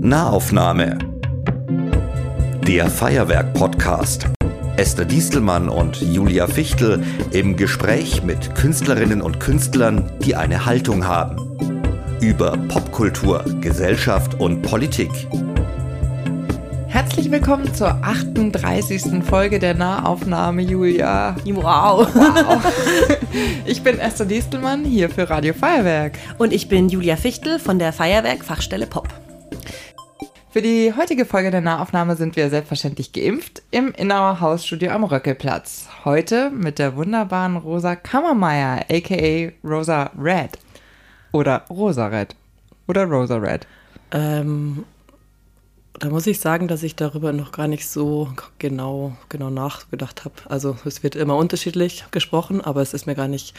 Nahaufnahme. 0.00 0.98
Der 2.66 2.90
Feuerwerk-Podcast. 2.90 4.26
Esther 4.76 5.04
Distelmann 5.04 5.68
und 5.68 6.00
Julia 6.00 6.46
Fichtel 6.46 7.02
im 7.32 7.56
Gespräch 7.56 8.22
mit 8.22 8.54
Künstlerinnen 8.54 9.22
und 9.22 9.40
Künstlern, 9.40 10.12
die 10.24 10.36
eine 10.36 10.66
Haltung 10.66 11.06
haben. 11.06 11.56
Über 12.20 12.56
Popkultur, 12.68 13.44
Gesellschaft 13.60 14.40
und 14.40 14.62
Politik. 14.62 15.10
Herzlich 16.96 17.30
willkommen 17.30 17.74
zur 17.74 17.88
38. 17.90 19.22
Folge 19.22 19.58
der 19.58 19.74
Nahaufnahme, 19.74 20.62
Julia. 20.62 21.36
Wow. 21.44 22.08
wow. 22.14 22.72
Ich 23.66 23.82
bin 23.82 23.98
Esther 23.98 24.24
Distelmann 24.24 24.82
hier 24.82 25.10
für 25.10 25.28
Radio 25.28 25.52
Feuerwerk. 25.52 26.16
Und 26.38 26.54
ich 26.54 26.70
bin 26.70 26.88
Julia 26.88 27.16
Fichtel 27.16 27.58
von 27.58 27.78
der 27.78 27.92
Feuerwerk 27.92 28.42
Fachstelle 28.42 28.86
Pop. 28.86 29.08
Für 30.48 30.62
die 30.62 30.94
heutige 30.96 31.26
Folge 31.26 31.50
der 31.50 31.60
Nahaufnahme 31.60 32.16
sind 32.16 32.34
wir 32.34 32.48
selbstverständlich 32.48 33.12
geimpft 33.12 33.62
im 33.70 33.92
Innauer 33.92 34.40
Hausstudio 34.40 34.90
am 34.92 35.04
Röckelplatz. 35.04 35.90
Heute 36.06 36.48
mit 36.48 36.78
der 36.78 36.96
wunderbaren 36.96 37.58
Rosa 37.58 37.94
Kammermeier, 37.94 38.86
aka 38.90 39.52
Rosa 39.62 40.12
Red. 40.18 40.58
Oder 41.32 41.66
Rosa 41.68 42.06
Red. 42.06 42.34
Oder 42.88 43.04
Rosa 43.04 43.36
Red. 43.36 43.66
Ähm, 44.12 44.84
da 45.98 46.10
muss 46.10 46.26
ich 46.26 46.40
sagen, 46.40 46.68
dass 46.68 46.82
ich 46.82 46.96
darüber 46.96 47.32
noch 47.32 47.52
gar 47.52 47.68
nicht 47.68 47.88
so 47.88 48.28
genau, 48.58 49.16
genau 49.28 49.50
nachgedacht 49.50 50.24
habe. 50.24 50.34
Also 50.48 50.76
es 50.84 51.02
wird 51.02 51.16
immer 51.16 51.36
unterschiedlich 51.36 52.04
gesprochen, 52.10 52.60
aber 52.60 52.82
es 52.82 52.94
ist 52.94 53.06
mir 53.06 53.14
gar 53.14 53.28
nicht 53.28 53.54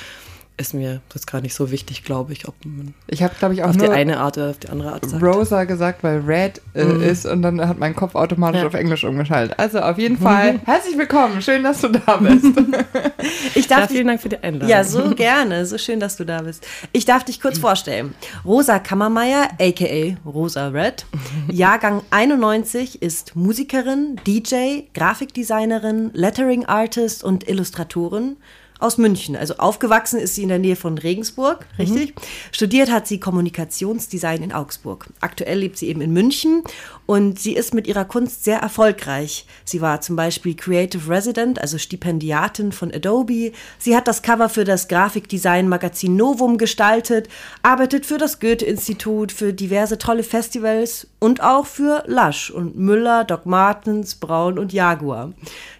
ist 0.57 0.73
mir 0.73 1.01
das 1.09 1.27
gar 1.27 1.39
nicht 1.41 1.53
so 1.53 1.71
wichtig, 1.71 2.03
glaube 2.03 2.33
ich, 2.33 2.47
ob 2.47 2.55
man 2.65 2.95
ich 3.07 3.21
habe 3.21 3.33
glaube 3.37 3.53
ich 3.53 3.63
auch 3.63 3.69
auf 3.69 3.77
nur 3.77 3.87
die 3.87 3.93
eine 3.93 4.19
Art 4.19 4.37
oder 4.37 4.49
auf 4.49 4.57
die 4.57 4.69
andere 4.69 4.91
Art 4.91 5.07
sagt. 5.07 5.23
Rosa 5.23 5.63
gesagt, 5.65 6.03
weil 6.03 6.21
Red 6.21 6.61
äh, 6.73 6.83
mhm. 6.83 7.03
ist 7.03 7.27
und 7.27 7.43
dann 7.43 7.65
hat 7.65 7.77
mein 7.77 7.95
Kopf 7.95 8.15
automatisch 8.15 8.61
ja. 8.61 8.67
auf 8.67 8.73
Englisch 8.73 9.03
umgeschaltet. 9.03 9.57
Also 9.59 9.79
auf 9.79 9.99
jeden 9.99 10.17
Fall 10.17 10.53
mhm. 10.53 10.59
herzlich 10.65 10.97
willkommen, 10.97 11.41
schön, 11.43 11.63
dass 11.63 11.81
du 11.81 11.89
da 11.89 12.17
bist. 12.17 12.45
ich 13.55 13.67
darf 13.67 13.81
ja, 13.81 13.87
vielen 13.87 14.07
Dank 14.07 14.19
für 14.19 14.29
die 14.29 14.39
Einladung. 14.39 14.67
Ja, 14.67 14.83
so 14.83 15.13
gerne, 15.13 15.65
so 15.67 15.77
schön, 15.77 15.99
dass 15.99 16.17
du 16.17 16.25
da 16.25 16.41
bist. 16.41 16.65
Ich 16.91 17.05
darf 17.05 17.23
dich 17.23 17.39
kurz 17.39 17.59
vorstellen. 17.59 18.15
Rosa 18.43 18.79
Kammermeier, 18.79 19.49
aka 19.59 20.17
Rosa 20.25 20.69
Red, 20.69 21.05
Jahrgang 21.51 22.01
91, 22.09 23.03
ist 23.03 23.35
Musikerin, 23.35 24.15
DJ, 24.25 24.85
Grafikdesignerin, 24.95 26.09
Lettering 26.13 26.65
Artist 26.65 27.23
und 27.23 27.47
Illustratorin 27.47 28.37
aus 28.79 28.97
München. 28.97 29.35
Also 29.35 29.55
aufgewachsen 29.57 30.19
ist 30.19 30.35
sie 30.35 30.43
in 30.43 30.49
der 30.49 30.59
Nähe 30.59 30.75
von 30.75 30.97
Regensburg, 30.97 31.65
mhm. 31.77 31.81
richtig? 31.81 32.15
Mhm. 32.15 32.21
Studiert 32.51 32.91
hat 32.91 33.07
sie 33.07 33.19
Kommunikationsdesign 33.19 34.43
in 34.43 34.53
Augsburg. 34.53 35.07
Aktuell 35.19 35.59
lebt 35.59 35.77
sie 35.77 35.87
eben 35.87 36.01
in 36.01 36.13
München 36.13 36.63
und 37.05 37.39
sie 37.39 37.55
ist 37.55 37.73
mit 37.73 37.87
ihrer 37.87 38.05
Kunst 38.05 38.43
sehr 38.43 38.59
erfolgreich. 38.59 39.45
Sie 39.65 39.81
war 39.81 40.01
zum 40.01 40.15
Beispiel 40.15 40.55
Creative 40.55 41.09
Resident, 41.09 41.59
also 41.59 41.77
Stipendiatin 41.77 42.71
von 42.71 42.93
Adobe. 42.93 43.51
Sie 43.79 43.95
hat 43.95 44.07
das 44.07 44.21
Cover 44.21 44.49
für 44.49 44.63
das 44.63 44.87
Grafikdesign-Magazin 44.87 46.15
Novum 46.15 46.57
gestaltet, 46.57 47.29
arbeitet 47.63 48.05
für 48.05 48.17
das 48.17 48.39
Goethe-Institut, 48.39 49.31
für 49.31 49.53
diverse 49.53 49.97
tolle 49.97 50.23
Festivals 50.23 51.07
und 51.19 51.41
auch 51.41 51.65
für 51.65 52.03
Lush 52.07 52.51
und 52.51 52.77
Müller, 52.77 53.23
Doc 53.23 53.45
Martens, 53.45 54.15
Braun 54.15 54.59
und 54.59 54.73
Jaguar. 54.73 55.33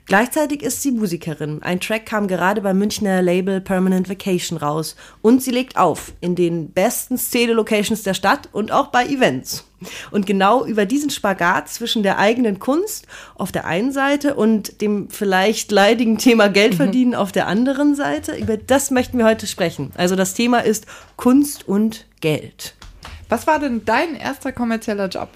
Gleichzeitig 0.08 0.63
ist 0.63 0.81
sie 0.81 0.91
Musikerin. 0.91 1.61
Ein 1.63 1.81
Track 1.81 2.05
kam 2.05 2.30
gerade 2.30 2.61
beim 2.61 2.77
Münchner 2.77 3.22
Label 3.22 3.59
Permanent 3.59 4.08
Vacation 4.08 4.58
raus. 4.58 4.95
Und 5.22 5.44
sie 5.44 5.52
legt 5.52 5.75
auf 5.75 6.13
in 6.22 6.33
den 6.33 6.72
besten 6.72 7.17
Szene-Locations 7.17 8.03
der 8.03 8.13
Stadt 8.13 8.47
und 8.53 8.72
auch 8.72 8.88
bei 8.88 9.05
Events. 9.05 9.66
Und 10.09 10.25
genau 10.25 10.66
über 10.66 10.85
diesen 10.85 11.09
Spagat 11.09 11.67
zwischen 11.67 12.03
der 12.03 12.19
eigenen 12.19 12.58
Kunst 12.58 13.05
auf 13.35 13.52
der 13.52 13.66
einen 13.66 13.91
Seite 13.91 14.35
und 14.35 14.80
dem 14.80 15.09
vielleicht 15.09 15.73
leidigen 15.73 16.18
Thema 16.18 16.47
Geld 16.47 16.74
mhm. 16.74 16.78
verdienen 16.78 17.12
mhm. 17.12 17.18
auf 17.18 17.34
der 17.34 17.47
anderen 17.47 17.94
Seite, 17.94 18.34
über 18.38 18.56
das 18.56 18.91
möchten 18.91 19.18
wir 19.18 19.25
heute 19.25 19.45
sprechen. 19.45 19.91
Also 19.97 20.16
das 20.16 20.34
Thema 20.34 20.59
ist 20.59 20.85
Kunst 21.18 21.68
und 21.68 22.06
Geld. 22.22 22.75
Was 23.28 23.45
war 23.45 23.59
denn 23.59 23.84
dein 23.84 24.16
erster 24.16 24.53
kommerzieller 24.53 25.09
Job? 25.09 25.28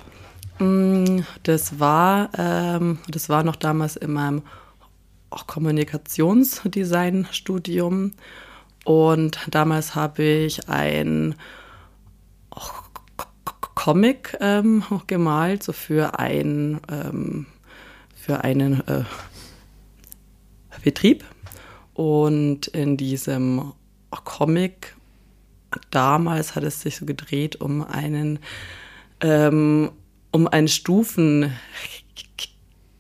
Mm, 0.59 1.23
das 1.43 1.77
war, 1.77 2.29
ähm, 2.37 2.99
das 3.09 3.27
war 3.27 3.43
noch 3.43 3.57
damals 3.57 3.97
in 3.97 4.13
meinem 4.13 4.43
auch 5.31 5.47
Kommunikationsdesign-Studium. 5.47 8.11
Und 8.85 9.39
damals 9.49 9.95
habe 9.95 10.21
ich 10.23 10.69
ein 10.69 11.33
Comic 13.75 14.37
ähm, 14.39 14.83
gemalt, 15.07 15.63
so 15.63 15.73
für, 15.73 16.19
ein, 16.19 16.79
ähm, 16.91 17.47
für 18.15 18.43
einen 18.43 18.87
äh, 18.87 19.03
Betrieb. 20.83 21.25
Und 21.93 22.67
in 22.67 22.97
diesem 22.97 23.73
Comic 24.23 24.95
damals 25.89 26.55
hat 26.55 26.63
es 26.63 26.81
sich 26.81 26.97
so 26.97 27.05
gedreht 27.05 27.61
um 27.61 27.81
einen 27.83 28.39
ähm, 29.21 29.91
um 30.31 30.47
einen 30.47 30.67
Stufen 30.67 31.51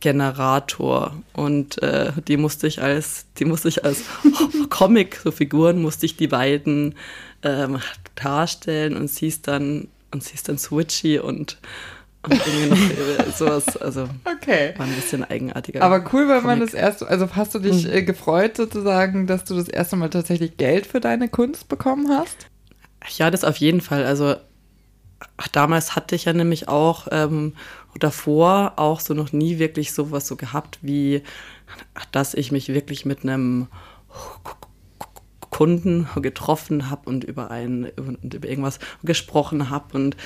Generator 0.01 1.15
und 1.33 1.81
äh, 1.81 2.11
die 2.27 2.35
musste 2.35 2.67
ich 2.67 2.81
als 2.81 3.25
die 3.37 3.45
musste 3.45 3.69
ich 3.69 3.85
als 3.85 4.03
Comic 4.69 5.21
so 5.23 5.31
Figuren 5.31 5.81
musste 5.81 6.05
ich 6.05 6.17
die 6.17 6.27
beiden 6.27 6.95
ähm, 7.43 7.79
darstellen 8.15 8.97
und 8.97 9.09
sie 9.09 9.27
ist 9.27 9.47
dann 9.47 9.87
und 10.11 10.23
sie 10.23 10.33
ist 10.33 10.49
dann 10.49 10.57
switchy 10.57 11.19
und 11.19 11.57
und 12.23 12.39
irgendwie 12.45 12.69
noch 12.69 13.27
äh, 13.27 13.31
sowas, 13.31 13.77
also 13.77 14.07
okay. 14.25 14.73
war 14.77 14.85
ein 14.85 14.93
bisschen 14.93 15.23
eigenartiger. 15.23 15.81
Aber 15.81 16.03
cool, 16.13 16.27
weil 16.27 16.41
man 16.41 16.59
das 16.59 16.75
erste, 16.75 17.07
also 17.07 17.27
hast 17.35 17.55
du 17.55 17.59
dich 17.59 17.87
mhm. 17.87 18.05
gefreut 18.05 18.57
sozusagen, 18.57 19.25
dass 19.25 19.43
du 19.43 19.55
das 19.55 19.67
erste 19.67 19.95
Mal 19.95 20.09
tatsächlich 20.09 20.57
Geld 20.57 20.85
für 20.85 20.99
deine 20.99 21.29
Kunst 21.29 21.67
bekommen 21.67 22.09
hast? 22.09 22.45
Ja, 23.17 23.31
das 23.31 23.43
auf 23.43 23.57
jeden 23.57 23.81
Fall. 23.81 24.05
Also 24.05 24.35
damals 25.51 25.95
hatte 25.95 26.15
ich 26.15 26.25
ja 26.25 26.33
nämlich 26.33 26.67
auch 26.67 27.07
ähm, 27.11 27.53
davor 27.99 28.73
auch 28.77 28.99
so 28.99 29.13
noch 29.13 29.33
nie 29.33 29.59
wirklich 29.59 29.93
sowas 29.93 30.27
so 30.27 30.35
gehabt, 30.35 30.79
wie 30.81 31.21
dass 32.11 32.33
ich 32.33 32.51
mich 32.51 32.69
wirklich 32.69 33.05
mit 33.05 33.23
einem 33.23 33.67
Kunden 35.49 36.07
getroffen 36.15 36.89
habe 36.89 37.09
und 37.09 37.23
über 37.23 37.51
ein 37.51 37.91
und 37.97 38.33
über 38.33 38.47
irgendwas 38.47 38.79
gesprochen 39.03 39.69
habe 39.69 39.95
und 39.97 40.17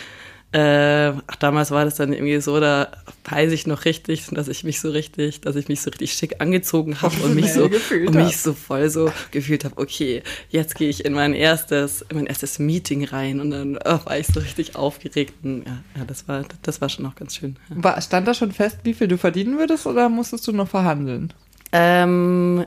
äh, 0.56 1.12
damals 1.40 1.72
war 1.72 1.84
das 1.84 1.96
dann 1.96 2.14
irgendwie 2.14 2.40
so, 2.40 2.62
da 2.62 2.88
weiß 3.26 3.52
ich 3.52 3.68
noch 3.68 3.84
richtig, 3.84 4.26
dass 4.28 4.48
ich 4.48 4.64
mich 4.64 4.80
so 4.80 4.90
richtig, 4.90 5.42
dass 5.42 5.58
ich 5.58 5.68
mich 5.68 5.82
so 5.82 5.90
richtig 5.90 6.14
schick 6.14 6.40
angezogen 6.40 7.02
habe 7.02 7.14
und 7.24 7.36
mich 7.36 7.52
so 7.54 7.66
und 7.66 8.16
mich 8.16 8.38
so 8.38 8.54
voll 8.54 8.90
so 8.90 9.12
gefühlt 9.32 9.66
habe, 9.66 9.78
okay, 9.78 10.24
jetzt 10.50 10.76
gehe 10.76 10.88
ich 10.88 11.04
in 11.04 11.12
mein 11.12 11.34
erstes, 11.34 12.04
in 12.04 12.16
mein 12.16 12.26
erstes 12.28 12.58
Meeting 12.58 13.04
rein 13.04 13.42
und 13.42 13.52
dann 13.52 13.78
oh, 13.84 14.00
war 14.06 14.18
ich 14.18 14.28
so 14.28 14.40
richtig 14.40 14.78
aufgeregt. 14.78 15.34
Und 15.44 15.66
ja, 15.66 15.84
ja, 15.98 16.06
das 16.06 16.26
war, 16.30 16.46
das 16.62 16.80
war 16.80 16.88
schon 16.88 17.06
auch 17.06 17.16
ganz 17.16 17.36
schön. 17.36 17.58
Ja. 17.70 17.76
War, 17.84 18.02
stand 18.02 18.26
da 18.26 18.34
schon 18.34 18.54
fest, 18.54 18.78
wie 18.84 18.94
viel 18.94 19.10
du 19.10 19.18
verdienen 19.18 19.58
würdest 19.58 19.86
oder 19.86 20.08
musstest 20.08 20.48
du 20.48 20.54
noch 20.54 20.70
verhandeln? 20.70 21.34
Ähm, 21.74 22.66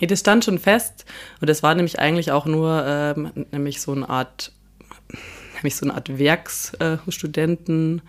das 0.00 0.18
stand 0.18 0.44
schon 0.44 0.58
fest 0.58 1.04
und 1.40 1.48
das 1.48 1.62
war 1.62 1.76
nämlich 1.76 2.00
eigentlich 2.00 2.32
auch 2.32 2.46
nur 2.46 2.82
ähm, 2.84 3.30
nämlich 3.52 3.80
so 3.80 3.92
eine 3.92 4.08
Art 4.08 4.50
nämlich 5.62 5.76
so 5.76 5.86
eine 5.86 5.94
Art 5.94 6.18
Werksstudenten. 6.18 8.02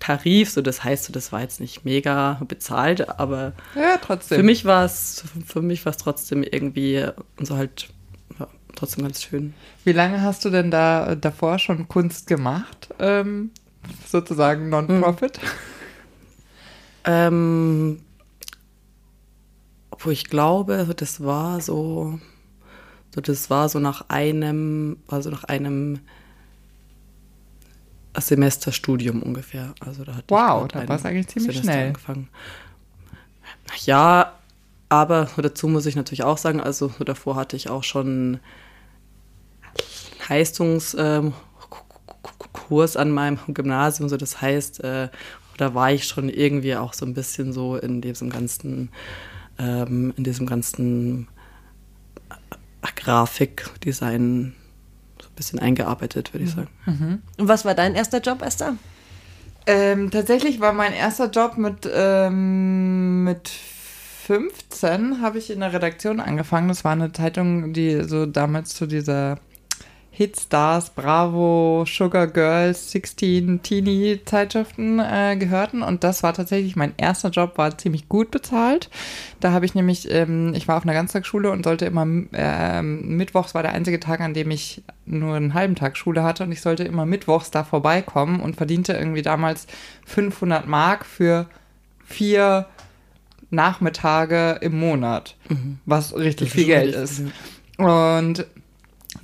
Tarif, 0.00 0.50
so 0.50 0.62
das 0.62 0.82
heißt, 0.82 1.04
so, 1.04 1.12
das 1.12 1.30
war 1.30 1.40
jetzt 1.40 1.60
nicht 1.60 1.84
mega 1.84 2.40
bezahlt, 2.48 3.08
aber 3.20 3.52
ja, 3.76 4.00
für 4.18 4.42
mich 4.42 4.64
war 4.64 4.84
es 4.84 5.22
für 5.46 5.62
mich 5.62 5.84
war 5.86 5.90
es 5.90 5.96
trotzdem 5.96 6.42
irgendwie 6.42 7.06
und 7.38 7.46
so 7.46 7.56
halt 7.56 7.88
ja, 8.40 8.48
trotzdem 8.74 9.04
ganz 9.04 9.22
schön. 9.22 9.54
Wie 9.84 9.92
lange 9.92 10.22
hast 10.22 10.44
du 10.44 10.50
denn 10.50 10.72
da 10.72 11.14
davor 11.14 11.60
schon 11.60 11.86
Kunst 11.86 12.26
gemacht, 12.26 12.88
ähm, 12.98 13.52
sozusagen 14.08 14.70
Non-Profit? 14.70 15.40
Hm. 15.40 15.48
Ähm, 17.04 18.00
wo 19.98 20.10
ich 20.10 20.24
glaube, 20.24 20.86
das 20.96 21.22
war 21.22 21.60
so, 21.60 22.18
so 23.14 23.20
das 23.20 23.50
war 23.50 23.68
so 23.68 23.78
nach 23.78 24.08
einem, 24.08 24.96
also 25.08 25.30
nach 25.30 25.44
einem 25.44 26.00
Semesterstudium 28.20 29.22
ungefähr. 29.22 29.74
Also 29.80 30.04
da 30.04 30.16
hatte 30.16 30.26
wow, 30.28 30.68
da 30.68 30.86
war 30.88 30.96
es 30.96 31.04
eigentlich 31.04 31.28
ziemlich 31.28 31.56
Semester 31.56 31.72
schnell. 31.72 31.86
Angefangen. 31.88 32.28
Ja, 33.84 34.34
aber 34.88 35.28
dazu 35.36 35.68
muss 35.68 35.86
ich 35.86 35.96
natürlich 35.96 36.22
auch 36.24 36.38
sagen, 36.38 36.60
also 36.60 36.92
davor 37.04 37.36
hatte 37.36 37.56
ich 37.56 37.68
auch 37.68 37.82
schon 37.82 38.38
Leistungskurs 40.28 41.34
ähm, 42.94 43.00
an 43.00 43.10
meinem 43.10 43.38
Gymnasium, 43.48 44.08
so 44.08 44.16
das 44.16 44.40
heißt, 44.40 44.84
äh, 44.84 45.08
da 45.56 45.74
war 45.74 45.92
ich 45.92 46.06
schon 46.06 46.28
irgendwie 46.28 46.76
auch 46.76 46.92
so 46.92 47.06
ein 47.06 47.14
bisschen 47.14 47.52
so 47.52 47.76
in 47.76 48.00
diesem 48.00 48.30
ganzen, 48.30 48.90
ähm, 49.58 50.12
in 50.16 50.24
diesem 50.24 50.46
ganzen 50.46 51.28
Grafikdesign 52.96 54.54
bisschen 55.34 55.58
eingearbeitet, 55.58 56.32
würde 56.32 56.44
ich 56.44 56.54
Mhm. 56.54 56.66
sagen. 56.86 57.22
Und 57.38 57.48
was 57.48 57.64
war 57.64 57.74
dein 57.74 57.94
erster 57.94 58.20
Job, 58.20 58.42
Esther? 58.42 58.76
Ähm, 59.66 60.10
tatsächlich 60.10 60.60
war 60.60 60.72
mein 60.72 60.92
erster 60.92 61.30
Job 61.30 61.56
mit, 61.56 61.88
ähm, 61.92 63.24
mit 63.24 63.50
15 64.26 65.20
habe 65.20 65.38
ich 65.38 65.50
in 65.50 65.60
der 65.60 65.72
Redaktion 65.72 66.20
angefangen. 66.20 66.68
Das 66.68 66.84
war 66.84 66.92
eine 66.92 67.12
Zeitung, 67.12 67.72
die 67.72 68.02
so 68.04 68.26
damals 68.26 68.74
zu 68.74 68.86
dieser 68.86 69.38
Hitstars, 70.16 70.90
Bravo, 70.90 71.84
Sugar 71.88 72.28
Girls, 72.28 72.92
16 72.92 73.62
Teenie 73.62 74.20
Zeitschriften 74.24 75.00
äh, 75.00 75.36
gehörten. 75.36 75.82
Und 75.82 76.04
das 76.04 76.22
war 76.22 76.32
tatsächlich 76.32 76.76
mein 76.76 76.94
erster 76.96 77.30
Job, 77.30 77.58
war 77.58 77.76
ziemlich 77.76 78.08
gut 78.08 78.30
bezahlt. 78.30 78.90
Da 79.40 79.50
habe 79.50 79.66
ich 79.66 79.74
nämlich, 79.74 80.08
ähm, 80.12 80.54
ich 80.54 80.68
war 80.68 80.76
auf 80.76 80.84
einer 80.84 80.92
Ganztagsschule 80.92 81.50
und 81.50 81.64
sollte 81.64 81.86
immer, 81.86 82.06
ähm, 82.32 83.16
mittwochs 83.16 83.56
war 83.56 83.62
der 83.62 83.72
einzige 83.72 83.98
Tag, 83.98 84.20
an 84.20 84.34
dem 84.34 84.52
ich 84.52 84.84
nur 85.04 85.34
einen 85.34 85.52
halben 85.52 85.74
Tag 85.74 85.96
Schule 85.96 86.22
hatte. 86.22 86.44
Und 86.44 86.52
ich 86.52 86.60
sollte 86.60 86.84
immer 86.84 87.06
mittwochs 87.06 87.50
da 87.50 87.64
vorbeikommen 87.64 88.38
und 88.38 88.54
verdiente 88.54 88.92
irgendwie 88.92 89.22
damals 89.22 89.66
500 90.06 90.68
Mark 90.68 91.06
für 91.06 91.46
vier 92.04 92.66
Nachmittage 93.50 94.58
im 94.60 94.78
Monat, 94.78 95.34
was 95.86 96.14
richtig 96.14 96.52
viel 96.52 96.66
Geld 96.66 96.94
ist. 96.94 97.22
Und 97.78 98.46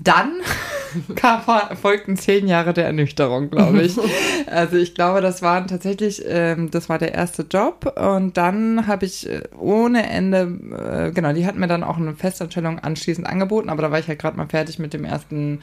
dann 0.02 0.32
kam, 1.14 1.42
folgten 1.76 2.16
zehn 2.16 2.48
Jahre 2.48 2.72
der 2.72 2.86
Ernüchterung, 2.86 3.50
glaube 3.50 3.82
ich. 3.82 3.96
Also 4.46 4.76
ich 4.78 4.94
glaube, 4.94 5.20
das 5.20 5.42
waren 5.42 5.68
tatsächlich, 5.68 6.24
ähm, 6.26 6.70
das 6.70 6.88
war 6.88 6.98
der 6.98 7.14
erste 7.14 7.42
Job. 7.48 7.94
Und 7.96 8.36
dann 8.36 8.86
habe 8.88 9.04
ich 9.06 9.28
äh, 9.28 9.42
ohne 9.56 10.08
Ende, 10.10 11.08
äh, 11.08 11.12
genau, 11.12 11.32
die 11.32 11.46
hatten 11.46 11.60
mir 11.60 11.68
dann 11.68 11.84
auch 11.84 11.98
eine 11.98 12.14
Festanstellung 12.14 12.80
anschließend 12.80 13.26
angeboten, 13.26 13.68
aber 13.68 13.82
da 13.82 13.90
war 13.92 14.00
ich 14.00 14.08
halt 14.08 14.18
gerade 14.18 14.36
mal 14.36 14.48
fertig 14.48 14.80
mit 14.80 14.92
dem 14.92 15.04
ersten, 15.04 15.60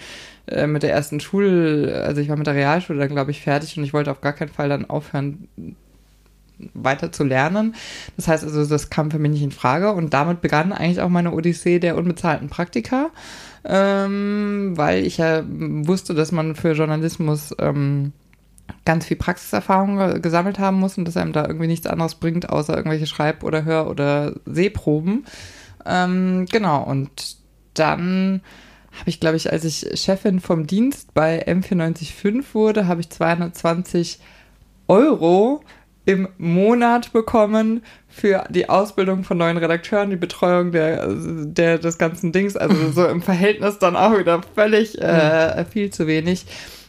äh, 0.48 0.68
mit 0.68 0.84
der 0.84 0.94
ersten 0.94 1.20
Schul, 1.20 1.92
also 1.94 2.22
ich 2.22 2.30
war 2.30 2.38
mit 2.38 2.48
der 2.48 2.54
Realschule 2.54 3.00
dann, 3.00 3.10
glaube 3.10 3.32
ich, 3.32 3.42
fertig. 3.42 3.78
Und 3.78 3.84
ich 3.84 3.94
wollte 3.94 4.12
auf 4.12 4.22
gar 4.22 4.34
keinen 4.34 4.50
Fall 4.50 4.70
dann 4.70 4.90
aufhören, 4.90 5.50
weiter 6.88 7.12
zu 7.12 7.24
lernen. 7.24 7.76
Das 8.16 8.28
heißt 8.28 8.44
also, 8.44 8.66
das 8.66 8.90
kam 8.90 9.12
für 9.12 9.20
mich 9.20 9.32
nicht 9.32 9.44
in 9.44 9.52
Frage 9.52 9.92
und 9.92 10.14
damit 10.14 10.42
begann 10.42 10.72
eigentlich 10.72 11.02
auch 11.02 11.10
meine 11.10 11.34
Odyssee 11.34 11.80
der 11.80 11.98
unbezahlten 11.98 12.50
Praktika, 12.50 13.10
ähm, 13.66 14.74
weil 14.76 15.06
ich 15.06 15.18
ja 15.18 15.44
wusste, 15.48 16.14
dass 16.14 16.32
man 16.32 16.56
für 16.56 16.72
Journalismus 16.72 17.54
ähm, 17.60 18.14
ganz 18.86 19.06
viel 19.06 19.18
Praxiserfahrung 19.18 19.98
ge- 19.98 20.20
gesammelt 20.20 20.60
haben 20.60 20.80
muss 20.80 20.98
und 20.98 21.06
dass 21.06 21.18
einem 21.18 21.34
da 21.34 21.46
irgendwie 21.46 21.68
nichts 21.68 21.88
anderes 21.88 22.16
bringt, 22.16 22.50
außer 22.50 22.76
irgendwelche 22.76 23.08
Schreib- 23.08 23.44
oder 23.44 23.66
Hör- 23.66 23.90
oder 23.90 24.34
Sehproben. 24.46 25.26
Ähm, 25.86 26.46
genau, 26.52 26.84
und 26.84 27.38
dann 27.74 28.42
habe 29.00 29.10
ich, 29.10 29.20
glaube 29.20 29.38
ich, 29.38 29.52
als 29.52 29.64
ich 29.64 29.88
Chefin 30.02 30.40
vom 30.40 30.66
Dienst 30.68 31.14
bei 31.14 31.46
M495 31.48 32.54
wurde, 32.54 32.88
habe 32.88 33.02
ich 33.02 33.10
220 33.10 34.20
Euro 34.88 35.62
im 36.08 36.30
Monat 36.38 37.12
bekommen 37.12 37.84
für 38.08 38.46
die 38.50 38.70
Ausbildung 38.70 39.26
von 39.26 39.38
neuen 39.38 39.58
Redakteuren, 39.58 40.10
die 40.10 40.16
Betreuung 40.16 40.72
der, 40.72 41.06
der 41.10 41.80
des 41.80 41.98
ganzen 41.98 42.32
Dings. 42.32 42.56
Also 42.56 42.92
so 42.94 43.06
im 43.06 43.22
Verhältnis 43.22 43.78
dann 43.78 43.98
auch 43.98 44.18
wieder 44.18 44.42
völlig 44.56 45.00
äh, 45.02 45.66
viel 45.66 45.90
zu 45.92 46.08
wenig. 46.08 46.46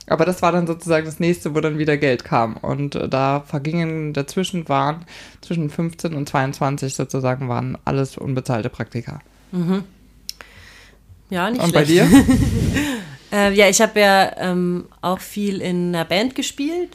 Aber 0.07 0.25
das 0.25 0.41
war 0.41 0.53
dann 0.53 0.69
sozusagen 0.69 1.05
das 1.05 1.19
nächste, 1.19 1.57
wo 1.57 1.61
dann 1.61 1.79
wieder 1.79 1.97
Geld 1.97 2.23
kam. 2.23 2.57
Und 2.59 2.95
äh, 2.95 3.09
da 3.09 3.41
vergingen 3.41 4.13
dazwischen 4.13 4.69
waren, 4.69 5.05
zwischen 5.41 5.69
15 5.69 6.15
und 6.15 6.29
22 6.29 6.95
sozusagen, 6.95 7.49
waren 7.49 7.77
alles 7.85 8.17
unbezahlte 8.17 8.69
Praktika. 8.69 9.21
Ja, 11.29 11.51
nicht 11.51 11.61
Und 11.61 11.73
bei 11.73 11.85
schlecht. 11.85 12.09
dir? 12.13 12.25
Äh, 13.31 13.53
ja, 13.53 13.69
ich 13.69 13.83
habe 13.83 14.01
ja 14.01 14.33
ähm, 14.39 14.87
auch 15.03 15.19
viel 15.21 15.61
in 15.61 15.95
einer 15.95 16.07
Band 16.07 16.35
gespielt. 16.35 16.89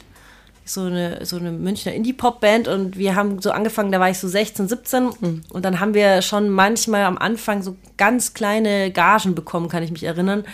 So 0.66 0.82
eine, 0.82 1.24
so 1.26 1.36
eine 1.36 1.52
Münchner 1.52 1.92
Indie-Pop-Band 1.92 2.68
und 2.68 2.96
wir 2.96 3.14
haben 3.14 3.40
so 3.42 3.50
angefangen, 3.50 3.92
da 3.92 4.00
war 4.00 4.08
ich 4.08 4.18
so 4.18 4.28
16, 4.28 4.68
17 4.68 5.42
und 5.50 5.64
dann 5.64 5.78
haben 5.78 5.92
wir 5.92 6.22
schon 6.22 6.48
manchmal 6.48 7.04
am 7.04 7.18
Anfang 7.18 7.62
so 7.62 7.76
ganz 7.98 8.32
kleine 8.32 8.90
Gagen 8.90 9.34
bekommen, 9.34 9.68
kann 9.68 9.82
ich 9.82 9.90
mich 9.90 10.04
erinnern. 10.04 10.44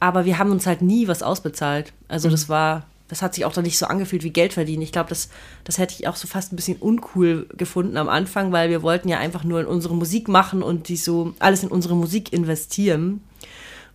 Aber 0.00 0.26
wir 0.26 0.38
haben 0.38 0.50
uns 0.50 0.66
halt 0.66 0.82
nie 0.82 1.08
was 1.08 1.22
ausbezahlt. 1.22 1.94
Also 2.08 2.28
das 2.28 2.50
war, 2.50 2.84
das 3.08 3.22
hat 3.22 3.34
sich 3.34 3.46
auch 3.46 3.54
dann 3.54 3.64
nicht 3.64 3.78
so 3.78 3.86
angefühlt 3.86 4.22
wie 4.22 4.30
Geld 4.30 4.52
verdienen. 4.52 4.82
Ich 4.82 4.92
glaube, 4.92 5.08
das, 5.08 5.30
das 5.64 5.78
hätte 5.78 5.94
ich 5.98 6.08
auch 6.08 6.16
so 6.16 6.28
fast 6.28 6.52
ein 6.52 6.56
bisschen 6.56 6.76
uncool 6.76 7.46
gefunden 7.56 7.96
am 7.96 8.10
Anfang, 8.10 8.52
weil 8.52 8.68
wir 8.68 8.82
wollten 8.82 9.08
ja 9.08 9.18
einfach 9.18 9.44
nur 9.44 9.60
in 9.60 9.66
unsere 9.66 9.94
Musik 9.94 10.28
machen 10.28 10.62
und 10.62 10.88
die 10.88 10.98
so 10.98 11.32
alles 11.38 11.62
in 11.62 11.70
unsere 11.70 11.96
Musik 11.96 12.34
investieren 12.34 13.22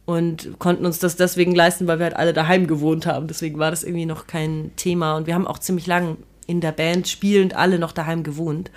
und 0.09 0.57
konnten 0.57 0.87
uns 0.87 0.97
das 0.97 1.17
deswegen 1.17 1.53
leisten, 1.53 1.85
weil 1.85 1.99
wir 1.99 2.05
halt 2.05 2.15
alle 2.15 2.33
daheim 2.33 2.65
gewohnt 2.65 3.05
haben. 3.05 3.27
Deswegen 3.27 3.59
war 3.59 3.69
das 3.69 3.83
irgendwie 3.83 4.07
noch 4.07 4.25
kein 4.25 4.71
Thema. 4.75 5.15
Und 5.15 5.27
wir 5.27 5.35
haben 5.35 5.45
auch 5.45 5.59
ziemlich 5.59 5.85
lang 5.85 6.17
in 6.47 6.61
der 6.61 6.71
Band 6.71 7.07
spielend 7.07 7.55
alle 7.55 7.77
noch 7.77 7.91
daheim 7.91 8.23
gewohnt 8.23 8.71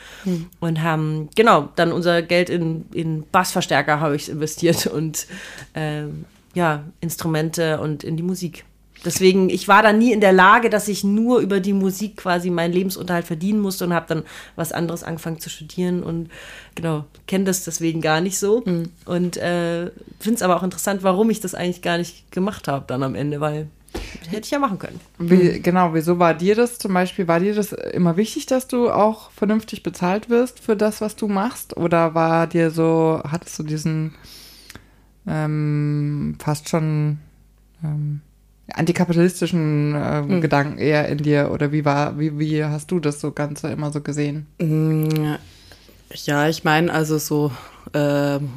und 0.61 0.83
haben, 0.83 1.31
genau, 1.35 1.71
dann 1.75 1.91
unser 1.91 2.21
Geld 2.21 2.51
in, 2.51 2.85
in 2.93 3.25
Bassverstärker 3.33 3.99
habe 3.99 4.15
ich 4.15 4.29
investiert 4.29 4.87
und 4.89 5.27
ähm, 5.75 6.27
ja, 6.53 6.85
Instrumente 7.01 7.81
und 7.81 8.05
in 8.05 8.19
die 8.19 8.23
Musik. 8.23 8.67
Deswegen, 9.05 9.51
ich 9.51 9.69
war 9.69 9.83
da 9.83 9.93
nie 9.93 10.13
in 10.13 10.21
der 10.21 10.33
Lage, 10.33 10.71
dass 10.71 10.89
ich 10.89 11.03
nur 11.03 11.41
über 11.41 11.61
die 11.61 11.73
Musik 11.73 12.17
quasi 12.17 12.51
meinen 12.51 12.73
Lebensunterhalt 12.73 13.27
verdienen 13.27 13.61
musste 13.61 13.85
und 13.85 13.95
habe 13.95 14.07
dann 14.09 14.23
was 14.57 14.73
anderes 14.73 15.03
angefangen 15.03 15.41
zu 15.41 15.51
studieren 15.51 16.03
und 16.03 16.31
genau, 16.75 17.05
kenne 17.27 17.45
das 17.45 17.65
deswegen 17.65 18.01
gar 18.01 18.21
nicht 18.21 18.39
so. 18.39 18.63
Und 19.05 19.37
äh, 19.37 19.91
finde 20.21 20.37
es 20.37 20.43
aber 20.43 20.57
auch 20.57 20.63
interessant, 20.63 21.03
warum 21.03 21.31
ich 21.31 21.41
das 21.41 21.55
eigentlich 21.55 21.83
gar 21.83 21.99
nicht 21.99 22.31
gemacht 22.31 22.69
habe 22.69 22.85
dann 22.87 23.03
am 23.03 23.15
Ende, 23.15 23.41
weil 23.41 23.69
hätte 24.29 24.45
ich 24.45 24.51
ja 24.51 24.59
machen 24.59 24.79
können. 24.79 25.01
Wie, 25.19 25.61
genau, 25.61 25.95
wieso 25.95 26.19
war 26.19 26.35
dir 26.35 26.55
das 26.55 26.79
zum 26.79 26.95
Beispiel, 26.95 27.29
war 27.29 27.41
dir 27.41 27.55
das 27.55 27.73
immer 27.73 28.17
wichtig, 28.17 28.47
dass 28.47 28.69
du 28.69 28.91
auch 28.91 29.31
vernünftig 29.33 29.83
bezahlt 29.83 30.31
wirst 30.31 30.61
für 30.61 30.77
das, 30.77 31.01
was 31.01 31.17
du 31.17 31.29
machst? 31.29 31.77
Oder 31.77 32.15
war 32.15 32.47
dir 32.47 32.71
so, 32.71 33.21
hattest 33.29 33.59
du 33.59 33.63
diesen 33.63 34.15
ähm, 35.27 36.37
fast 36.39 36.69
schon 36.69 37.19
ähm, 37.85 38.23
antikapitalistischen 38.75 39.95
äh, 39.95 40.41
Gedanken 40.41 40.79
eher 40.79 41.09
in 41.09 41.19
dir? 41.19 41.51
Oder 41.53 41.73
wie 41.73 41.85
war, 41.85 42.19
wie, 42.19 42.39
wie 42.39 42.65
hast 42.65 42.91
du 42.91 43.01
das 43.01 43.21
so 43.21 43.33
Ganze 43.33 43.71
immer 43.71 43.93
so 43.93 44.01
gesehen? 44.01 44.47
Mm, 44.59 45.35
Ja, 46.25 46.49
ich 46.49 46.65
meine, 46.65 46.93
also 46.93 47.19
so 47.19 47.53
ähm, 47.95 48.55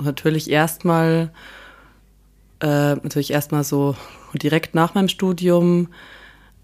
natürlich 0.00 0.50
erstmal 0.50 1.30
äh, 2.60 2.94
natürlich 2.94 3.32
erstmal 3.32 3.64
so 3.64 3.96
direkt 4.34 4.74
nach 4.74 4.94
meinem 4.94 5.08
Studium. 5.08 5.88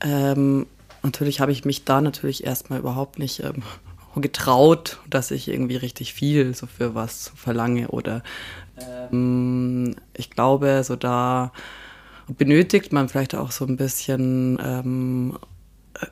Ähm, 0.00 0.66
natürlich 1.02 1.40
habe 1.40 1.52
ich 1.52 1.64
mich 1.64 1.85
da 1.85 2.00
natürlich 2.00 2.45
erstmal 2.45 2.78
überhaupt 2.78 3.19
nicht 3.19 3.40
ähm, 3.40 3.62
getraut, 4.16 4.99
dass 5.09 5.31
ich 5.31 5.49
irgendwie 5.49 5.76
richtig 5.76 6.14
viel 6.14 6.54
so 6.54 6.66
für 6.66 6.95
was 6.95 7.33
verlange 7.35 7.88
oder 7.88 8.23
ähm, 9.11 9.95
ich 10.14 10.31
glaube, 10.31 10.83
so 10.85 10.97
da 10.97 11.52
benötigt 12.37 12.93
man 12.93 13.09
vielleicht 13.09 13.35
auch 13.35 13.51
so 13.51 13.67
ein 13.67 13.77
bisschen 13.77 14.59
ähm, 14.62 15.39
äh, 15.95 16.07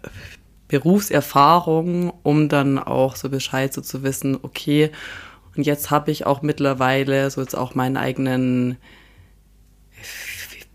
Berufserfahrung, 0.68 2.12
um 2.22 2.48
dann 2.48 2.78
auch 2.78 3.16
so 3.16 3.28
Bescheid 3.28 3.72
so 3.72 3.80
zu 3.80 4.02
wissen, 4.02 4.38
okay, 4.42 4.90
und 5.56 5.66
jetzt 5.66 5.90
habe 5.90 6.10
ich 6.10 6.26
auch 6.26 6.42
mittlerweile 6.42 7.28
so 7.30 7.40
jetzt 7.40 7.56
auch 7.56 7.74
meinen 7.74 7.96
eigenen 7.96 8.76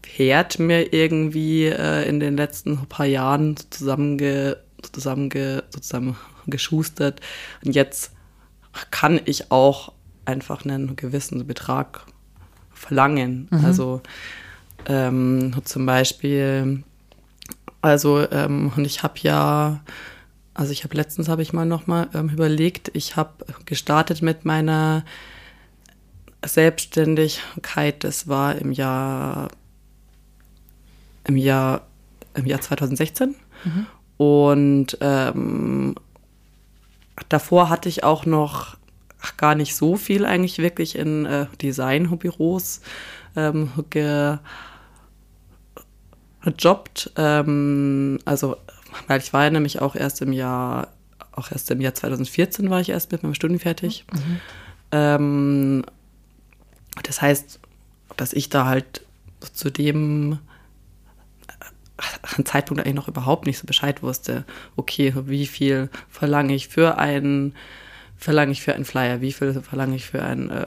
Herd 0.06 0.60
mir 0.60 0.94
irgendwie 0.94 1.66
äh, 1.66 2.08
in 2.08 2.20
den 2.20 2.38
letzten 2.38 2.86
paar 2.88 3.06
Jahren 3.06 3.56
zusammenge, 3.70 4.58
zusammenge, 4.82 5.64
sozusagen 5.70 6.16
geschustert. 6.48 7.22
Und 7.66 7.74
jetzt 7.74 8.12
kann 8.92 9.20
ich 9.26 9.52
auch 9.52 9.94
einfach 10.26 10.66
einen 10.66 10.96
gewissen 10.96 11.48
Betrag 11.48 12.06
verlangen. 12.74 13.48
Also 13.64 14.02
ähm, 14.88 15.54
zum 15.64 15.86
Beispiel, 15.86 16.84
also 17.82 18.30
ähm, 18.32 18.72
und 18.76 18.86
ich 18.86 19.04
habe 19.04 19.16
ja, 19.20 19.82
also 20.54 20.72
ich 20.72 20.84
habe 20.84 20.96
letztens 20.96 21.30
habe 21.30 21.42
ich 21.42 21.54
mal 21.54 21.66
noch 21.66 21.88
mal 21.88 22.10
ähm, 22.14 22.30
überlegt, 22.30 22.92
ich 22.94 23.16
habe 23.16 23.46
gestartet 23.66 24.22
mit 24.22 24.46
meiner 24.46 25.04
Selbstständigkeit. 26.46 28.04
Das 28.04 28.28
war 28.28 28.56
im 28.56 28.72
Jahr 28.72 29.50
im 31.26 31.38
Jahr 31.38 31.82
im 32.36 32.46
Jahr 32.46 32.62
2016 32.62 33.36
und 34.18 34.98
ähm, 35.02 35.96
davor 37.30 37.70
hatte 37.70 37.90
ich 37.90 38.04
auch 38.04 38.26
noch 38.26 38.78
gar 39.38 39.56
nicht 39.56 39.76
so 39.76 39.96
viel 39.96 40.26
eigentlich 40.26 40.60
wirklich 40.60 40.96
in 40.98 41.26
äh, 41.26 41.48
Designbüros 41.62 42.82
ähm, 43.36 43.72
ge 43.90 44.38
gejobbt. 46.46 47.12
Ähm, 47.18 48.20
also, 48.26 48.58
weil 49.08 49.20
ich 49.20 49.34
war 49.34 49.44
ja 49.44 49.50
nämlich 49.50 49.82
auch 49.82 49.96
erst 49.96 50.22
im 50.22 50.32
Jahr, 50.32 50.90
auch 51.32 51.52
erst 51.52 51.70
im 51.72 51.82
Jahr 51.82 51.94
2014 51.94 52.70
war 52.70 52.80
ich 52.80 52.90
erst 52.90 53.12
mit 53.12 53.24
meinem 53.24 53.36
Studium 53.36 53.60
fertig. 53.60 54.06
Ähm, 54.92 55.84
das 57.04 57.22
heißt, 57.22 57.60
dass 58.16 58.34
ich 58.34 58.50
da 58.50 58.66
halt 58.66 59.06
zu 59.54 59.70
dem 59.70 60.40
an 62.38 62.46
Zeitpunkt 62.46 62.82
eigentlich 62.82 62.96
noch 62.96 63.08
überhaupt 63.08 63.46
nicht 63.46 63.58
so 63.58 63.66
Bescheid 63.66 64.04
wusste, 64.04 64.44
okay, 64.76 65.14
wie 65.16 65.48
viel 65.48 65.90
verlange 66.10 66.54
ich 66.54 66.68
für 66.68 66.98
einen, 66.98 67.56
verlange 68.18 68.52
ich 68.52 68.62
für 68.62 68.76
einen 68.76 68.86
Flyer, 68.86 69.22
wie 69.22 69.32
viel 69.32 69.54
verlange 69.62 69.96
ich 69.96 70.06
für 70.06 70.22
ein 70.22 70.50
äh, 70.50 70.66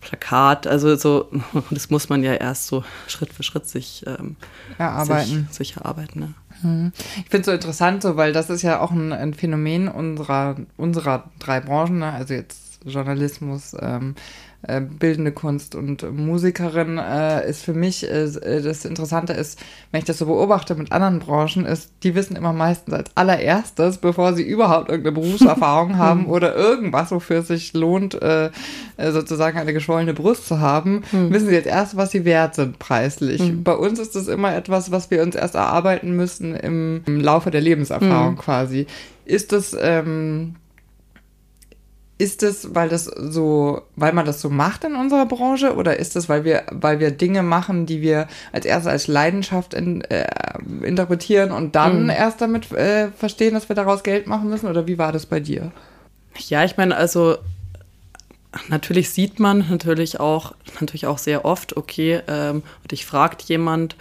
Plakat, 0.00 0.66
also 0.66 0.94
so, 0.96 1.30
das 1.70 1.90
muss 1.90 2.08
man 2.08 2.22
ja 2.22 2.34
erst 2.34 2.66
so 2.66 2.84
Schritt 3.06 3.32
für 3.32 3.42
Schritt 3.42 3.66
sich 3.66 4.04
ähm, 4.06 4.36
erarbeiten. 4.78 5.48
Sich, 5.48 5.56
sich 5.56 5.76
erarbeiten 5.76 6.20
ne? 6.20 6.34
Hm. 6.62 6.92
Ich 7.18 7.30
finde 7.30 7.40
es 7.40 7.46
so 7.46 7.52
interessant, 7.52 8.02
so, 8.02 8.16
weil 8.16 8.32
das 8.32 8.48
ist 8.50 8.62
ja 8.62 8.80
auch 8.80 8.90
ein, 8.90 9.12
ein 9.12 9.34
Phänomen 9.34 9.88
unserer, 9.88 10.56
unserer 10.76 11.30
drei 11.38 11.60
Branchen, 11.60 11.98
ne? 11.98 12.12
also 12.12 12.34
jetzt 12.34 12.80
Journalismus, 12.84 13.76
ähm, 13.80 14.14
äh, 14.62 14.80
bildende 14.80 15.32
Kunst 15.32 15.74
und 15.74 16.02
Musikerin 16.16 16.98
äh, 16.98 17.48
ist 17.48 17.62
für 17.62 17.74
mich, 17.74 18.08
äh, 18.08 18.24
äh, 18.24 18.62
das 18.62 18.84
Interessante 18.84 19.32
ist, 19.32 19.58
wenn 19.90 19.98
ich 19.98 20.04
das 20.04 20.18
so 20.18 20.26
beobachte 20.26 20.74
mit 20.74 20.92
anderen 20.92 21.18
Branchen, 21.18 21.64
ist, 21.64 21.92
die 22.02 22.14
wissen 22.14 22.36
immer 22.36 22.52
meistens 22.52 22.94
als 22.94 23.10
allererstes, 23.14 23.98
bevor 23.98 24.34
sie 24.34 24.42
überhaupt 24.42 24.88
irgendeine 24.88 25.20
Berufserfahrung 25.20 25.96
haben 25.98 26.24
hm. 26.24 26.30
oder 26.30 26.54
irgendwas, 26.56 27.10
wofür 27.10 27.40
es 27.40 27.48
sich 27.48 27.74
lohnt, 27.74 28.20
äh, 28.20 28.50
sozusagen 28.98 29.58
eine 29.58 29.72
geschwollene 29.72 30.14
Brust 30.14 30.48
zu 30.48 30.60
haben, 30.60 31.02
hm. 31.10 31.32
wissen 31.32 31.48
sie 31.48 31.56
als 31.56 31.66
erstes, 31.66 31.96
was 31.96 32.10
sie 32.10 32.24
wert 32.24 32.54
sind 32.54 32.78
preislich. 32.78 33.40
Hm. 33.40 33.62
Bei 33.62 33.74
uns 33.74 33.98
ist 33.98 34.16
das 34.16 34.28
immer 34.28 34.54
etwas, 34.54 34.90
was 34.90 35.10
wir 35.10 35.22
uns 35.22 35.36
erst 35.36 35.54
erarbeiten 35.54 36.16
müssen 36.16 36.54
im, 36.54 37.02
im 37.06 37.20
Laufe 37.20 37.50
der 37.50 37.60
Lebenserfahrung 37.60 38.36
quasi. 38.36 38.86
Ist 39.24 39.52
das 39.52 39.76
ähm, 39.78 40.54
ist 42.18 42.42
es, 42.42 42.74
weil 42.74 42.88
das 42.88 43.04
so, 43.04 43.82
weil 43.94 44.12
man 44.12 44.24
das 44.24 44.40
so 44.40 44.48
macht 44.48 44.84
in 44.84 44.94
unserer 44.94 45.26
Branche 45.26 45.74
oder 45.74 45.98
ist 45.98 46.16
es, 46.16 46.28
weil 46.28 46.44
wir, 46.44 46.64
weil 46.70 46.98
wir 46.98 47.10
Dinge 47.10 47.42
machen, 47.42 47.84
die 47.84 48.00
wir 48.00 48.26
als 48.52 48.64
erstes 48.64 48.90
als 48.90 49.06
Leidenschaft 49.06 49.74
in, 49.74 50.00
äh, 50.02 50.26
interpretieren 50.82 51.52
und 51.52 51.76
dann 51.76 52.04
mhm. 52.04 52.10
erst 52.10 52.40
damit 52.40 52.72
äh, 52.72 53.10
verstehen, 53.10 53.52
dass 53.52 53.68
wir 53.68 53.76
daraus 53.76 54.02
Geld 54.02 54.26
machen 54.26 54.48
müssen? 54.48 54.68
Oder 54.68 54.86
wie 54.86 54.96
war 54.96 55.12
das 55.12 55.26
bei 55.26 55.40
dir? 55.40 55.72
Ja, 56.48 56.64
ich 56.64 56.78
meine, 56.78 56.96
also 56.96 57.36
natürlich 58.68 59.10
sieht 59.10 59.38
man 59.38 59.66
natürlich 59.68 60.18
auch, 60.18 60.54
natürlich 60.80 61.06
auch 61.06 61.18
sehr 61.18 61.44
oft, 61.44 61.76
okay, 61.76 62.22
ähm, 62.28 62.62
und 62.82 62.92
ich 62.92 63.04
fragt 63.04 63.42
jemand, 63.42 63.96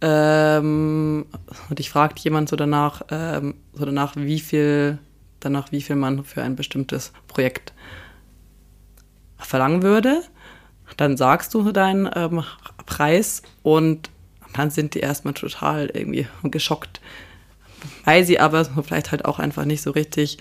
ähm, 0.00 1.26
und 1.70 1.78
ich 1.78 1.90
fragt 1.90 2.18
jemand 2.18 2.48
so 2.48 2.56
danach, 2.56 3.02
ähm, 3.10 3.54
so 3.72 3.84
danach, 3.84 4.16
wie 4.16 4.40
viel 4.40 4.98
danach, 5.44 5.72
wie 5.72 5.82
viel 5.82 5.96
man 5.96 6.24
für 6.24 6.42
ein 6.42 6.56
bestimmtes 6.56 7.12
Projekt 7.28 7.72
verlangen 9.38 9.82
würde. 9.82 10.22
Dann 10.96 11.16
sagst 11.16 11.54
du 11.54 11.72
deinen 11.72 12.08
ähm, 12.14 12.44
Preis 12.86 13.42
und 13.62 14.10
dann 14.54 14.70
sind 14.70 14.94
die 14.94 15.00
erstmal 15.00 15.34
total 15.34 15.90
irgendwie 15.92 16.26
geschockt, 16.44 17.00
weil 18.04 18.24
sie 18.24 18.38
aber 18.38 18.64
vielleicht 18.64 19.10
halt 19.10 19.24
auch 19.24 19.38
einfach 19.38 19.64
nicht 19.64 19.82
so 19.82 19.90
richtig 19.90 20.38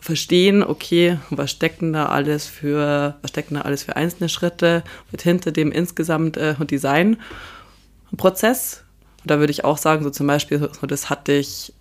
verstehen, 0.00 0.62
okay, 0.62 1.18
was 1.28 1.50
stecken 1.50 1.92
da 1.92 2.06
alles 2.06 2.46
für, 2.46 3.16
was 3.20 3.30
stecken 3.30 3.56
da 3.56 3.62
alles 3.62 3.82
für 3.82 3.96
einzelne 3.96 4.28
Schritte 4.28 4.84
mit 5.10 5.22
hinter 5.22 5.50
dem 5.52 5.72
insgesamt 5.72 6.38
äh, 6.38 6.54
Designprozess. 6.54 8.84
Und 9.22 9.30
da 9.30 9.38
würde 9.38 9.50
ich 9.50 9.64
auch 9.64 9.76
sagen, 9.76 10.02
so 10.02 10.10
zum 10.10 10.26
Beispiel, 10.26 10.70
das 10.82 11.10
hatte 11.10 11.32
ich 11.32 11.74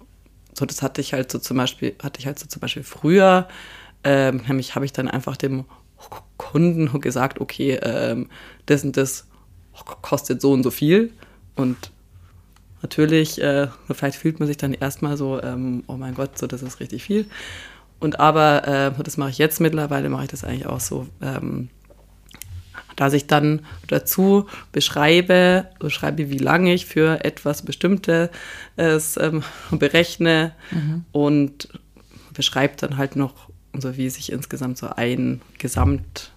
so, 0.59 0.65
das 0.65 0.81
hatte 0.81 1.01
ich 1.01 1.13
halt 1.13 1.31
so 1.31 1.39
zum 1.39 1.57
Beispiel, 1.57 1.95
hatte 2.01 2.19
ich 2.19 2.27
halt 2.27 2.37
so 2.37 2.47
zum 2.47 2.59
Beispiel 2.59 2.83
früher, 2.83 3.47
ähm, 4.03 4.41
nämlich 4.47 4.75
habe 4.75 4.85
ich 4.85 4.93
dann 4.93 5.07
einfach 5.07 5.37
dem 5.37 5.65
Kunden 6.37 6.99
gesagt, 7.01 7.41
okay, 7.41 7.79
ähm, 7.81 8.29
das 8.65 8.83
und 8.83 8.95
das 8.95 9.27
kostet 10.01 10.41
so 10.41 10.51
und 10.51 10.63
so 10.63 10.71
viel. 10.71 11.11
Und 11.55 11.91
natürlich, 12.81 13.41
äh, 13.41 13.67
vielleicht 13.91 14.17
fühlt 14.17 14.39
man 14.39 14.47
sich 14.47 14.57
dann 14.57 14.73
erstmal 14.73 15.17
so, 15.17 15.41
ähm, 15.41 15.83
oh 15.87 15.97
mein 15.97 16.15
Gott, 16.15 16.37
so 16.37 16.47
das 16.47 16.61
ist 16.61 16.79
richtig 16.79 17.03
viel. 17.03 17.25
Und 17.99 18.19
aber, 18.19 18.67
äh, 18.67 19.03
das 19.03 19.17
mache 19.17 19.31
ich 19.31 19.37
jetzt 19.37 19.59
mittlerweile, 19.59 20.09
mache 20.09 20.23
ich 20.23 20.29
das 20.29 20.43
eigentlich 20.43 20.67
auch 20.67 20.79
so, 20.79 21.07
ähm, 21.21 21.69
dass 22.99 23.13
ich 23.13 23.27
dann 23.27 23.61
dazu 23.87 24.45
beschreibe, 24.73 25.67
beschreibe, 25.79 26.29
wie 26.29 26.37
lange 26.37 26.73
ich 26.73 26.85
für 26.85 27.23
etwas 27.23 27.61
Bestimmtes 27.61 28.29
ähm, 28.77 29.41
berechne 29.71 30.51
mhm. 30.71 31.05
und 31.13 31.69
beschreibe 32.33 32.73
dann 32.75 32.97
halt 32.97 33.15
noch, 33.15 33.49
so 33.73 33.95
wie 33.95 34.09
sich 34.09 34.33
insgesamt 34.33 34.77
so 34.77 34.89
ein 34.89 35.39
Gesamt 35.59 36.33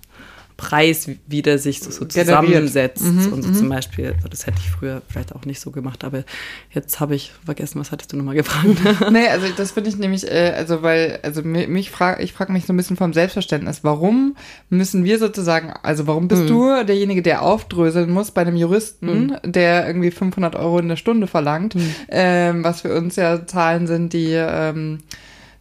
Preis, 0.56 1.08
wie 1.26 1.42
der 1.42 1.58
sich 1.58 1.80
so, 1.80 1.90
so 1.90 2.04
zusammensetzt. 2.04 3.02
Mhm, 3.02 3.32
und 3.32 3.42
so 3.42 3.48
mhm. 3.48 3.54
zum 3.54 3.68
Beispiel, 3.68 4.14
das 4.28 4.46
hätte 4.46 4.58
ich 4.60 4.70
früher 4.70 5.02
vielleicht 5.08 5.34
auch 5.34 5.44
nicht 5.44 5.60
so 5.60 5.70
gemacht, 5.70 6.04
aber 6.04 6.24
jetzt 6.70 7.00
habe 7.00 7.14
ich 7.14 7.32
vergessen, 7.44 7.80
was 7.80 7.90
hattest 7.90 8.12
du 8.12 8.16
nochmal 8.16 8.34
gefragt? 8.34 8.66
nee, 9.10 9.26
also 9.28 9.46
das 9.56 9.72
finde 9.72 9.90
ich 9.90 9.96
nämlich, 9.96 10.30
äh, 10.30 10.52
also 10.56 10.82
weil, 10.82 11.18
also 11.22 11.42
mich 11.42 11.90
frage, 11.90 12.22
ich 12.22 12.32
frage 12.32 12.52
mich 12.52 12.66
so 12.66 12.72
ein 12.72 12.76
bisschen 12.76 12.96
vom 12.96 13.12
Selbstverständnis, 13.12 13.82
warum 13.82 14.36
müssen 14.70 15.04
wir 15.04 15.18
sozusagen, 15.18 15.72
also 15.82 16.06
warum 16.06 16.28
bist 16.28 16.44
mhm. 16.44 16.48
du 16.48 16.84
derjenige, 16.84 17.22
der 17.22 17.42
aufdröseln 17.42 18.10
muss 18.10 18.30
bei 18.30 18.42
einem 18.42 18.56
Juristen, 18.56 19.38
mhm. 19.42 19.52
der 19.52 19.86
irgendwie 19.86 20.10
500 20.10 20.54
Euro 20.56 20.78
in 20.78 20.88
der 20.88 20.96
Stunde 20.96 21.26
verlangt, 21.26 21.74
mhm. 21.74 21.94
ähm, 22.08 22.64
was 22.64 22.82
für 22.82 22.94
uns 22.94 23.16
ja 23.16 23.46
Zahlen 23.46 23.86
sind, 23.86 24.12
die 24.12 24.32
ähm, 24.32 25.00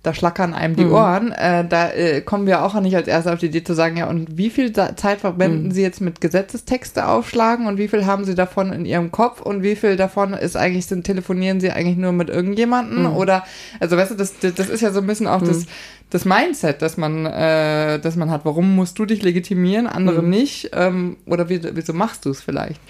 da 0.03 0.15
schlackern 0.15 0.53
einem 0.55 0.75
die 0.75 0.85
mhm. 0.85 0.93
Ohren. 0.93 1.31
Äh, 1.31 1.67
da 1.67 1.91
äh, 1.91 2.21
kommen 2.21 2.47
wir 2.47 2.63
auch 2.63 2.79
nicht 2.81 2.95
als 2.95 3.07
Erste 3.07 3.31
auf 3.31 3.39
die 3.39 3.47
Idee 3.47 3.63
zu 3.63 3.73
sagen, 3.73 3.97
ja, 3.97 4.09
und 4.09 4.35
wie 4.35 4.49
viel 4.49 4.73
Zeit 4.73 5.19
verwenden 5.19 5.65
mhm. 5.65 5.71
Sie 5.71 5.83
jetzt 5.83 6.01
mit 6.01 6.21
Gesetzestexte 6.21 7.07
aufschlagen 7.07 7.67
und 7.67 7.77
wie 7.77 7.87
viel 7.87 8.05
haben 8.07 8.25
Sie 8.25 8.33
davon 8.33 8.73
in 8.73 8.85
Ihrem 8.85 9.11
Kopf 9.11 9.41
und 9.41 9.61
wie 9.61 9.75
viel 9.75 9.97
davon 9.97 10.33
ist 10.33 10.57
eigentlich, 10.57 10.87
sind, 10.87 11.03
telefonieren 11.03 11.59
Sie 11.59 11.71
eigentlich 11.71 11.97
nur 11.97 12.13
mit 12.13 12.29
irgendjemanden 12.29 13.03
mhm. 13.03 13.15
oder, 13.15 13.43
also 13.79 13.95
weißt 13.95 14.11
du, 14.11 14.15
das, 14.15 14.33
das 14.39 14.69
ist 14.69 14.81
ja 14.81 14.91
so 14.91 15.01
ein 15.01 15.07
bisschen 15.07 15.27
auch 15.27 15.41
das, 15.41 15.59
mhm. 15.59 15.69
das 16.09 16.25
Mindset, 16.25 16.81
das 16.81 16.97
man, 16.97 17.27
äh, 17.27 17.99
das 17.99 18.15
man 18.15 18.31
hat. 18.31 18.43
Warum 18.43 18.75
musst 18.75 18.97
du 18.97 19.05
dich 19.05 19.21
legitimieren, 19.21 19.85
andere 19.85 20.23
mhm. 20.23 20.29
nicht? 20.29 20.71
Ähm, 20.73 21.17
oder 21.27 21.47
wie, 21.47 21.61
wieso 21.75 21.93
machst 21.93 22.25
du 22.25 22.31
es 22.31 22.41
vielleicht? 22.41 22.81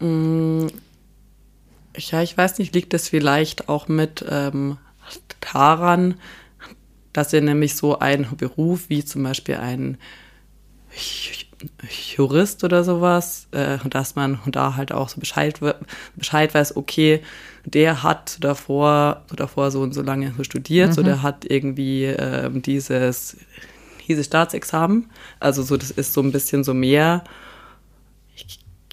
Mm, 0.00 0.66
ja, 1.96 2.22
ich 2.22 2.36
weiß 2.36 2.58
nicht, 2.58 2.74
liegt 2.74 2.92
das 2.92 3.08
vielleicht 3.08 3.68
auch 3.68 3.86
mit 3.86 4.24
ähm, 4.28 4.78
daran, 5.52 6.14
dass 7.12 7.32
er 7.32 7.40
nämlich 7.40 7.76
so 7.76 7.98
einen 7.98 8.36
Beruf 8.36 8.88
wie 8.88 9.04
zum 9.04 9.22
Beispiel 9.22 9.56
ein 9.56 9.98
Jurist 12.16 12.62
oder 12.64 12.84
sowas, 12.84 13.46
äh, 13.52 13.78
dass 13.88 14.16
man 14.16 14.38
da 14.46 14.76
halt 14.76 14.92
auch 14.92 15.08
so 15.08 15.20
Bescheid, 15.20 15.58
Bescheid 16.16 16.54
weiß, 16.54 16.76
okay, 16.76 17.22
der 17.64 18.02
hat 18.02 18.36
davor, 18.40 19.22
davor 19.34 19.70
so 19.70 19.80
und 19.80 19.94
so 19.94 20.02
lange 20.02 20.32
studiert, 20.42 20.90
mhm. 20.90 20.92
so 20.92 21.02
der 21.02 21.22
hat 21.22 21.44
irgendwie 21.44 22.04
ähm, 22.04 22.62
dieses, 22.62 23.38
dieses 24.06 24.26
Staatsexamen. 24.26 25.10
Also 25.40 25.62
so, 25.62 25.76
das 25.76 25.90
ist 25.90 26.12
so 26.12 26.20
ein 26.20 26.32
bisschen 26.32 26.64
so 26.64 26.74
mehr 26.74 27.24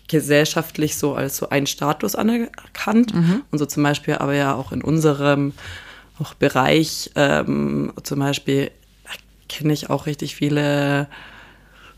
gesellschaftlich 0.08 0.98
so 0.98 1.16
als 1.16 1.38
so 1.38 1.50
ein 1.50 1.68
Status 1.68 2.16
anerkannt. 2.16 3.14
Mhm. 3.14 3.44
Und 3.50 3.60
so 3.60 3.66
zum 3.66 3.84
Beispiel 3.84 4.16
aber 4.16 4.36
ja 4.36 4.54
auch 4.56 4.72
in 4.72 4.84
unserem 4.84 5.54
auch 6.22 6.34
Bereich, 6.36 7.12
ähm, 7.16 7.94
zum 8.04 8.20
Beispiel 8.20 8.72
kenne 9.50 9.74
ich 9.74 9.90
auch 9.90 10.06
richtig 10.06 10.36
viele 10.36 11.08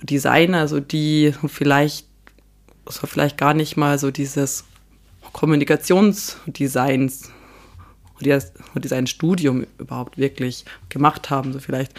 Designer, 0.02 0.68
so 0.68 0.80
die 0.80 1.34
vielleicht, 1.48 2.08
so 2.88 3.06
vielleicht 3.06 3.38
gar 3.38 3.54
nicht 3.54 3.78
mal 3.78 4.00
so 4.00 4.12
dieses 4.12 4.66
Kommunikationsdesigns 5.34 7.32
Design-Studium 8.76 9.66
überhaupt 9.78 10.18
wirklich 10.18 10.66
gemacht 10.90 11.30
haben. 11.30 11.54
So 11.54 11.60
vielleicht 11.60 11.94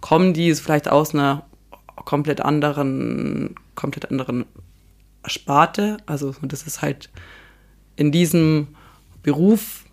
kommen 0.00 0.32
die 0.32 0.54
vielleicht 0.54 0.88
aus 0.88 1.14
einer 1.14 1.44
komplett 1.96 2.40
anderen, 2.40 3.54
komplett 3.74 4.10
anderen 4.10 4.46
Sparte. 5.26 5.98
Also 6.06 6.34
das 6.42 6.62
ist 6.62 6.82
halt 6.82 7.10
in 7.96 8.10
diesem 8.10 8.68
Beruf 9.22 9.83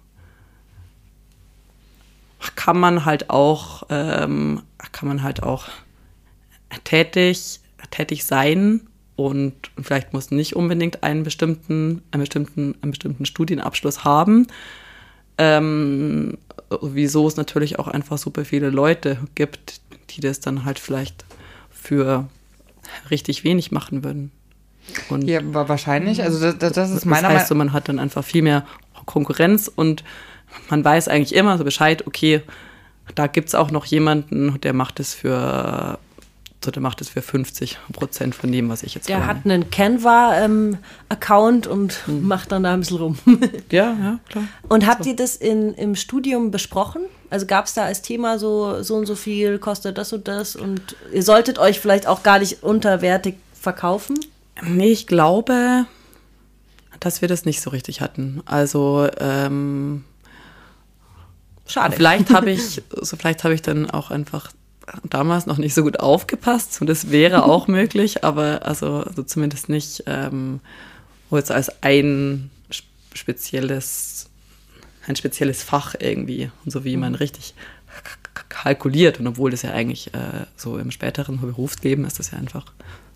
kann 2.56 2.80
man 2.80 3.06
halt 3.06 3.30
auch, 3.30 3.84
ähm, 3.90 4.64
kann 4.92 5.08
man 5.08 5.24
halt 5.24 5.44
auch 5.44 5.66
tätig, 6.84 7.60
tätig 7.92 8.26
sein 8.26 8.82
und 9.16 9.54
vielleicht 9.80 10.14
muss 10.14 10.32
nicht 10.32 10.56
unbedingt 10.56 11.04
einen 11.04 11.24
bestimmten, 11.24 12.02
einen 12.12 12.22
bestimmten, 12.22 12.76
einen 12.82 12.92
bestimmten 12.92 13.26
Studienabschluss 13.26 14.04
haben. 14.04 14.48
Ähm, 15.38 16.38
wieso 16.82 17.28
es 17.28 17.36
natürlich 17.36 17.80
auch 17.80 17.88
einfach 17.88 18.18
super 18.18 18.46
viele 18.46 18.70
Leute 18.70 19.18
gibt, 19.36 19.82
die 20.12 20.22
das 20.22 20.40
dann 20.40 20.66
halt 20.66 20.80
vielleicht 20.80 21.26
für 21.70 22.28
richtig 23.10 23.44
wenig 23.44 23.72
machen 23.72 24.04
würden. 24.04 24.32
Und 25.10 25.24
ja, 25.24 25.42
wahrscheinlich. 25.44 26.24
Also 26.24 26.52
das, 26.52 26.74
das 26.74 26.92
ist 26.92 27.06
meiner 27.06 27.24
Meinung. 27.24 27.34
Das 27.34 27.42
heißt, 27.42 27.50
so, 27.50 27.56
man 27.56 27.74
hat 27.74 27.90
dann 27.90 28.00
einfach 28.00 28.24
viel 28.24 28.42
mehr 28.42 28.66
Konkurrenz 29.06 29.72
und 29.74 30.04
man 30.70 30.84
weiß 30.84 31.08
eigentlich 31.08 31.36
immer 31.36 31.58
so 31.58 31.64
Bescheid, 31.64 32.06
okay, 32.08 32.42
da 33.16 33.28
gibt 33.28 33.50
es 33.50 33.56
auch 33.56 33.72
noch 33.72 33.86
jemanden, 33.86 34.60
der 34.62 34.74
macht 34.74 35.00
es 35.00 35.14
für 35.14 35.98
so, 36.64 36.70
der 36.70 36.82
macht 36.84 37.02
es 37.02 37.10
für 37.10 37.24
50 37.24 37.80
Prozent 37.92 38.36
von 38.36 38.52
dem, 38.52 38.70
was 38.70 38.84
ich 38.84 38.94
jetzt 38.94 39.10
Der 39.10 39.18
verlange. 39.18 39.40
hat 39.40 39.46
einen 39.46 39.72
Canva-Account 39.72 41.66
und 41.66 42.00
macht 42.08 42.52
dann 42.52 42.62
da 42.64 42.74
ein 42.74 42.82
bisschen 42.82 42.98
rum. 42.98 43.18
Ja, 43.72 43.96
ja, 44.00 44.20
klar. 44.30 44.44
Und 44.70 44.86
habt 44.86 45.06
ihr 45.08 45.16
das 45.16 45.36
in, 45.36 45.74
im 45.74 45.96
Studium 45.96 46.52
besprochen? 46.52 47.02
Also 47.32 47.48
gab 47.48 47.66
es 47.66 47.74
da 47.74 47.86
als 47.86 48.02
Thema 48.04 48.38
so, 48.38 48.84
so 48.84 48.96
und 48.96 49.06
so 49.08 49.16
viel, 49.16 49.58
kostet 49.58 49.98
das 49.98 50.14
und 50.14 50.28
das 50.28 50.56
und 50.56 50.96
ihr 51.12 51.24
solltet 51.24 51.58
euch 51.58 51.80
vielleicht 51.80 52.06
auch 52.06 52.22
gar 52.22 52.38
nicht 52.40 52.62
unterwertig 52.62 53.36
verkaufen? 53.60 54.20
Nee, 54.62 54.92
ich 54.92 55.08
glaube, 55.08 55.86
dass 57.00 57.22
wir 57.22 57.28
das 57.28 57.46
nicht 57.46 57.62
so 57.62 57.70
richtig 57.72 58.02
hatten. 58.02 58.44
Also, 58.46 59.08
ähm, 59.20 60.04
Schade. 61.72 61.96
Vielleicht 61.96 62.30
habe 62.32 62.52
ich, 62.52 62.82
so 63.02 63.16
vielleicht 63.16 63.44
habe 63.44 63.54
ich 63.54 63.62
dann 63.62 63.90
auch 63.90 64.12
einfach 64.12 64.52
damals 65.10 65.46
noch 65.46 65.58
nicht 65.58 65.74
so 65.74 65.84
gut 65.84 66.00
aufgepasst 66.00 66.82
und 66.82 66.88
das 66.88 67.12
wäre 67.12 67.46
auch 67.46 67.68
möglich, 67.68 68.24
aber 68.24 68.66
also, 68.66 69.04
also 69.04 69.24
zumindest 69.24 69.70
nicht 69.70 70.04
ähm, 70.08 70.60
jetzt 71.32 71.52
als 71.52 71.82
ein 71.82 72.50
spezielles, 73.14 74.30
ein 75.08 75.16
spezielles 75.16 75.64
Fach 75.64 75.96
irgendwie 75.98 76.52
und 76.66 76.72
so 76.72 76.84
wie 76.84 76.98
man 76.98 77.16
richtig 77.16 77.54
kalkuliert 78.50 79.20
und 79.20 79.28
obwohl 79.28 79.52
das 79.52 79.62
ja 79.62 79.72
eigentlich 79.72 80.14
äh, 80.14 80.46
so 80.56 80.78
im 80.78 80.92
späteren 80.92 81.40
Berufsleben 81.40 82.06
ist 82.06 82.20
das 82.20 82.32
ja 82.32 82.38
einfach 82.38 82.66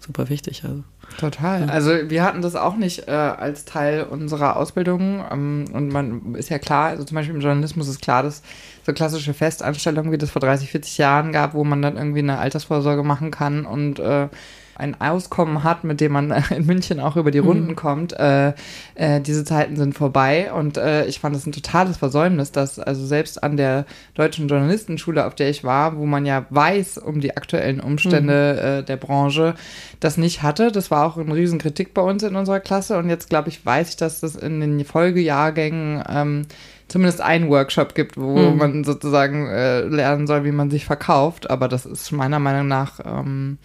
super 0.05 0.29
wichtig. 0.29 0.63
Also. 0.63 0.83
Total. 1.17 1.69
Also 1.69 1.91
wir 2.09 2.23
hatten 2.23 2.41
das 2.41 2.55
auch 2.55 2.75
nicht 2.75 3.07
äh, 3.07 3.11
als 3.11 3.65
Teil 3.65 4.03
unserer 4.03 4.57
Ausbildung. 4.57 5.23
Ähm, 5.31 5.65
und 5.73 5.89
man 5.89 6.35
ist 6.35 6.49
ja 6.49 6.59
klar, 6.59 6.89
also 6.89 7.03
zum 7.03 7.15
Beispiel 7.15 7.35
im 7.35 7.41
Journalismus 7.41 7.87
ist 7.87 8.01
klar, 8.01 8.23
dass 8.23 8.41
so 8.85 8.93
klassische 8.93 9.33
Festanstellungen, 9.33 10.11
wie 10.11 10.17
das 10.17 10.29
vor 10.29 10.41
30, 10.41 10.71
40 10.71 10.97
Jahren 10.97 11.31
gab, 11.31 11.53
wo 11.53 11.63
man 11.63 11.81
dann 11.81 11.97
irgendwie 11.97 12.19
eine 12.19 12.37
Altersvorsorge 12.37 13.03
machen 13.03 13.31
kann 13.31 13.65
und 13.65 13.99
äh, 13.99 14.27
ein 14.75 14.99
Auskommen 14.99 15.63
hat, 15.63 15.83
mit 15.83 16.01
dem 16.01 16.11
man 16.11 16.31
in 16.49 16.65
München 16.65 16.99
auch 16.99 17.15
über 17.15 17.31
die 17.31 17.39
Runden 17.39 17.71
mhm. 17.71 17.75
kommt. 17.75 18.13
Äh, 18.13 18.53
äh, 18.95 19.21
diese 19.21 19.43
Zeiten 19.43 19.75
sind 19.75 19.95
vorbei 19.95 20.51
und 20.53 20.77
äh, 20.77 21.05
ich 21.05 21.19
fand 21.19 21.35
es 21.35 21.45
ein 21.45 21.51
totales 21.51 21.97
Versäumnis, 21.97 22.51
dass 22.51 22.79
also 22.79 23.05
selbst 23.05 23.43
an 23.43 23.57
der 23.57 23.85
deutschen 24.13 24.47
Journalistenschule, 24.47 25.25
auf 25.25 25.35
der 25.35 25.49
ich 25.49 25.63
war, 25.63 25.97
wo 25.97 26.05
man 26.05 26.25
ja 26.25 26.45
weiß 26.49 26.97
um 26.97 27.21
die 27.21 27.35
aktuellen 27.35 27.79
Umstände 27.79 28.25
mhm. 28.25 28.65
Äh, 28.65 28.83
der 28.83 28.97
Branche, 28.97 29.55
das 29.99 30.17
nicht 30.17 30.43
hatte. 30.43 30.71
Das 30.71 30.91
war 30.91 31.05
auch 31.05 31.17
eine 31.17 31.35
Riesenkritik 31.35 31.93
bei 31.93 32.01
uns 32.01 32.23
in 32.23 32.35
unserer 32.35 32.59
Klasse 32.59 32.97
und 32.97 33.09
jetzt 33.09 33.29
glaube 33.29 33.49
ich, 33.49 33.65
weiß 33.65 33.89
ich, 33.89 33.97
dass 33.97 34.19
das 34.19 34.35
in 34.35 34.59
den 34.59 34.83
Folgejahrgängen 34.85 36.03
ähm, 36.09 36.41
zumindest 36.87 37.21
einen 37.21 37.49
Workshop 37.49 37.95
gibt, 37.95 38.17
wo 38.17 38.37
mhm. 38.37 38.57
man 38.57 38.83
sozusagen 38.83 39.47
äh, 39.47 39.81
lernen 39.81 40.27
soll, 40.27 40.43
wie 40.43 40.51
man 40.51 40.69
sich 40.69 40.85
verkauft. 40.85 41.49
Aber 41.49 41.67
das 41.67 41.85
ist 41.85 42.11
meiner 42.11 42.39
Meinung 42.39 42.67
nach 42.67 42.99
ähm, 43.03 43.57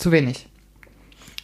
zu 0.00 0.12
wenig. 0.12 0.46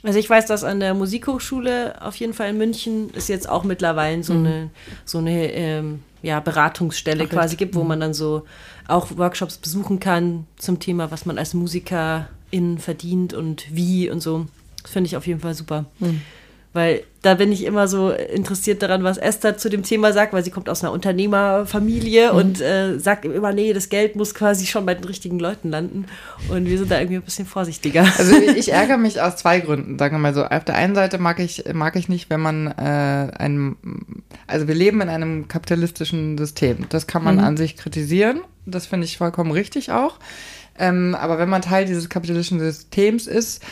Also 0.02 0.18
ich 0.18 0.30
weiß, 0.30 0.46
dass 0.46 0.62
an 0.62 0.80
der 0.80 0.94
Musikhochschule 0.94 2.00
auf 2.00 2.16
jeden 2.16 2.32
Fall 2.32 2.50
in 2.50 2.58
München 2.58 3.10
es 3.14 3.28
jetzt 3.28 3.48
auch 3.48 3.64
mittlerweile 3.64 4.22
so 4.22 4.34
mhm. 4.34 4.46
eine, 4.46 4.70
so 5.04 5.18
eine 5.18 5.52
ähm, 5.52 6.02
ja, 6.22 6.38
Beratungsstelle 6.40 7.24
Ach, 7.24 7.30
quasi 7.30 7.56
gibt, 7.56 7.74
wo 7.74 7.82
mhm. 7.82 7.88
man 7.88 8.00
dann 8.00 8.14
so 8.14 8.44
auch 8.86 9.16
Workshops 9.16 9.58
besuchen 9.58 9.98
kann 9.98 10.46
zum 10.58 10.78
Thema, 10.78 11.10
was 11.10 11.26
man 11.26 11.38
als 11.38 11.54
Musikerin 11.54 12.78
verdient 12.78 13.34
und 13.34 13.66
wie 13.74 14.08
und 14.08 14.20
so. 14.20 14.46
Das 14.82 14.92
finde 14.92 15.08
ich 15.08 15.16
auf 15.16 15.26
jeden 15.26 15.40
Fall 15.40 15.54
super. 15.54 15.86
Mhm. 15.98 16.22
Weil 16.76 17.04
da 17.22 17.32
bin 17.36 17.50
ich 17.52 17.64
immer 17.64 17.88
so 17.88 18.10
interessiert 18.10 18.82
daran, 18.82 19.02
was 19.02 19.16
Esther 19.16 19.56
zu 19.56 19.70
dem 19.70 19.82
Thema 19.82 20.12
sagt, 20.12 20.34
weil 20.34 20.44
sie 20.44 20.50
kommt 20.50 20.68
aus 20.68 20.84
einer 20.84 20.92
Unternehmerfamilie 20.92 22.32
mhm. 22.32 22.38
und 22.38 22.60
äh, 22.60 22.98
sagt 22.98 23.24
immer, 23.24 23.54
nee, 23.54 23.72
das 23.72 23.88
Geld 23.88 24.14
muss 24.14 24.34
quasi 24.34 24.66
schon 24.66 24.84
bei 24.84 24.94
den 24.94 25.04
richtigen 25.04 25.38
Leuten 25.38 25.70
landen. 25.70 26.04
Und 26.50 26.66
wir 26.66 26.76
sind 26.76 26.90
da 26.90 26.98
irgendwie 26.98 27.16
ein 27.16 27.22
bisschen 27.22 27.46
vorsichtiger. 27.46 28.06
Also 28.18 28.36
ich 28.36 28.72
ärgere 28.72 28.98
mich 28.98 29.22
aus 29.22 29.36
zwei 29.36 29.60
Gründen. 29.60 29.98
Sagen 29.98 30.16
wir 30.16 30.18
mal 30.18 30.34
so. 30.34 30.44
Auf 30.44 30.64
der 30.64 30.74
einen 30.74 30.94
Seite 30.94 31.16
mag 31.16 31.40
ich, 31.40 31.64
mag 31.72 31.96
ich 31.96 32.10
nicht, 32.10 32.28
wenn 32.28 32.40
man 32.40 32.66
äh, 32.66 33.32
ein, 33.38 33.76
also 34.46 34.68
wir 34.68 34.74
leben 34.74 35.00
in 35.00 35.08
einem 35.08 35.48
kapitalistischen 35.48 36.36
System. 36.36 36.84
Das 36.90 37.06
kann 37.06 37.24
man 37.24 37.36
mhm. 37.36 37.44
an 37.44 37.56
sich 37.56 37.78
kritisieren. 37.78 38.42
Das 38.66 38.84
finde 38.84 39.06
ich 39.06 39.16
vollkommen 39.16 39.50
richtig 39.50 39.92
auch. 39.92 40.18
Ähm, 40.78 41.16
aber 41.18 41.38
wenn 41.38 41.48
man 41.48 41.62
Teil 41.62 41.86
dieses 41.86 42.10
kapitalistischen 42.10 42.60
Systems 42.60 43.26
ist, 43.26 43.64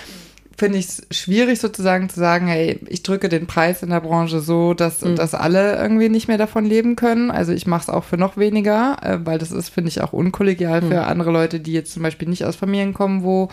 finde 0.57 0.79
ich 0.79 0.87
es 0.87 1.07
schwierig 1.11 1.59
sozusagen 1.61 2.09
zu 2.09 2.21
sagen, 2.21 2.47
hey, 2.47 2.79
ich 2.89 3.03
drücke 3.03 3.29
den 3.29 3.47
Preis 3.47 3.83
in 3.83 3.91
der 3.91 4.01
Branche 4.01 4.41
so, 4.41 4.75
dass, 4.75 5.03
mhm. 5.03 5.17
dass 5.17 5.35
alle 5.35 5.77
irgendwie 5.77 6.09
nicht 6.09 6.29
mehr 6.29 6.39
davon 6.39 6.65
leben 6.65 6.97
können. 6.97 7.31
Also 7.31 7.53
ich 7.53 7.67
mache 7.67 7.83
es 7.83 7.89
auch 7.89 8.05
für 8.05 8.17
noch 8.17 8.37
weniger, 8.37 8.97
äh, 9.03 9.19
weil 9.25 9.39
das 9.39 9.51
ist, 9.51 9.69
finde 9.69 9.89
ich, 9.89 10.01
auch 10.01 10.13
unkollegial 10.13 10.83
mhm. 10.83 10.89
für 10.89 11.05
andere 11.05 11.31
Leute, 11.31 11.61
die 11.61 11.73
jetzt 11.73 11.93
zum 11.93 12.03
Beispiel 12.03 12.29
nicht 12.29 12.45
aus 12.45 12.57
Familien 12.57 12.95
kommen, 12.95 13.25
wo 13.25 13.49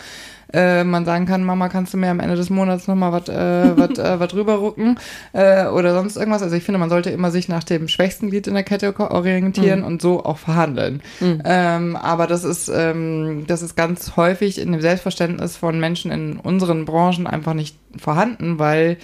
äh, 0.53 0.83
man 0.83 1.05
sagen 1.05 1.25
kann, 1.25 1.43
Mama, 1.43 1.69
kannst 1.69 1.93
du 1.93 1.97
mir 1.97 2.09
am 2.09 2.19
Ende 2.19 2.35
des 2.35 2.49
Monats 2.49 2.87
nochmal 2.87 3.11
was 3.11 3.29
äh, 3.29 3.77
wat, 3.77 3.97
äh, 3.97 4.19
wat 4.19 4.33
äh, 4.33 5.65
oder 5.67 5.93
sonst 5.93 6.17
irgendwas. 6.17 6.43
Also 6.43 6.55
ich 6.55 6.63
finde, 6.63 6.79
man 6.79 6.89
sollte 6.89 7.09
immer 7.09 7.31
sich 7.31 7.47
nach 7.47 7.63
dem 7.63 7.87
schwächsten 7.87 8.29
Glied 8.29 8.47
in 8.47 8.53
der 8.53 8.63
Kette 8.63 8.97
orientieren 8.99 9.79
mhm. 9.79 9.85
und 9.85 10.01
so 10.01 10.23
auch 10.23 10.37
verhandeln. 10.37 11.01
Mhm. 11.19 11.41
Ähm, 11.45 11.95
aber 11.95 12.27
das 12.27 12.43
ist, 12.43 12.69
ähm, 12.73 13.45
das 13.47 13.61
ist 13.61 13.75
ganz 13.75 14.15
häufig 14.15 14.59
in 14.59 14.71
dem 14.71 14.81
Selbstverständnis 14.81 15.57
von 15.57 15.79
Menschen 15.79 16.11
in 16.11 16.37
unseren 16.37 16.85
Branchen 16.85 17.27
einfach 17.27 17.53
nicht 17.53 17.77
vorhanden, 17.97 18.59
weil 18.59 18.97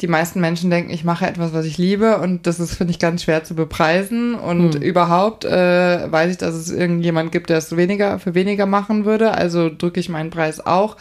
die 0.00 0.06
meisten 0.06 0.40
Menschen 0.40 0.70
denken, 0.70 0.90
ich 0.90 1.04
mache 1.04 1.26
etwas, 1.26 1.52
was 1.52 1.64
ich 1.64 1.76
liebe 1.76 2.18
und 2.18 2.46
das 2.46 2.60
ist, 2.60 2.74
finde 2.74 2.92
ich, 2.92 3.00
ganz 3.00 3.24
schwer 3.24 3.42
zu 3.42 3.54
bepreisen. 3.54 4.34
Und 4.36 4.76
hm. 4.76 4.82
überhaupt 4.82 5.44
äh, 5.44 6.10
weiß 6.10 6.30
ich, 6.30 6.36
dass 6.38 6.54
es 6.54 6.70
irgendjemand 6.70 7.32
gibt, 7.32 7.50
der 7.50 7.58
es 7.58 7.76
weniger 7.76 8.18
für 8.18 8.34
weniger 8.34 8.66
machen 8.66 9.04
würde. 9.04 9.32
Also 9.32 9.70
drücke 9.70 9.98
ich 9.98 10.08
meinen 10.08 10.30
Preis 10.30 10.64
auch. 10.64 10.96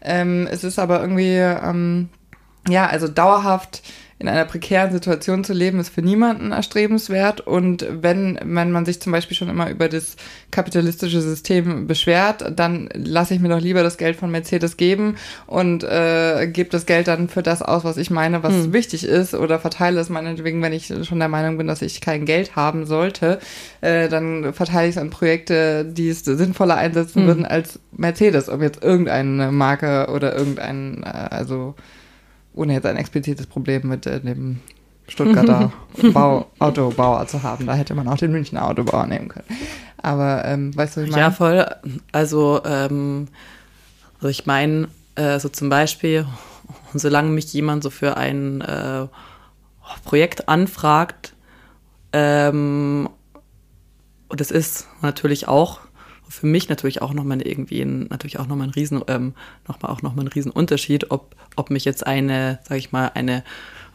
Ähm, 0.00 0.48
es 0.50 0.64
ist 0.64 0.78
aber 0.78 1.00
irgendwie, 1.00 1.36
ähm, 1.36 2.08
ja, 2.68 2.86
also 2.86 3.06
dauerhaft 3.06 3.82
in 4.20 4.28
einer 4.28 4.44
prekären 4.44 4.90
Situation 4.90 5.44
zu 5.44 5.52
leben, 5.52 5.78
ist 5.78 5.90
für 5.90 6.02
niemanden 6.02 6.50
erstrebenswert. 6.50 7.40
Und 7.40 7.86
wenn, 7.88 8.38
wenn 8.42 8.72
man 8.72 8.84
sich 8.84 9.00
zum 9.00 9.12
Beispiel 9.12 9.36
schon 9.36 9.48
immer 9.48 9.70
über 9.70 9.88
das 9.88 10.16
kapitalistische 10.50 11.20
System 11.20 11.86
beschwert, 11.86 12.52
dann 12.56 12.88
lasse 12.94 13.34
ich 13.34 13.40
mir 13.40 13.48
doch 13.48 13.60
lieber 13.60 13.84
das 13.84 13.96
Geld 13.96 14.16
von 14.16 14.30
Mercedes 14.30 14.76
geben 14.76 15.16
und 15.46 15.84
äh, 15.84 16.48
gebe 16.48 16.70
das 16.70 16.86
Geld 16.86 17.06
dann 17.06 17.28
für 17.28 17.42
das 17.42 17.62
aus, 17.62 17.84
was 17.84 17.96
ich 17.96 18.10
meine, 18.10 18.42
was 18.42 18.54
hm. 18.54 18.72
wichtig 18.72 19.04
ist, 19.04 19.34
oder 19.34 19.60
verteile 19.60 20.00
es 20.00 20.08
meinetwegen, 20.08 20.62
wenn 20.62 20.72
ich 20.72 20.92
schon 21.02 21.20
der 21.20 21.28
Meinung 21.28 21.56
bin, 21.56 21.68
dass 21.68 21.82
ich 21.82 22.00
kein 22.00 22.24
Geld 22.24 22.56
haben 22.56 22.86
sollte, 22.86 23.38
äh, 23.82 24.08
dann 24.08 24.52
verteile 24.52 24.88
ich 24.88 24.96
es 24.96 25.00
an 25.00 25.10
Projekte, 25.10 25.84
die 25.84 26.08
es 26.08 26.24
sinnvoller 26.24 26.76
einsetzen 26.76 27.20
hm. 27.20 27.26
würden 27.28 27.46
als 27.46 27.78
Mercedes, 27.92 28.48
ob 28.48 28.62
jetzt 28.62 28.82
irgendeine 28.82 29.52
Marke 29.52 30.08
oder 30.12 30.36
irgendein, 30.36 31.04
äh, 31.04 31.06
also 31.06 31.76
ohne 32.54 32.74
jetzt 32.74 32.86
ein 32.86 32.96
explizites 32.96 33.46
Problem 33.46 33.88
mit 33.88 34.06
äh, 34.06 34.20
dem 34.20 34.60
Stuttgarter 35.08 35.72
Bau, 36.12 36.50
Autobauer 36.58 37.26
zu 37.26 37.42
haben. 37.42 37.66
Da 37.66 37.74
hätte 37.74 37.94
man 37.94 38.08
auch 38.08 38.18
den 38.18 38.32
Münchner 38.32 38.66
Autobauer 38.66 39.06
nehmen 39.06 39.28
können. 39.28 39.46
Aber 39.96 40.44
ähm, 40.44 40.76
weißt 40.76 40.96
du, 40.96 41.00
was 41.00 41.06
ich 41.06 41.10
meine? 41.12 41.22
Ja, 41.22 41.30
voll. 41.30 41.66
Also, 42.12 42.60
ähm, 42.64 43.28
also 44.16 44.28
ich 44.28 44.46
meine, 44.46 44.88
äh, 45.14 45.38
so 45.38 45.48
zum 45.48 45.68
Beispiel, 45.68 46.26
solange 46.94 47.30
mich 47.30 47.52
jemand 47.52 47.82
so 47.82 47.90
für 47.90 48.16
ein 48.16 48.60
äh, 48.60 49.06
Projekt 50.04 50.48
anfragt, 50.48 51.34
ähm, 52.12 53.08
und 54.28 54.40
das 54.40 54.50
ist 54.50 54.86
natürlich 55.00 55.48
auch 55.48 55.80
für 56.28 56.46
mich 56.46 56.68
natürlich 56.68 57.02
auch 57.02 57.12
nochmal 57.12 57.42
irgendwie 57.42 57.80
ein, 57.80 58.06
natürlich 58.08 58.38
auch 58.38 58.46
nochmal 58.46 58.68
ein 58.68 58.72
Riesen, 58.72 59.02
ähm, 59.08 59.34
noch 59.66 59.80
mal, 59.80 59.88
auch 59.88 60.02
nochmal 60.02 60.26
ein 60.26 60.28
Riesenunterschied, 60.28 61.10
ob, 61.10 61.34
ob 61.56 61.70
mich 61.70 61.84
jetzt 61.84 62.06
eine, 62.06 62.58
sag 62.68 62.78
ich 62.78 62.92
mal, 62.92 63.10
eine 63.14 63.44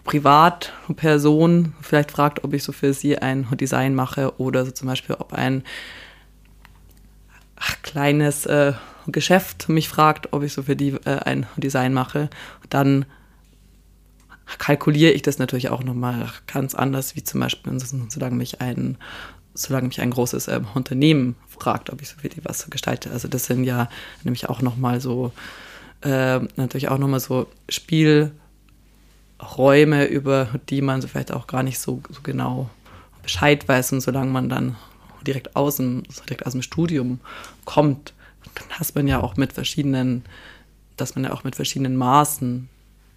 Privatperson 0.03 1.73
vielleicht 1.81 2.11
fragt, 2.11 2.43
ob 2.43 2.53
ich 2.53 2.63
so 2.63 2.71
für 2.71 2.93
sie 2.93 3.17
ein 3.17 3.47
Design 3.51 3.95
mache 3.95 4.39
oder 4.39 4.65
so 4.65 4.71
zum 4.71 4.87
Beispiel, 4.87 5.15
ob 5.17 5.33
ein 5.33 5.63
ach, 7.55 7.81
kleines 7.81 8.45
äh, 8.45 8.73
Geschäft 9.07 9.69
mich 9.69 9.89
fragt, 9.89 10.33
ob 10.33 10.43
ich 10.43 10.53
so 10.53 10.63
für 10.63 10.75
die 10.75 10.91
äh, 11.05 11.19
ein 11.23 11.45
Design 11.57 11.93
mache, 11.93 12.29
dann 12.69 13.05
kalkuliere 14.57 15.11
ich 15.11 15.21
das 15.21 15.39
natürlich 15.39 15.69
auch 15.69 15.83
nochmal 15.83 16.29
ganz 16.47 16.75
anders, 16.75 17.15
wie 17.15 17.23
zum 17.23 17.39
Beispiel, 17.39 17.77
solange 18.09 18.35
mich 18.35 18.61
ein 18.61 18.97
solange 19.53 19.87
mich 19.87 20.01
ein 20.01 20.11
großes 20.11 20.47
ähm, 20.47 20.67
Unternehmen 20.73 21.35
fragt, 21.47 21.89
ob 21.91 22.01
ich 22.01 22.09
so 22.09 22.21
wirklich 22.23 22.43
was 22.45 22.69
gestalte. 22.69 23.11
Also 23.11 23.27
das 23.27 23.45
sind 23.45 23.63
ja 23.63 23.89
nämlich 24.23 24.49
auch 24.49 24.61
nochmal 24.61 24.99
so, 25.01 25.31
äh, 26.01 26.39
natürlich 26.55 26.89
auch 26.89 26.97
nochmal 26.97 27.19
so 27.19 27.47
Spielräume, 27.69 28.33
über 30.05 30.47
die 30.69 30.81
man 30.81 31.01
so 31.01 31.07
vielleicht 31.07 31.31
auch 31.31 31.47
gar 31.47 31.63
nicht 31.63 31.79
so, 31.79 32.01
so 32.09 32.21
genau 32.21 32.69
Bescheid 33.21 33.67
weiß. 33.67 33.93
Und 33.93 34.01
solange 34.01 34.31
man 34.31 34.49
dann 34.49 34.75
direkt 35.25 35.55
aus 35.55 35.77
dem, 35.77 36.03
direkt 36.27 36.45
aus 36.45 36.53
dem 36.53 36.61
Studium 36.61 37.19
kommt, 37.65 38.13
dann 38.55 38.79
hat 38.79 38.95
man 38.95 39.07
ja 39.07 39.21
auch 39.21 39.37
mit 39.37 39.53
verschiedenen, 39.53 40.25
dass 40.97 41.15
man 41.15 41.23
ja 41.23 41.31
auch 41.31 41.43
mit 41.43 41.55
verschiedenen 41.55 41.95
Maßen 41.95 42.69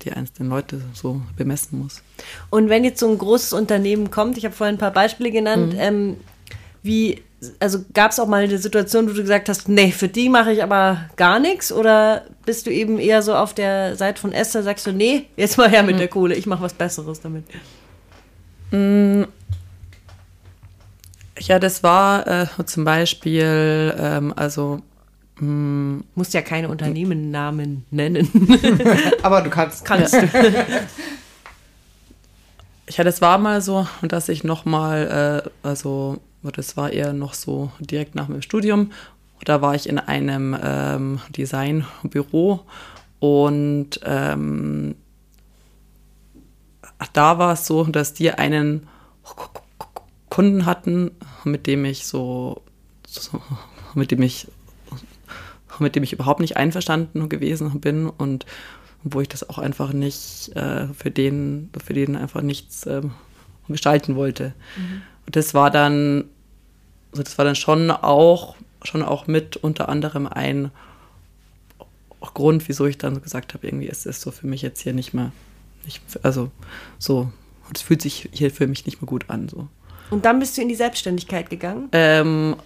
die 0.06 0.12
einzelnen 0.12 0.48
Leute 0.48 0.80
so 0.94 1.20
bemessen 1.36 1.80
muss. 1.80 2.02
Und 2.48 2.68
wenn 2.68 2.84
jetzt 2.84 3.00
so 3.00 3.10
ein 3.10 3.18
großes 3.18 3.52
Unternehmen 3.52 4.10
kommt, 4.10 4.38
ich 4.38 4.44
habe 4.44 4.54
vorhin 4.54 4.76
ein 4.76 4.78
paar 4.78 4.92
Beispiele 4.92 5.30
genannt, 5.30 5.74
mhm. 5.74 5.80
ähm, 5.80 6.16
wie, 6.82 7.22
also 7.58 7.80
gab 7.92 8.12
es 8.12 8.20
auch 8.20 8.28
mal 8.28 8.44
eine 8.44 8.58
Situation, 8.58 9.10
wo 9.10 9.12
du 9.12 9.20
gesagt 9.20 9.48
hast, 9.48 9.68
nee, 9.68 9.90
für 9.90 10.08
die 10.08 10.28
mache 10.28 10.52
ich 10.52 10.62
aber 10.62 11.10
gar 11.16 11.40
nichts? 11.40 11.72
Oder 11.72 12.24
bist 12.44 12.66
du 12.66 12.70
eben 12.70 12.98
eher 12.98 13.22
so 13.22 13.34
auf 13.34 13.52
der 13.52 13.96
Seite 13.96 14.20
von 14.20 14.32
Esther, 14.32 14.62
sagst 14.62 14.86
du, 14.86 14.92
nee, 14.92 15.26
jetzt 15.36 15.58
mal 15.58 15.68
her 15.68 15.82
mit 15.82 15.98
der 15.98 16.08
Kohle, 16.08 16.34
ich 16.34 16.46
mache 16.46 16.62
was 16.62 16.72
Besseres 16.72 17.20
damit? 17.20 17.44
Ja, 21.38 21.58
das 21.58 21.82
war 21.82 22.26
äh, 22.26 22.46
zum 22.64 22.84
Beispiel, 22.84 23.94
ähm, 23.98 24.32
also 24.36 24.80
Du 25.38 26.02
musst 26.14 26.32
ja 26.32 26.40
keine 26.40 26.68
Unternehmennamen 26.68 27.84
nennen. 27.90 28.28
Aber 29.22 29.42
du 29.42 29.50
kannst. 29.50 29.84
Kannst 29.84 30.14
du. 30.14 30.28
Ja, 32.88 33.02
das 33.02 33.20
war 33.20 33.38
mal 33.38 33.60
so, 33.62 33.88
dass 34.02 34.28
ich 34.28 34.44
nochmal, 34.44 35.42
äh, 35.44 35.66
also 35.66 36.20
das 36.42 36.76
war 36.76 36.92
eher 36.92 37.12
noch 37.12 37.34
so 37.34 37.72
direkt 37.80 38.14
nach 38.14 38.28
meinem 38.28 38.42
Studium. 38.42 38.92
Da 39.44 39.60
war 39.60 39.74
ich 39.74 39.88
in 39.88 39.98
einem 39.98 40.56
ähm, 40.62 41.20
Designbüro 41.30 42.64
und 43.18 44.00
ähm, 44.04 44.94
da 47.12 47.38
war 47.38 47.54
es 47.54 47.66
so, 47.66 47.84
dass 47.84 48.14
die 48.14 48.30
einen 48.30 48.86
Kunden 50.30 50.64
hatten, 50.64 51.10
mit 51.44 51.66
dem 51.66 51.84
ich 51.84 52.06
so, 52.06 52.62
so 53.06 53.40
mit 53.94 54.10
dem 54.10 54.22
ich 54.22 54.46
mit 55.80 55.96
dem 55.96 56.02
ich 56.02 56.12
überhaupt 56.12 56.40
nicht 56.40 56.56
einverstanden 56.56 57.28
gewesen 57.28 57.80
bin 57.80 58.08
und 58.08 58.46
wo 59.02 59.20
ich 59.20 59.28
das 59.28 59.48
auch 59.48 59.58
einfach 59.58 59.92
nicht 59.92 60.54
äh, 60.56 60.88
für 60.88 61.10
den, 61.10 61.70
für 61.84 61.94
den 61.94 62.16
einfach 62.16 62.42
nichts 62.42 62.86
ähm, 62.86 63.12
gestalten 63.68 64.16
wollte. 64.16 64.54
Mhm. 64.76 65.02
Und 65.26 65.36
das 65.36 65.54
war 65.54 65.70
dann, 65.70 66.24
also 67.12 67.22
das 67.22 67.38
war 67.38 67.44
dann 67.44 67.54
schon 67.54 67.90
auch, 67.90 68.56
schon 68.82 69.02
auch 69.02 69.26
mit 69.26 69.56
unter 69.56 69.88
anderem 69.88 70.26
ein 70.26 70.70
Grund, 72.36 72.68
wieso 72.68 72.84
ich 72.84 72.98
dann 72.98 73.22
gesagt 73.22 73.54
habe, 73.54 73.66
irgendwie 73.66 73.86
ist 73.86 74.06
es 74.06 74.20
so 74.20 74.30
für 74.30 74.46
mich 74.46 74.60
jetzt 74.60 74.82
hier 74.82 74.92
nicht 74.92 75.14
mehr, 75.14 75.32
nicht, 75.84 76.02
also 76.22 76.50
so, 76.98 77.32
es 77.74 77.80
fühlt 77.80 78.02
sich 78.02 78.28
hier 78.30 78.50
für 78.50 78.66
mich 78.66 78.84
nicht 78.84 79.00
mehr 79.00 79.06
gut 79.06 79.30
an. 79.30 79.48
So. 79.48 79.68
Und 80.10 80.26
dann 80.26 80.38
bist 80.38 80.56
du 80.56 80.62
in 80.62 80.68
die 80.68 80.74
Selbstständigkeit 80.74 81.48
gegangen? 81.48 81.88
Ähm, 81.92 82.56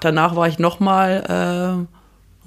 danach 0.00 0.34
war 0.34 0.48
ich 0.48 0.58
nochmal 0.58 1.86
äh, 1.86 1.99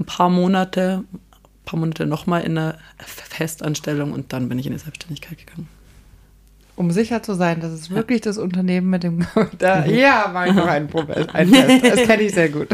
ein 0.04 0.06
paar 0.06 0.30
Monate, 0.30 1.04
ein 1.12 1.66
paar 1.66 1.80
Monate 1.80 2.06
nochmal 2.06 2.44
in 2.44 2.58
eine 2.58 2.78
Festanstellung 3.00 4.12
und 4.12 4.34
dann 4.34 4.50
bin 4.50 4.60
ich 4.60 4.68
in 4.68 4.74
die 4.74 4.80
Selbstständigkeit 4.80 5.38
gegangen. 5.38 5.68
Um 6.76 6.89
sicher 6.89 7.22
zu 7.22 7.36
sein, 7.36 7.62
dass 7.62 7.72
es 7.72 7.92
wirklich 7.92 8.22
das 8.22 8.39
Unternehmen 8.39 8.89
mit 8.89 9.04
dem. 9.04 9.28
Da, 9.60 9.86
ja, 9.86 10.30
mache 10.34 10.50
ich 10.50 10.54
noch 10.56 10.66
einen 10.66 10.89
Test. 10.89 11.86
Das 11.86 12.08
kenne 12.08 12.24
ich 12.24 12.34
sehr 12.34 12.50
gut. 12.50 12.70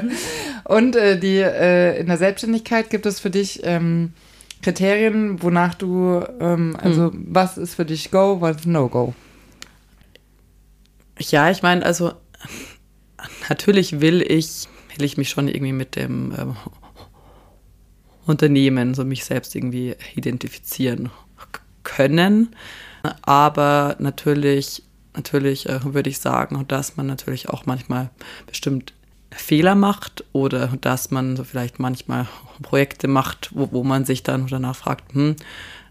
und 0.64 0.96
äh, 0.96 1.18
die, 1.20 1.38
äh, 1.40 2.00
in 2.00 2.06
der 2.06 2.16
Selbstständigkeit 2.16 2.88
gibt 2.88 3.04
es 3.04 3.20
für 3.20 3.28
dich 3.28 3.60
ähm, 3.62 4.14
Kriterien, 4.62 5.42
wonach 5.42 5.74
du, 5.74 6.24
ähm, 6.40 6.76
also 6.82 7.12
hm. 7.12 7.26
was 7.28 7.58
ist 7.58 7.74
für 7.74 7.84
dich 7.84 8.10
Go, 8.10 8.40
was 8.40 8.56
ist 8.56 8.66
No-Go? 8.66 9.14
Ja, 11.18 11.50
ich 11.50 11.62
meine, 11.62 11.84
also 11.84 12.14
natürlich 13.50 14.00
will 14.00 14.22
ich 14.22 14.66
will 14.98 15.04
ich 15.04 15.16
mich 15.16 15.30
schon 15.30 15.48
irgendwie 15.48 15.72
mit 15.72 15.96
dem 15.96 16.32
ähm, 16.38 16.56
Unternehmen, 18.26 18.94
so 18.94 19.04
mich 19.04 19.24
selbst 19.24 19.54
irgendwie 19.54 19.94
identifizieren 20.14 21.10
können. 21.84 22.54
Aber 23.22 23.96
natürlich, 23.98 24.82
natürlich 25.14 25.68
äh, 25.68 25.94
würde 25.94 26.10
ich 26.10 26.18
sagen, 26.18 26.64
dass 26.68 26.96
man 26.96 27.06
natürlich 27.06 27.48
auch 27.48 27.66
manchmal 27.66 28.10
bestimmt 28.46 28.92
Fehler 29.30 29.74
macht 29.74 30.24
oder 30.32 30.68
dass 30.80 31.10
man 31.10 31.36
so 31.36 31.44
vielleicht 31.44 31.78
manchmal 31.78 32.26
Projekte 32.62 33.06
macht, 33.06 33.50
wo, 33.54 33.70
wo 33.72 33.84
man 33.84 34.04
sich 34.04 34.22
dann 34.22 34.46
danach 34.46 34.76
fragt, 34.76 35.14
hm, 35.14 35.36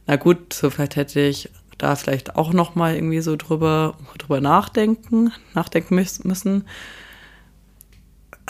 na 0.07 0.15
gut, 0.17 0.53
so 0.53 0.69
vielleicht 0.69 0.95
hätte 0.95 1.21
ich 1.21 1.49
da 1.77 1.95
vielleicht 1.95 2.35
auch 2.35 2.53
noch 2.53 2.75
mal 2.75 2.95
irgendwie 2.95 3.21
so 3.21 3.35
drüber, 3.35 3.97
drüber 4.17 4.41
nachdenken, 4.41 5.31
nachdenken 5.53 5.95
müssen 5.95 6.65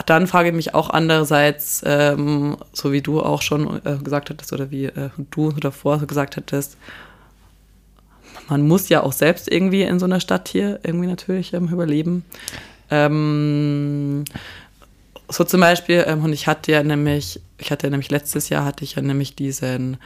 dann 0.04 0.26
frage 0.26 0.50
ich 0.50 0.54
mich 0.54 0.74
auch 0.74 0.90
andererseits, 0.90 1.82
ähm, 1.86 2.56
so 2.72 2.92
wie 2.92 3.00
du 3.00 3.22
auch 3.22 3.40
schon 3.40 3.80
äh, 3.84 3.96
gesagt 3.96 4.28
hattest 4.30 4.52
oder 4.52 4.70
wie 4.70 4.86
äh, 4.86 5.10
du 5.30 5.52
davor 5.52 5.98
gesagt 6.00 6.36
hattest, 6.36 6.76
man 8.48 8.66
muss 8.68 8.88
ja 8.88 9.02
auch 9.02 9.12
selbst 9.12 9.50
irgendwie 9.50 9.82
in 9.82 9.98
so 9.98 10.04
einer 10.04 10.20
Stadt 10.20 10.48
hier 10.48 10.80
irgendwie 10.82 11.06
natürlich 11.06 11.54
ähm, 11.54 11.68
überleben. 11.68 12.24
Ähm, 12.90 14.24
so 15.28 15.44
zum 15.44 15.60
Beispiel, 15.60 16.04
ähm, 16.06 16.22
und 16.22 16.32
ich 16.32 16.46
hatte 16.46 16.72
ja 16.72 16.82
nämlich, 16.82 17.40
ich 17.58 17.70
hatte 17.70 17.86
ja 17.86 17.90
nämlich 17.90 18.10
letztes 18.10 18.48
Jahr 18.48 18.64
hatte 18.64 18.84
ich 18.84 18.94
ja 18.94 19.02
nämlich 19.02 19.34
diesen 19.34 19.96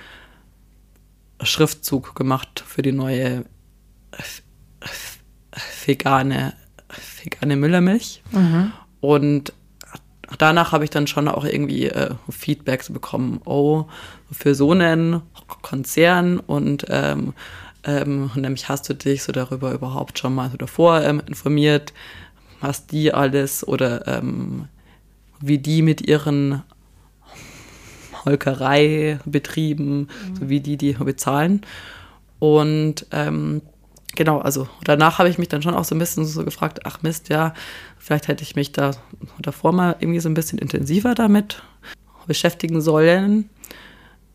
Schriftzug 1.42 2.14
gemacht 2.14 2.62
für 2.66 2.82
die 2.82 2.92
neue 2.92 3.44
vegane, 5.84 6.54
vegane 7.22 7.56
Müllermilch. 7.56 8.22
Mhm. 8.30 8.72
Und 9.00 9.52
danach 10.38 10.72
habe 10.72 10.84
ich 10.84 10.90
dann 10.90 11.06
schon 11.06 11.28
auch 11.28 11.44
irgendwie 11.44 11.86
äh, 11.86 12.14
Feedbacks 12.28 12.92
bekommen, 12.92 13.40
oh, 13.44 13.86
für 14.30 14.54
so 14.54 14.72
einen 14.72 15.22
Konzern 15.62 16.38
und 16.38 16.86
ähm, 16.88 17.34
ähm, 17.84 18.30
nämlich 18.34 18.68
hast 18.68 18.88
du 18.88 18.94
dich 18.94 19.22
so 19.22 19.32
darüber 19.32 19.72
überhaupt 19.72 20.18
schon 20.18 20.34
mal 20.34 20.50
so 20.50 20.56
davor 20.56 21.02
ähm, 21.02 21.22
informiert, 21.26 21.92
was 22.60 22.86
die 22.86 23.14
alles 23.14 23.66
oder 23.66 24.06
ähm, 24.06 24.68
wie 25.40 25.58
die 25.58 25.82
mit 25.82 26.06
ihren 26.06 26.62
Holkereibetrieben, 28.24 30.00
mhm. 30.00 30.36
so 30.38 30.48
wie 30.48 30.60
die 30.60 30.76
die 30.76 30.92
bezahlen. 30.92 31.62
Und 32.38 33.06
ähm, 33.12 33.62
genau, 34.20 34.38
also 34.38 34.68
danach 34.84 35.18
habe 35.18 35.30
ich 35.30 35.38
mich 35.38 35.48
dann 35.48 35.62
schon 35.62 35.72
auch 35.72 35.84
so 35.84 35.94
ein 35.94 35.98
bisschen 35.98 36.26
so 36.26 36.44
gefragt, 36.44 36.80
ach 36.84 37.00
Mist, 37.00 37.30
ja, 37.30 37.54
vielleicht 37.96 38.28
hätte 38.28 38.42
ich 38.42 38.54
mich 38.54 38.70
da 38.70 38.90
davor 39.38 39.72
mal 39.72 39.96
irgendwie 39.98 40.20
so 40.20 40.28
ein 40.28 40.34
bisschen 40.34 40.58
intensiver 40.58 41.14
damit 41.14 41.62
beschäftigen 42.26 42.82
sollen. 42.82 43.48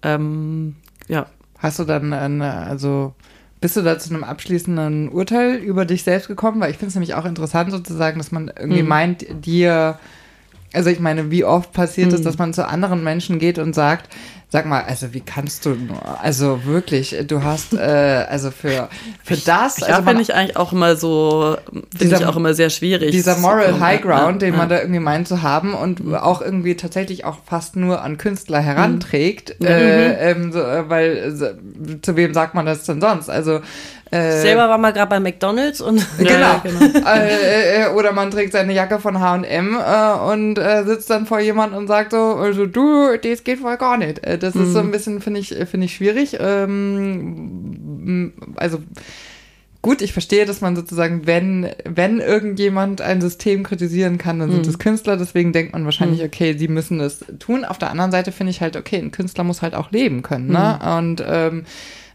Ähm, 0.01 0.77
ja. 1.07 1.27
Hast 1.59 1.77
du 1.77 1.83
dann, 1.83 2.13
eine, 2.13 2.51
also 2.51 3.13
bist 3.61 3.77
du 3.77 3.83
da 3.83 3.99
zu 3.99 4.11
einem 4.11 4.23
abschließenden 4.23 5.09
Urteil 5.09 5.57
über 5.57 5.85
dich 5.85 6.01
selbst 6.01 6.29
gekommen? 6.29 6.59
Weil 6.61 6.71
ich 6.71 6.77
finde 6.77 6.89
es 6.89 6.95
nämlich 6.95 7.13
auch 7.13 7.25
interessant 7.25 7.69
sozusagen, 7.69 8.17
dass 8.17 8.31
man 8.31 8.51
irgendwie 8.57 8.81
mhm. 8.81 8.89
meint, 8.89 9.45
dir 9.45 9.99
also 10.73 10.89
ich 10.89 10.99
meine, 10.99 11.31
wie 11.31 11.43
oft 11.43 11.71
passiert 11.73 12.11
es, 12.11 12.19
hm. 12.19 12.25
dass 12.25 12.37
man 12.37 12.53
zu 12.53 12.67
anderen 12.67 13.03
Menschen 13.03 13.39
geht 13.39 13.59
und 13.59 13.73
sagt, 13.73 14.09
Sag 14.55 14.67
mal, 14.67 14.83
also 14.83 15.13
wie 15.13 15.21
kannst 15.21 15.65
du 15.65 15.71
nur? 15.71 15.99
Also 16.21 16.63
wirklich, 16.65 17.15
du 17.27 17.43
hast 17.43 17.73
äh, 17.73 18.25
also 18.29 18.51
für 18.51 18.89
für 19.23 19.35
das. 19.35 19.79
Ja, 19.79 19.87
also 19.87 20.03
finde 20.03 20.21
ich 20.21 20.33
eigentlich 20.33 20.55
auch 20.55 20.71
immer 20.71 20.95
so, 20.95 21.57
finde 21.97 22.15
ich 22.15 22.25
auch 22.25 22.37
immer 22.37 22.53
sehr 22.53 22.69
schwierig. 22.69 23.11
Dieser 23.11 23.37
Moral 23.37 23.79
High 23.81 24.01
Ground, 24.01 24.41
den 24.41 24.53
ja. 24.53 24.57
man 24.57 24.69
da 24.69 24.79
irgendwie 24.79 25.01
meint 25.01 25.27
zu 25.27 25.41
haben 25.41 25.73
und 25.73 26.05
mhm. 26.05 26.15
auch 26.15 26.41
irgendwie 26.41 26.75
tatsächlich 26.75 27.25
auch 27.25 27.39
fast 27.45 27.75
nur 27.75 28.01
an 28.01 28.17
Künstler 28.17 28.61
heranträgt, 28.61 29.59
mhm. 29.59 29.65
äh, 29.65 30.31
ähm, 30.31 30.51
so, 30.53 30.59
äh, 30.59 30.89
weil 30.89 31.35
so, 31.35 31.47
zu 32.01 32.15
wem 32.15 32.33
sagt 32.33 32.53
man 32.53 32.65
das 32.67 32.83
denn 32.83 33.01
sonst? 33.01 33.29
Also 33.29 33.59
äh, 34.11 34.41
Selber 34.41 34.69
war 34.69 34.77
mal 34.77 34.93
gerade 34.93 35.09
bei 35.09 35.19
McDonalds 35.19 35.81
und. 35.81 36.05
Genau. 36.17 36.61
genau. 36.63 37.07
Äh, 37.07 37.83
äh, 37.83 37.87
oder 37.89 38.13
man 38.13 38.31
trägt 38.31 38.53
seine 38.53 38.73
Jacke 38.73 38.99
von 38.99 39.19
HM 39.19 39.77
und 40.29 40.59
sitzt 40.85 41.09
dann 41.09 41.25
vor 41.25 41.39
jemand 41.39 41.73
und 41.73 41.87
sagt 41.87 42.11
so, 42.11 42.35
also 42.35 42.65
du, 42.65 43.17
das 43.17 43.43
geht 43.43 43.59
voll 43.59 43.77
gar 43.77 43.97
nicht. 43.97 44.21
das 44.39 44.55
mhm. 44.55 44.63
ist 44.63 44.73
so 44.73 44.79
ein 44.79 44.87
mhm. 44.87 44.91
bisschen, 44.91 45.21
finde 45.21 45.39
ich, 45.39 45.49
finde 45.69 45.85
ich 45.85 45.95
schwierig. 45.95 46.37
Ähm, 46.39 48.33
also 48.55 48.79
gut, 49.85 50.01
ich 50.01 50.13
verstehe, 50.13 50.45
dass 50.45 50.61
man 50.61 50.75
sozusagen, 50.75 51.27
wenn, 51.27 51.69
wenn 51.83 52.19
irgendjemand 52.19 53.01
ein 53.01 53.21
System 53.21 53.61
kritisieren 53.61 54.17
kann, 54.17 54.39
dann 54.39 54.51
sind 54.51 54.65
es 54.65 54.73
mhm. 54.73 54.79
Künstler, 54.79 55.15
deswegen 55.15 55.53
denkt 55.53 55.73
man 55.73 55.85
wahrscheinlich, 55.85 56.21
mhm. 56.21 56.25
okay, 56.25 56.57
sie 56.57 56.67
müssen 56.67 56.97
das 56.97 57.23
tun. 57.37 57.63
Auf 57.63 57.77
der 57.77 57.91
anderen 57.91 58.11
Seite 58.11 58.31
finde 58.31 58.49
ich 58.49 58.61
halt, 58.61 58.77
okay, 58.77 58.97
ein 58.97 59.11
Künstler 59.11 59.43
muss 59.43 59.61
halt 59.61 59.75
auch 59.75 59.91
leben 59.91 60.23
können, 60.23 60.47
ne? 60.47 60.79
Mhm. 60.81 60.97
Und 60.97 61.23
ähm, 61.27 61.65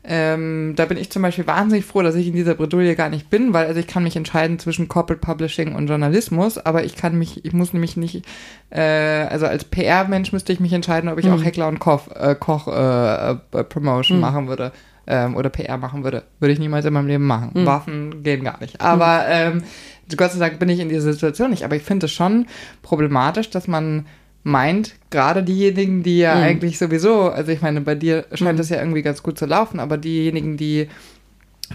ähm, 0.03 0.73
da 0.77 0.87
bin 0.87 0.97
ich 0.97 1.11
zum 1.11 1.23
Beispiel 1.23 1.47
wahnsinnig 1.47 1.85
froh, 1.85 2.03
dass 2.03 2.15
ich 2.15 2.27
in 2.27 2.33
dieser 2.33 2.55
Bredouille 2.55 2.97
gar 2.97 3.11
nicht 3.11 3.29
bin, 3.29 3.53
weil 3.53 3.67
also 3.67 3.79
ich 3.79 3.87
kann 3.87 4.03
mich 4.03 4.17
entscheiden 4.17 4.59
zwischen 4.59 4.89
Corporate 4.89 5.25
Publishing 5.25 5.75
und 5.75 5.89
Journalismus, 5.89 6.57
aber 6.57 6.85
ich 6.85 6.97
kann 6.97 7.19
mich, 7.19 7.45
ich 7.45 7.53
muss 7.53 7.75
nämlich 7.75 7.99
nicht, 7.99 8.25
äh, 8.71 8.81
also 8.81 9.47
als 9.47 9.65
PR-Mensch 9.65 10.33
müsste 10.33 10.53
ich 10.55 10.61
mich 10.61 10.73
entscheiden, 10.73 11.11
ob 11.11 11.19
ich 11.19 11.27
mhm. 11.27 11.35
auch 11.35 11.45
Heckler 11.45 11.69
und 11.69 11.81
Koch, 11.81 12.09
äh, 12.15 12.35
Koch 12.35 12.67
äh, 12.69 13.33
äh, 13.33 13.65
Promotion 13.65 14.19
mhm. 14.19 14.23
machen 14.23 14.49
würde 14.49 14.73
ähm, 15.07 15.37
oder 15.37 15.51
PR 15.51 15.77
machen 15.77 16.03
würde. 16.03 16.23
Würde 16.39 16.53
ich 16.53 16.59
niemals 16.59 16.87
in 16.87 16.95
meinem 16.95 17.09
Leben 17.09 17.27
machen. 17.27 17.51
Mhm. 17.53 17.67
Waffen 17.67 18.23
gehen 18.23 18.43
gar 18.43 18.59
nicht. 18.61 18.81
Aber 18.81 19.25
ähm, 19.29 19.63
Gott 20.17 20.33
sei 20.33 20.39
Dank 20.39 20.59
bin 20.59 20.69
ich 20.71 20.81
in 20.81 20.89
dieser 20.89 21.13
Situation 21.13 21.51
nicht. 21.51 21.65
Aber 21.65 21.77
ich 21.77 21.83
finde 21.83 22.07
es 22.07 22.13
schon 22.13 22.47
problematisch, 22.83 23.51
dass 23.51 23.69
man 23.69 24.07
meint, 24.43 24.95
gerade 25.11 25.43
diejenigen, 25.43 26.03
die 26.03 26.19
ja 26.19 26.35
mhm. 26.35 26.43
eigentlich 26.43 26.79
sowieso, 26.79 27.31
also 27.31 27.53
ich 27.53 27.61
meine, 27.61 27.81
bei 27.81 27.95
dir 27.95 28.25
scheint 28.33 28.55
mhm. 28.55 28.59
das 28.59 28.69
ja 28.71 28.79
irgendwie 28.79 29.03
ganz 29.03 29.23
gut 29.23 29.39
zu 29.39 29.47
laufen, 29.47 29.81
aber 29.81 29.99
diejenigen, 29.99 30.57
die 30.57 30.89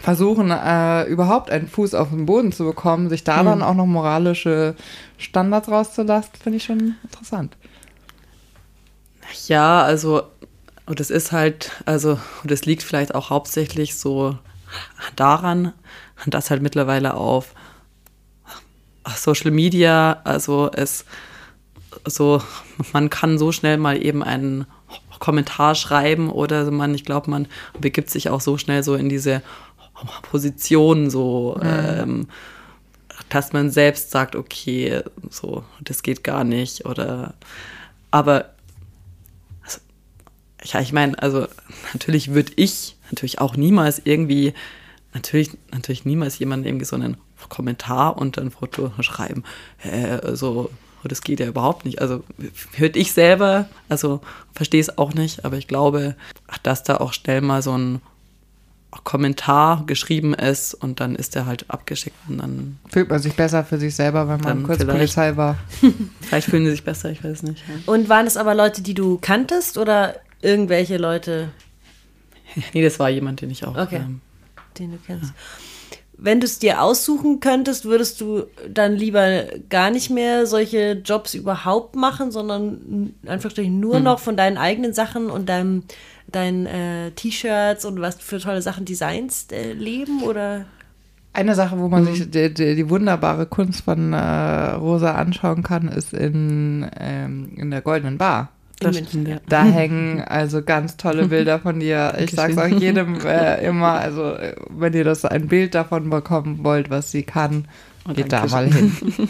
versuchen, 0.01 0.51
äh, 0.51 1.03
überhaupt 1.03 1.49
einen 1.49 1.67
Fuß 1.67 1.93
auf 1.93 2.09
den 2.09 2.25
Boden 2.25 2.51
zu 2.51 2.65
bekommen, 2.65 3.09
sich 3.09 3.23
da 3.23 3.43
dann 3.43 3.61
auch 3.61 3.75
noch 3.75 3.85
moralische 3.85 4.75
Standards 5.17 5.69
rauszulassen, 5.69 6.31
finde 6.41 6.57
ich 6.57 6.63
schon 6.63 6.95
interessant. 7.03 7.55
Ja, 9.47 9.83
also, 9.83 10.23
und 10.85 10.99
es 10.99 11.09
ist 11.09 11.31
halt, 11.31 11.71
also, 11.85 12.19
und 12.43 12.51
es 12.51 12.65
liegt 12.65 12.83
vielleicht 12.83 13.15
auch 13.15 13.29
hauptsächlich 13.29 13.95
so 13.95 14.37
daran, 15.15 15.71
dass 16.25 16.49
halt 16.49 16.61
mittlerweile 16.61 17.13
auf 17.13 17.53
Social 19.15 19.51
Media, 19.51 20.19
also 20.23 20.69
es 20.73 21.05
so, 22.05 22.41
man 22.93 23.09
kann 23.09 23.37
so 23.37 23.51
schnell 23.51 23.77
mal 23.77 24.03
eben 24.03 24.23
einen 24.23 24.65
Kommentar 25.19 25.75
schreiben 25.75 26.29
oder 26.29 26.69
man, 26.71 26.93
ich 26.93 27.05
glaube, 27.05 27.29
man 27.29 27.47
begibt 27.79 28.09
sich 28.09 28.29
auch 28.29 28.41
so 28.41 28.57
schnell 28.57 28.83
so 28.83 28.95
in 28.95 29.09
diese 29.09 29.41
Position, 30.23 31.09
so, 31.09 31.57
mhm. 31.61 31.67
ähm, 31.67 32.27
dass 33.29 33.53
man 33.53 33.71
selbst 33.71 34.11
sagt, 34.11 34.35
okay, 34.35 35.01
so, 35.29 35.63
das 35.81 36.03
geht 36.03 36.23
gar 36.23 36.43
nicht 36.43 36.85
oder, 36.85 37.33
aber, 38.11 38.51
also, 39.63 39.79
ja, 40.63 40.81
ich 40.81 40.93
meine, 40.93 41.17
also 41.21 41.47
natürlich 41.93 42.33
würde 42.33 42.51
ich 42.55 42.95
natürlich 43.09 43.39
auch 43.39 43.55
niemals 43.55 44.01
irgendwie, 44.03 44.53
natürlich, 45.13 45.51
natürlich 45.71 46.05
niemals 46.05 46.39
jemanden 46.39 46.67
irgendwie 46.67 46.85
so 46.85 46.95
einen 46.95 47.17
Kommentar 47.49 48.17
und 48.17 48.37
ein 48.37 48.51
Foto 48.51 48.91
schreiben, 49.01 49.43
äh, 49.83 50.35
so, 50.35 50.69
das 51.07 51.21
geht 51.21 51.39
ja 51.39 51.47
überhaupt 51.47 51.85
nicht. 51.85 52.01
Also 52.01 52.23
hört 52.75 52.95
ich 52.95 53.11
selber, 53.13 53.67
also 53.89 54.21
verstehe 54.53 54.81
es 54.81 54.97
auch 54.97 55.13
nicht, 55.13 55.45
aber 55.45 55.57
ich 55.57 55.67
glaube, 55.67 56.15
dass 56.63 56.83
da 56.83 56.97
auch 56.97 57.13
schnell 57.13 57.41
mal 57.41 57.61
so 57.61 57.77
ein 57.77 58.01
Kommentar 59.03 59.83
geschrieben 59.85 60.33
ist 60.33 60.73
und 60.73 61.01
dann 61.01 61.15
ist 61.15 61.35
der 61.35 61.45
halt 61.45 61.65
abgeschickt 61.67 62.15
und 62.29 62.37
dann 62.37 62.79
fühlt 62.89 63.09
man 63.09 63.19
sich 63.19 63.33
besser 63.33 63.65
für 63.65 63.77
sich 63.77 63.93
selber, 63.93 64.29
wenn 64.29 64.39
man 64.39 64.63
kurz 64.63 64.85
Polizei 64.85 65.35
war. 65.35 65.57
vielleicht 66.21 66.49
fühlen 66.49 66.65
sie 66.65 66.71
sich 66.71 66.83
besser, 66.83 67.11
ich 67.11 67.23
weiß 67.23 67.43
nicht. 67.43 67.63
Ja. 67.67 67.93
Und 67.93 68.07
waren 68.07 68.25
es 68.25 68.37
aber 68.37 68.55
Leute, 68.55 68.81
die 68.81 68.93
du 68.93 69.17
kanntest 69.17 69.77
oder 69.77 70.15
irgendwelche 70.41 70.97
Leute? 70.97 71.49
nee, 72.73 72.83
das 72.83 72.97
war 72.97 73.09
jemand, 73.09 73.41
den 73.41 73.51
ich 73.51 73.65
auch. 73.65 73.75
Okay. 73.75 73.97
Ähm, 73.97 74.21
den 74.79 74.91
du 74.91 74.97
kennst. 75.05 75.29
Ja 75.29 75.35
wenn 76.17 76.39
du 76.39 76.45
es 76.45 76.59
dir 76.59 76.81
aussuchen 76.81 77.39
könntest, 77.39 77.85
würdest 77.85 78.21
du 78.21 78.43
dann 78.69 78.93
lieber 78.93 79.43
gar 79.69 79.91
nicht 79.91 80.09
mehr 80.09 80.45
solche 80.45 81.01
Jobs 81.03 81.33
überhaupt 81.33 81.95
machen, 81.95 82.31
sondern 82.31 83.13
einfach 83.25 83.51
nur 83.57 83.97
hm. 83.97 84.03
noch 84.03 84.19
von 84.19 84.37
deinen 84.37 84.57
eigenen 84.57 84.93
Sachen 84.93 85.29
und 85.29 85.49
deinem, 85.49 85.83
deinen 86.27 86.65
äh, 86.65 87.11
T-Shirts 87.11 87.85
und 87.85 87.99
was 87.99 88.15
für 88.15 88.39
tolle 88.39 88.61
Sachen 88.61 88.85
designst 88.85 89.51
äh, 89.51 89.73
leben 89.73 90.23
oder? 90.23 90.65
Eine 91.33 91.53
Sache, 91.53 91.77
wo 91.77 91.89
man 91.89 92.03
mhm. 92.03 92.15
sich 92.15 92.31
die, 92.31 92.53
die, 92.53 92.75
die, 92.75 92.89
wunderbare 92.89 93.45
Kunst 93.45 93.83
von 93.83 94.13
äh, 94.13 94.71
Rosa 94.71 95.15
anschauen 95.15 95.63
kann, 95.63 95.89
ist 95.89 96.13
in, 96.13 96.89
ähm, 96.97 97.51
in 97.57 97.71
der 97.71 97.81
Goldenen 97.81 98.17
Bar. 98.17 98.51
Das 98.79 98.97
stimmt, 98.97 99.27
ja. 99.27 99.37
Da 99.47 99.63
hängen 99.63 100.21
also 100.21 100.61
ganz 100.61 100.97
tolle 100.97 101.27
Bilder 101.29 101.59
von 101.59 101.79
dir. 101.79 102.15
Ich 102.19 102.31
sage 102.31 102.53
es 102.53 102.59
auch 102.59 102.67
jedem 102.67 103.19
äh, 103.25 103.65
immer, 103.65 103.93
also 103.93 104.35
wenn 104.69 104.93
ihr 104.93 105.03
das 105.03 105.23
ein 105.25 105.47
Bild 105.47 105.75
davon 105.75 106.09
bekommen 106.09 106.63
wollt, 106.63 106.89
was 106.89 107.11
sie 107.11 107.23
kann, 107.23 107.67
oh, 108.07 108.13
geht 108.13 108.31
da 108.31 108.45
mal 108.47 108.71
hin. 108.71 108.91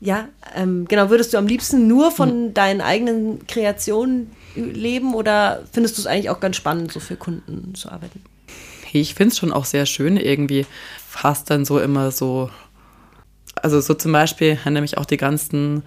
Ja, 0.00 0.28
ähm, 0.56 0.86
genau. 0.88 1.10
Würdest 1.10 1.32
du 1.32 1.38
am 1.38 1.46
liebsten 1.46 1.86
nur 1.86 2.10
von 2.10 2.30
hm. 2.30 2.54
deinen 2.54 2.80
eigenen 2.80 3.46
Kreationen 3.46 4.32
leben 4.56 5.14
oder 5.14 5.62
findest 5.72 5.96
du 5.96 6.02
es 6.02 6.06
eigentlich 6.06 6.28
auch 6.28 6.40
ganz 6.40 6.56
spannend, 6.56 6.92
so 6.92 7.00
für 7.00 7.16
Kunden 7.16 7.74
zu 7.74 7.88
arbeiten? 7.88 8.20
Ich 8.92 9.14
finde 9.14 9.32
es 9.32 9.38
schon 9.38 9.52
auch 9.52 9.64
sehr 9.64 9.86
schön, 9.86 10.16
irgendwie 10.16 10.66
fast 11.08 11.50
dann 11.50 11.64
so 11.64 11.78
immer 11.78 12.10
so, 12.10 12.50
also 13.54 13.80
so 13.80 13.94
zum 13.94 14.12
Beispiel, 14.12 14.58
nämlich 14.66 14.98
auch 14.98 15.06
die 15.06 15.16
ganzen 15.16 15.82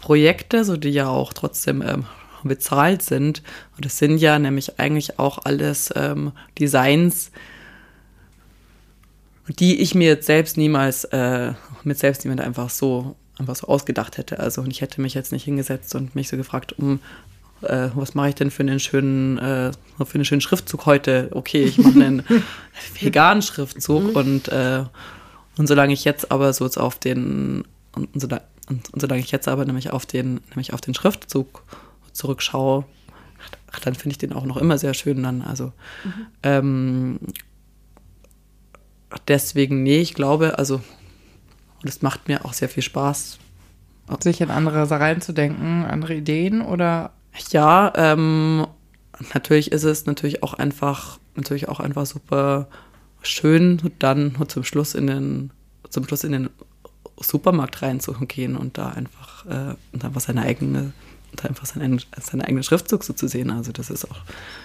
Projekte, 0.00 0.64
so 0.64 0.76
die 0.76 0.90
ja 0.90 1.08
auch 1.08 1.32
trotzdem 1.32 1.82
ähm, 1.82 2.04
bezahlt 2.44 3.02
sind. 3.02 3.42
Und 3.76 3.86
es 3.86 3.98
sind 3.98 4.18
ja 4.18 4.38
nämlich 4.38 4.78
eigentlich 4.78 5.18
auch 5.18 5.38
alles 5.44 5.92
ähm, 5.96 6.32
Designs, 6.58 7.30
die 9.48 9.80
ich 9.80 9.94
mir 9.94 10.08
jetzt 10.08 10.26
selbst 10.26 10.56
niemals, 10.56 11.04
äh, 11.04 11.52
mit 11.84 11.98
selbst 11.98 12.24
niemand 12.24 12.42
einfach 12.42 12.70
so, 12.70 13.16
einfach 13.38 13.56
so 13.56 13.66
ausgedacht 13.66 14.18
hätte. 14.18 14.40
Also 14.40 14.64
ich 14.64 14.80
hätte 14.80 15.00
mich 15.00 15.14
jetzt 15.14 15.32
nicht 15.32 15.44
hingesetzt 15.44 15.94
und 15.94 16.14
mich 16.14 16.28
so 16.28 16.36
gefragt, 16.36 16.74
um 16.78 17.00
äh, 17.62 17.88
was 17.94 18.14
mache 18.14 18.28
ich 18.28 18.34
denn 18.34 18.50
für 18.50 18.62
einen 18.62 18.78
schönen, 18.78 19.38
äh, 19.38 19.72
für 20.04 20.14
einen 20.14 20.24
schönen 20.24 20.40
Schriftzug 20.40 20.86
heute? 20.86 21.28
Okay, 21.32 21.64
ich 21.64 21.78
mache 21.78 21.94
einen 21.94 22.22
veganen 23.00 23.42
Schriftzug 23.42 24.04
mhm. 24.04 24.10
und, 24.10 24.48
äh, 24.48 24.84
und 25.56 25.66
solange 25.66 25.92
ich 25.92 26.04
jetzt 26.04 26.30
aber 26.30 26.52
so 26.52 26.66
auf 26.66 26.98
den 26.98 27.64
und, 27.92 28.14
und, 28.14 28.40
und, 28.68 28.92
und 28.92 29.00
solange 29.00 29.20
ich 29.20 29.30
jetzt 29.30 29.48
aber 29.48 29.64
nämlich 29.64 29.90
auf 29.90 30.06
den, 30.06 30.40
nämlich 30.50 30.72
auf 30.72 30.80
den 30.80 30.94
Schriftzug 30.94 31.62
zurückschaue, 32.12 32.84
ach, 33.72 33.80
dann 33.80 33.94
finde 33.94 34.12
ich 34.12 34.18
den 34.18 34.32
auch 34.32 34.44
noch 34.44 34.56
immer 34.56 34.78
sehr 34.78 34.94
schön 34.94 35.22
dann. 35.22 35.42
Also 35.42 35.72
mhm. 36.04 36.26
ähm, 36.42 37.18
deswegen, 39.26 39.82
nee, 39.82 40.00
ich 40.00 40.14
glaube, 40.14 40.58
also 40.58 40.80
und 41.82 41.88
es 41.88 42.02
macht 42.02 42.28
mir 42.28 42.44
auch 42.44 42.52
sehr 42.52 42.68
viel 42.68 42.82
Spaß. 42.82 43.38
Sich 44.20 44.40
in 44.40 44.50
andere 44.50 44.90
reinzudenken, 44.90 45.84
andere 45.84 46.14
Ideen 46.14 46.62
oder? 46.62 47.12
Ja, 47.50 47.92
ähm, 47.94 48.66
natürlich 49.34 49.70
ist 49.70 49.84
es 49.84 50.06
natürlich 50.06 50.42
auch 50.42 50.54
einfach, 50.54 51.18
natürlich 51.36 51.68
auch 51.68 51.78
einfach 51.78 52.06
super 52.06 52.68
schön, 53.20 53.80
dann 53.98 54.34
zum 54.48 54.64
Schluss 54.64 54.94
in 54.94 55.06
den, 55.06 55.50
zum 55.90 56.06
Schluss 56.06 56.24
in 56.24 56.32
den 56.32 56.50
Supermarkt 57.20 57.82
reinzugehen 57.82 58.56
und 58.56 58.78
da 58.78 58.88
einfach, 58.90 59.46
äh, 59.46 59.74
und 59.92 60.04
einfach 60.04 60.20
seine 60.20 60.42
eigene, 60.42 60.92
da 61.36 61.48
einfach 61.48 61.66
seinen, 61.66 62.00
seinen 62.20 62.42
eigenen 62.42 62.62
Schriftzug 62.62 63.04
so 63.04 63.12
zu 63.12 63.28
sehen. 63.28 63.50
Also 63.50 63.72
das 63.72 63.90
ist 63.90 64.10
auch, 64.10 64.20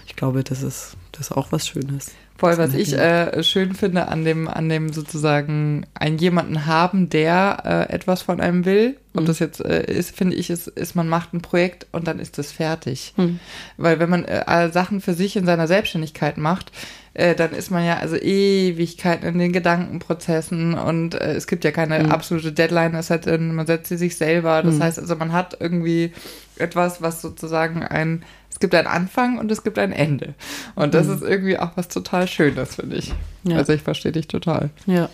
ich 0.08 0.16
glaube, 0.16 0.44
das 0.44 0.64
ist, 0.64 0.96
das 1.12 1.30
ist 1.30 1.32
auch 1.32 1.52
was 1.52 1.68
Schönes. 1.68 2.12
Voll, 2.38 2.58
was 2.58 2.74
ich 2.74 2.94
äh, 2.94 3.44
schön 3.44 3.74
finde 3.74 4.08
an 4.08 4.26
dem, 4.26 4.48
an 4.48 4.68
dem 4.68 4.92
sozusagen 4.92 5.86
einen 5.94 6.18
jemanden 6.18 6.66
haben, 6.66 7.10
der 7.10 7.88
äh, 7.90 7.94
etwas 7.94 8.24
von 8.24 8.42
einem 8.42 8.66
will. 8.66 8.98
Und 9.14 9.24
mhm. 9.24 9.28
das 9.28 9.40
jetzt 9.40 9.64
äh, 9.64 9.86
ist, 9.86 10.16
finde 10.16 10.36
ich, 10.36 10.50
ist, 10.50 10.68
ist, 10.68 10.96
man 10.96 11.08
macht 11.08 11.34
ein 11.34 11.42
Projekt 11.42 11.86
und 11.92 12.08
dann 12.08 12.20
ist 12.20 12.40
es 12.40 12.52
fertig. 12.52 13.14
Mhm. 13.18 13.40
Weil 13.78 14.00
wenn 14.00 14.10
man 14.10 14.26
äh, 14.26 14.72
Sachen 14.72 15.00
für 15.00 15.14
sich 15.14 15.36
in 15.36 15.46
seiner 15.46 15.68
Selbstständigkeit 15.68 16.38
macht, 16.38 16.72
äh, 17.14 17.36
dann 17.36 17.52
ist 17.52 17.70
man 17.70 17.86
ja 17.86 17.98
also 17.98 18.16
Ewigkeiten 18.16 19.28
in 19.28 19.38
den 19.38 19.54
Gedankenprozessen 19.54 20.74
und 20.74 21.14
äh, 21.14 21.34
es 21.34 21.46
gibt 21.46 21.64
ja 21.64 21.72
keine 21.72 22.00
mhm. 22.00 22.12
absolute 22.12 22.52
Deadline, 22.52 22.96
es 22.96 23.10
hat, 23.10 23.28
man 23.28 23.68
setzt 23.68 23.90
sie 23.90 23.98
sich 23.98 24.18
selber. 24.18 24.64
Das 24.64 24.76
mhm. 24.76 24.84
heißt 24.84 25.00
also, 25.00 25.16
man 25.16 25.32
hat 25.32 25.58
irgendwie 25.60 26.12
etwas, 26.58 27.02
was 27.02 27.22
sozusagen 27.22 27.84
ein, 27.84 28.24
es 28.50 28.60
gibt 28.60 28.74
einen 28.74 28.88
Anfang 28.88 29.38
und 29.38 29.52
es 29.52 29.64
gibt 29.64 29.78
ein 29.78 29.92
Ende. 29.92 30.34
Und 30.76 30.96
das 30.96 31.08
mhm. 31.08 31.14
ist 31.14 31.22
irgendwie 31.22 31.60
auch 31.60 31.72
was 31.76 31.88
total 31.88 32.28
Schönes, 32.28 32.76
finde 32.76 32.96
ich. 32.96 33.14
Ja. 33.44 33.58
Also 33.58 33.74
ich 33.74 33.84
verstehe 33.84 34.12
dich 34.12 34.28
total. 34.28 34.72
Ja. 34.88 35.10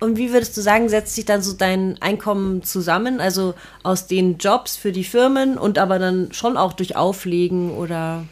Und 0.00 0.16
wie 0.16 0.32
würdest 0.32 0.56
du 0.56 0.60
sagen, 0.60 0.88
setzt 0.88 1.16
sich 1.16 1.24
dann 1.24 1.42
so 1.42 1.52
dein 1.52 2.00
Einkommen 2.00 2.62
zusammen? 2.62 3.20
Also 3.20 3.54
aus 3.82 4.06
den 4.06 4.38
Jobs 4.38 4.76
für 4.76 4.92
die 4.92 5.02
Firmen 5.02 5.58
und 5.58 5.78
aber 5.78 5.98
dann 5.98 6.30
schon 6.30 6.56
auch 6.56 6.72
durch 6.72 6.94
Auflegen 6.94 7.72
oder? 7.72 8.24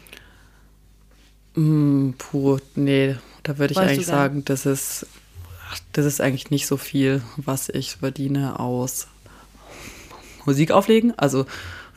Mm, 1.57 2.11
puh, 2.19 2.59
nee, 2.75 3.15
da 3.41 3.57
würde 3.57 3.71
ich 3.71 3.77
weißt 3.77 3.89
eigentlich 3.89 4.05
sagen, 4.05 4.45
das 4.45 4.67
ist, 4.67 5.07
das 5.91 6.05
ist 6.05 6.21
eigentlich 6.21 6.51
nicht 6.51 6.67
so 6.67 6.77
viel, 6.77 7.23
was 7.35 7.69
ich 7.69 7.95
verdiene 7.95 8.59
aus 8.59 9.07
Musik 10.45 10.69
auflegen. 10.71 11.17
Also 11.17 11.47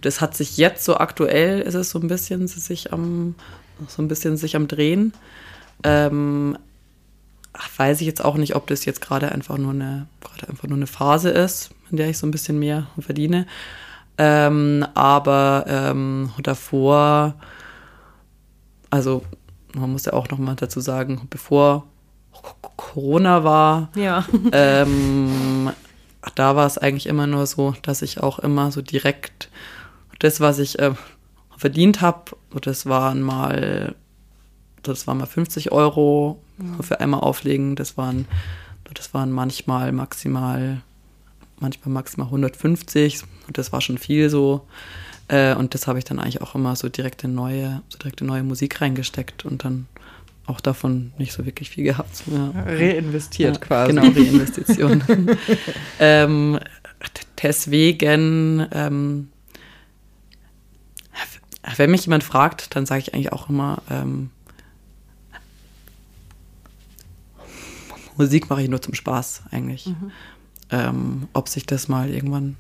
das 0.01 0.23
hat 0.23 0.35
sich 0.35 0.57
jetzt 0.57 0.85
so 0.85 0.96
aktuell, 0.96 1.61
ist 1.61 1.75
es 1.75 1.90
so 1.90 1.99
ein 1.99 2.09
bisschen 2.09 2.49
sich 2.49 2.92
am, 2.94 3.35
so 3.87 4.01
ein 4.01 4.09
bisschen 4.09 4.38
sich 4.38 4.57
am 4.57 4.66
Drehen. 4.66 5.12
Ähm, 5.83 6.57
weiß 7.77 8.01
ich 8.01 8.07
jetzt 8.07 8.25
auch 8.25 8.37
nicht, 8.37 8.57
ob 8.57 8.66
das 8.66 8.87
jetzt 8.87 9.03
gerade 9.03 9.31
einfach 9.31 9.59
nur 9.59 9.73
eine, 9.73 10.07
gerade 10.23 10.49
einfach 10.49 10.68
nur 10.68 10.79
eine 10.79 10.87
Phase 10.87 11.29
ist, 11.29 11.70
in 11.90 11.99
der 11.99 12.09
ich 12.09 12.16
so 12.16 12.27
ein 12.27 12.31
bisschen 12.31 12.59
mehr 12.59 12.87
verdiene. 12.99 13.46
Ähm, 14.16 14.87
aber 14.94 15.66
ähm, 15.68 16.31
davor, 16.42 17.35
also 18.88 19.23
man 19.74 19.92
muss 19.92 20.04
ja 20.04 20.12
auch 20.12 20.28
noch 20.28 20.38
mal 20.38 20.56
dazu 20.56 20.80
sagen, 20.80 21.26
bevor 21.30 21.87
Corona 22.76 23.44
war, 23.44 23.90
ja. 23.94 24.24
ähm, 24.52 25.70
da 26.35 26.56
war 26.56 26.66
es 26.66 26.78
eigentlich 26.78 27.06
immer 27.06 27.26
nur 27.26 27.46
so, 27.46 27.74
dass 27.83 28.02
ich 28.02 28.22
auch 28.22 28.38
immer 28.38 28.72
so 28.72 28.83
direkt 28.83 29.50
das, 30.18 30.40
was 30.40 30.59
ich 30.59 30.78
äh, 30.78 30.92
verdient 31.56 32.00
habe, 32.00 32.37
das 32.61 32.87
waren 32.87 33.22
mal, 33.22 33.94
das 34.83 35.06
waren 35.06 35.18
mal 35.18 35.26
50 35.26 35.72
Euro 35.72 36.40
mhm. 36.59 36.83
für 36.83 37.00
einmal 37.00 37.20
auflegen, 37.20 37.76
das 37.76 37.96
waren, 37.96 38.26
das 38.94 39.14
waren 39.14 39.30
manchmal 39.30 39.92
maximal, 39.92 40.83
manchmal 41.59 41.92
maximal 41.92 42.26
150 42.26 43.22
und 43.46 43.59
das 43.59 43.72
war 43.72 43.80
schon 43.80 43.98
viel 43.98 44.30
so. 44.30 44.66
Äh, 45.31 45.55
und 45.55 45.75
das 45.75 45.87
habe 45.87 45.99
ich 45.99 46.05
dann 46.05 46.19
eigentlich 46.19 46.43
auch 46.43 46.57
immer 46.57 46.75
so 46.75 46.88
direkt 46.88 47.23
in 47.23 47.35
neue, 47.35 47.83
so 47.88 47.99
direkt 47.99 48.21
in 48.21 48.27
neue 48.27 48.43
Musik 48.43 48.81
reingesteckt 48.81 49.45
und 49.45 49.64
dann 49.64 49.87
auch 50.47 50.61
davon 50.61 51.12
nicht 51.19 51.33
so 51.33 51.47
wirklich 51.47 51.71
viel 51.71 51.85
gehabt. 51.85 52.25
Ja. 52.27 52.51
Reinvestiert 52.66 53.57
Ja, 53.57 53.61
quasi. 53.61 53.93
Genau, 53.93 54.03
Reinvestition. 54.03 55.05
ähm, 56.01 56.59
deswegen, 57.40 58.66
ähm, 58.73 59.29
wenn 61.77 61.90
mich 61.93 62.07
jemand 62.07 62.25
fragt, 62.25 62.75
dann 62.75 62.85
sage 62.85 63.03
ich 63.03 63.14
eigentlich 63.14 63.33
auch 63.33 63.49
immer, 63.49 63.83
ähm, 63.88 64.31
Musik 68.16 68.51
mache 68.51 68.62
ich 68.62 68.69
nur 68.69 68.83
zum 68.83 68.95
Spaß 68.95 69.45
eigentlich. 69.53 69.88
Ähm, 70.71 71.29
ob 71.33 71.49
sich 71.49 71.66
das 71.66 71.88
mal 71.88 72.11
irgendwann, 72.11 72.57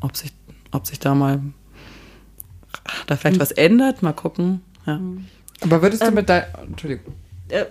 ob 0.00 0.16
sich, 0.16 0.32
ob 0.72 0.86
sich 0.86 0.98
da 0.98 1.14
mal 1.14 1.40
da 3.06 3.16
vielleicht 3.16 3.40
was 3.40 3.52
ändert, 3.52 4.02
mal 4.02 4.12
gucken. 4.12 4.62
Ja. 4.86 5.00
Aber 5.60 5.82
würdest 5.82 6.02
du 6.02 6.06
Ähm, 6.08 6.14
mit 6.14 6.28
deinem. 6.28 6.44
Entschuldigung. 6.68 7.14
Äh, 7.48 7.64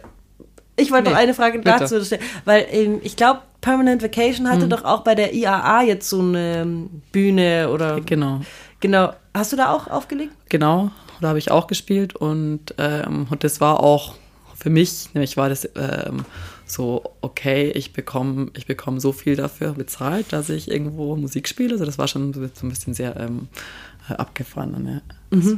ich 0.77 0.91
wollte 0.91 1.05
noch 1.05 1.11
Nee, 1.11 1.23
eine 1.23 1.33
Frage 1.33 1.57
bitte. 1.59 1.75
dazu 1.79 2.03
stellen, 2.03 2.21
weil 2.45 2.65
ähm, 2.71 2.99
ich 3.03 3.15
glaube, 3.15 3.41
Permanent 3.59 4.01
Vacation 4.01 4.49
hatte 4.49 4.65
Mhm. 4.65 4.69
doch 4.69 4.83
auch 4.85 5.03
bei 5.03 5.13
der 5.13 5.33
IAA 5.33 5.83
jetzt 5.83 6.09
so 6.09 6.19
eine 6.19 6.61
ähm, 6.61 7.01
Bühne 7.11 7.69
oder 7.69 7.99
Genau. 8.01 8.41
genau. 8.79 9.13
Hast 9.33 9.51
du 9.53 9.57
da 9.57 9.71
auch 9.73 9.87
aufgelegt? 9.87 10.31
Genau, 10.49 10.89
da 11.19 11.29
habe 11.29 11.39
ich 11.39 11.51
auch 11.51 11.67
gespielt 11.67 12.15
und, 12.15 12.73
ähm, 12.77 13.27
und 13.29 13.43
das 13.43 13.61
war 13.61 13.81
auch 13.81 14.15
für 14.55 14.69
mich, 14.69 15.09
nämlich 15.13 15.37
war 15.37 15.49
das 15.49 15.65
ähm, 15.75 16.25
so, 16.65 17.03
okay, 17.21 17.69
ich 17.71 17.93
bekomme 17.93 18.49
ich 18.55 18.65
bekomm 18.65 18.99
so 18.99 19.11
viel 19.11 19.35
dafür 19.35 19.73
bezahlt, 19.73 20.31
dass 20.31 20.49
ich 20.49 20.71
irgendwo 20.71 21.15
Musik 21.17 21.47
spiele. 21.47 21.73
Also 21.73 21.85
das 21.85 21.97
war 21.97 22.07
schon 22.07 22.33
so 22.33 22.41
ein 22.41 22.69
bisschen 22.69 22.93
sehr 22.93 23.15
ähm, 23.17 23.49
äh, 23.51 23.90
abgefahren. 24.15 24.73
dann, 24.73 25.01
Ja. 25.31 25.57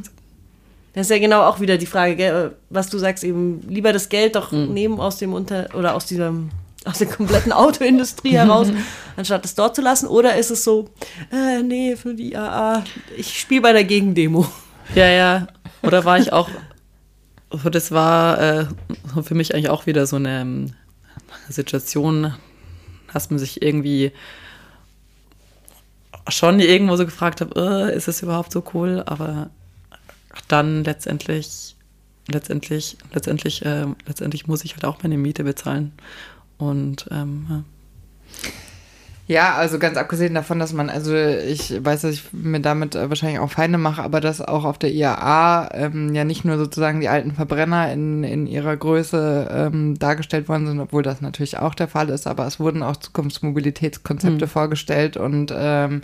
Das 0.93 1.07
ist 1.07 1.09
ja 1.09 1.17
genau 1.17 1.41
auch 1.41 1.59
wieder 1.59 1.77
die 1.77 1.87
Frage, 1.87 2.15
gell, 2.15 2.51
was 2.69 2.87
du 2.89 2.99
sagst, 2.99 3.23
eben 3.23 3.61
lieber 3.67 3.91
das 3.93 4.09
Geld 4.09 4.35
doch 4.35 4.51
Mhm. 4.51 4.73
nehmen 4.73 4.99
aus 4.99 5.17
dem 5.17 5.33
Unter 5.33 5.69
oder 5.73 5.95
aus 5.95 6.05
diesem 6.05 6.49
aus 6.85 6.97
der 6.99 7.07
kompletten 7.07 7.51
Autoindustrie 7.53 8.33
heraus, 8.33 8.67
anstatt 9.15 9.43
es 9.45 9.55
dort 9.55 9.75
zu 9.75 9.81
lassen? 9.81 10.05
Oder 10.05 10.35
ist 10.35 10.51
es 10.51 10.63
so, 10.63 10.89
äh, 11.31 11.63
nee, 11.63 11.95
für 11.95 12.13
die 12.13 12.33
IAA, 12.33 12.83
ich 13.17 13.39
spiele 13.39 13.61
bei 13.61 13.71
der 13.73 13.85
Gegendemo. 13.85 14.45
ja, 14.95 15.07
ja. 15.07 15.47
Oder 15.81 16.03
war 16.05 16.19
ich 16.19 16.31
auch, 16.33 16.49
so 17.49 17.69
das 17.69 17.91
war 17.91 18.39
äh, 18.39 18.65
für 19.23 19.33
mich 19.33 19.53
eigentlich 19.55 19.69
auch 19.69 19.85
wieder 19.87 20.05
so 20.05 20.17
eine 20.17 20.41
ähm, 20.41 20.73
Situation, 21.49 22.33
dass 23.13 23.29
man 23.29 23.39
sich 23.39 23.61
irgendwie 23.61 24.11
schon 26.27 26.59
irgendwo 26.59 26.95
so 26.95 27.05
gefragt 27.05 27.41
habe, 27.41 27.89
äh, 27.91 27.95
ist 27.95 28.07
es 28.07 28.21
überhaupt 28.21 28.51
so 28.51 28.63
cool? 28.73 29.03
Aber 29.05 29.49
dann 30.47 30.83
letztendlich, 30.83 31.75
letztendlich, 32.27 32.97
letztendlich, 33.13 33.65
äh, 33.65 33.85
letztendlich 34.05 34.47
muss 34.47 34.63
ich 34.63 34.73
halt 34.73 34.85
auch 34.85 35.03
meine 35.03 35.17
Miete 35.17 35.43
bezahlen. 35.43 35.91
Und 36.57 37.07
ähm, 37.11 37.47
ja. 37.49 37.63
Ja, 39.25 39.55
also 39.55 39.79
ganz 39.79 39.95
abgesehen 39.95 40.33
davon, 40.33 40.59
dass 40.59 40.73
man, 40.73 40.89
also 40.89 41.15
ich 41.15 41.73
weiß, 41.83 42.01
dass 42.01 42.13
ich 42.13 42.33
mir 42.33 42.59
damit 42.59 42.95
äh, 42.95 43.07
wahrscheinlich 43.07 43.39
auch 43.39 43.51
Feinde 43.51 43.77
mache, 43.77 44.03
aber 44.03 44.19
dass 44.19 44.41
auch 44.41 44.65
auf 44.65 44.77
der 44.77 44.91
IAA 44.91 45.69
ähm, 45.73 46.13
ja 46.13 46.25
nicht 46.25 46.43
nur 46.43 46.57
sozusagen 46.57 46.99
die 46.99 47.07
alten 47.07 47.31
Verbrenner 47.31 47.89
in, 47.93 48.25
in 48.25 48.47
ihrer 48.47 48.75
Größe 48.75 49.49
ähm, 49.49 49.97
dargestellt 49.97 50.49
worden 50.49 50.67
sind, 50.67 50.81
obwohl 50.81 51.03
das 51.03 51.21
natürlich 51.21 51.57
auch 51.57 51.73
der 51.73 51.87
Fall 51.87 52.09
ist, 52.09 52.27
aber 52.27 52.45
es 52.45 52.59
wurden 52.59 52.83
auch 52.83 52.97
Zukunftsmobilitätskonzepte 52.97 54.47
vorgestellt 54.47 55.15
und 55.15 55.53
ähm, 55.55 56.01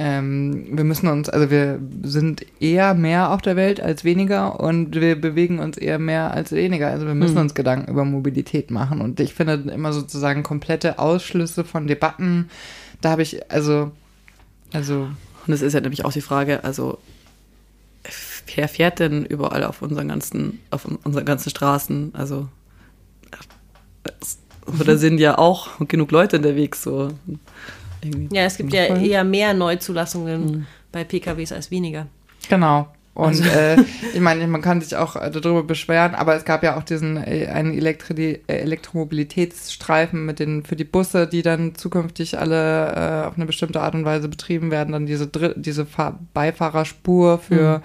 ähm, 0.00 0.68
wir 0.70 0.84
müssen 0.84 1.08
uns, 1.08 1.28
also 1.28 1.50
wir 1.50 1.80
sind 2.04 2.46
eher 2.60 2.94
mehr 2.94 3.32
auf 3.32 3.42
der 3.42 3.56
Welt 3.56 3.80
als 3.80 4.04
weniger 4.04 4.60
und 4.60 4.94
wir 4.94 5.20
bewegen 5.20 5.58
uns 5.58 5.76
eher 5.76 5.98
mehr 5.98 6.30
als 6.32 6.52
weniger. 6.52 6.88
Also 6.88 7.04
wir 7.06 7.14
müssen 7.16 7.36
uns 7.38 7.52
Gedanken 7.54 7.90
über 7.90 8.04
Mobilität 8.04 8.70
machen. 8.70 9.00
Und 9.00 9.18
ich 9.18 9.34
finde 9.34 9.54
immer 9.74 9.92
sozusagen 9.92 10.44
komplette 10.44 11.00
Ausschlüsse 11.00 11.64
von 11.64 11.88
Debatten, 11.88 12.48
da 13.00 13.10
habe 13.10 13.22
ich, 13.22 13.50
also, 13.50 13.90
also, 14.72 15.08
Und 15.46 15.52
es 15.52 15.62
ist 15.62 15.72
ja 15.72 15.80
nämlich 15.80 16.04
auch 16.04 16.12
die 16.12 16.20
Frage, 16.20 16.62
also 16.62 16.98
wer 18.54 18.68
fährt 18.68 18.98
denn 19.00 19.24
überall 19.24 19.64
auf 19.64 19.82
unseren 19.82 20.08
ganzen, 20.08 20.60
auf 20.70 20.84
un- 20.84 20.98
unseren 21.02 21.24
ganzen 21.24 21.50
Straßen? 21.50 22.12
Also 22.14 22.48
es- 24.20 24.38
oder 24.80 24.96
sind 24.98 25.18
ja 25.18 25.38
auch 25.38 25.68
genug 25.88 26.10
Leute 26.12 26.36
unterwegs 26.36 26.82
so. 26.82 27.10
Irgendwie. 28.02 28.34
Ja, 28.34 28.42
es 28.44 28.56
gibt 28.56 28.72
ja 28.72 28.86
Voll. 28.86 29.04
eher 29.04 29.24
mehr 29.24 29.54
Neuzulassungen 29.54 30.66
bei 30.92 31.04
PKWs 31.04 31.52
als 31.52 31.70
weniger. 31.70 32.06
Genau. 32.48 32.88
Und 33.18 33.44
äh, 33.44 33.76
ich 34.14 34.20
meine, 34.20 34.46
man 34.46 34.62
kann 34.62 34.80
sich 34.80 34.94
auch 34.94 35.16
äh, 35.16 35.28
darüber 35.32 35.64
beschweren, 35.64 36.14
aber 36.14 36.36
es 36.36 36.44
gab 36.44 36.62
ja 36.62 36.76
auch 36.78 36.84
diesen 36.84 37.16
äh, 37.16 37.48
einen 37.48 37.74
Elektri 37.76 38.40
äh, 38.46 38.58
Elektromobilitätsstreifen 38.58 40.24
mit 40.24 40.38
den 40.38 40.62
für 40.62 40.76
die 40.76 40.84
Busse, 40.84 41.26
die 41.26 41.42
dann 41.42 41.74
zukünftig 41.74 42.38
alle 42.38 42.92
äh, 42.94 43.26
auf 43.26 43.34
eine 43.34 43.46
bestimmte 43.46 43.80
Art 43.80 43.96
und 43.96 44.04
Weise 44.04 44.28
betrieben 44.28 44.70
werden, 44.70 44.92
dann 44.92 45.06
diese 45.06 45.26
Dr 45.26 45.54
diese 45.56 45.84
Fahr 45.84 46.20
Beifahrerspur 46.32 47.38
für 47.38 47.82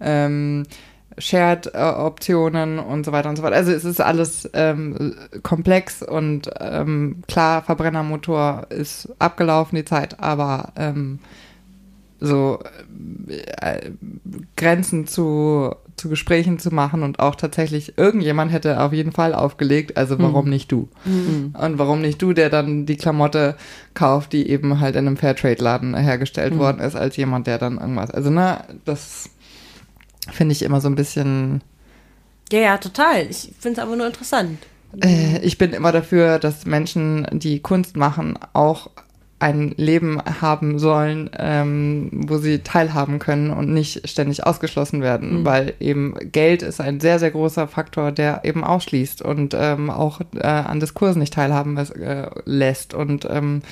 ähm, 0.00 0.64
Shared-Optionen 1.18 2.78
und 2.78 3.04
so 3.04 3.12
weiter 3.12 3.28
und 3.28 3.36
so 3.36 3.42
weiter. 3.42 3.56
Also 3.56 3.72
es 3.72 3.84
ist 3.84 4.00
alles 4.00 4.48
ähm, 4.52 5.14
komplex 5.42 6.02
und 6.02 6.50
ähm, 6.60 7.22
klar, 7.28 7.62
Verbrennermotor 7.62 8.66
ist 8.70 9.08
abgelaufen 9.18 9.76
die 9.76 9.84
Zeit, 9.84 10.20
aber 10.20 10.72
ähm, 10.76 11.18
so 12.20 12.60
äh, 13.60 13.90
Grenzen 14.56 15.06
zu, 15.06 15.74
zu 15.96 16.08
Gesprächen 16.10 16.58
zu 16.58 16.72
machen 16.72 17.02
und 17.02 17.18
auch 17.18 17.34
tatsächlich 17.34 17.96
irgendjemand 17.96 18.52
hätte 18.52 18.80
auf 18.80 18.92
jeden 18.92 19.12
Fall 19.12 19.34
aufgelegt, 19.34 19.96
also 19.96 20.18
warum 20.18 20.48
nicht 20.48 20.70
du? 20.70 20.88
Und 21.54 21.78
warum 21.78 22.02
nicht 22.02 22.20
du, 22.20 22.34
der 22.34 22.50
dann 22.50 22.84
die 22.86 22.96
Klamotte 22.96 23.56
kauft, 23.94 24.32
die 24.34 24.48
eben 24.48 24.80
halt 24.80 24.96
in 24.96 25.06
einem 25.06 25.16
Fairtrade-Laden 25.16 25.96
hergestellt 25.96 26.58
worden 26.58 26.80
ist, 26.80 26.94
als 26.94 27.16
jemand, 27.16 27.46
der 27.46 27.58
dann 27.58 27.78
irgendwas. 27.78 28.10
Also, 28.10 28.30
ne, 28.30 28.64
das 28.84 29.30
finde 30.30 30.52
ich 30.52 30.62
immer 30.62 30.80
so 30.80 30.88
ein 30.88 30.94
bisschen. 30.94 31.62
Ja, 32.52 32.58
ja, 32.60 32.78
total. 32.78 33.26
Ich 33.30 33.52
finde 33.58 33.80
es 33.80 33.86
aber 33.86 33.96
nur 33.96 34.06
interessant. 34.06 34.58
Äh, 35.00 35.38
ich 35.40 35.58
bin 35.58 35.72
immer 35.72 35.92
dafür, 35.92 36.38
dass 36.38 36.66
Menschen, 36.66 37.26
die 37.32 37.60
Kunst 37.60 37.96
machen, 37.96 38.38
auch 38.52 38.90
ein 39.40 39.72
Leben 39.78 40.20
haben 40.40 40.78
sollen, 40.78 41.30
ähm, 41.38 42.10
wo 42.12 42.36
sie 42.36 42.58
teilhaben 42.58 43.18
können 43.18 43.50
und 43.50 43.72
nicht 43.72 44.06
ständig 44.06 44.46
ausgeschlossen 44.46 45.00
werden, 45.00 45.46
weil 45.46 45.72
eben 45.80 46.14
Geld 46.30 46.62
ist 46.62 46.80
ein 46.80 47.00
sehr, 47.00 47.18
sehr 47.18 47.30
großer 47.30 47.66
Faktor, 47.66 48.12
der 48.12 48.44
eben 48.44 48.62
ausschließt 48.62 49.22
und 49.22 49.54
ähm, 49.58 49.88
auch 49.88 50.20
äh, 50.34 50.46
an 50.46 50.78
Diskursen 50.78 51.20
nicht 51.20 51.32
teilhaben 51.32 51.78
äh, 51.78 52.28
lässt. 52.44 52.92
Und 52.92 53.26
ähm, 53.30 53.62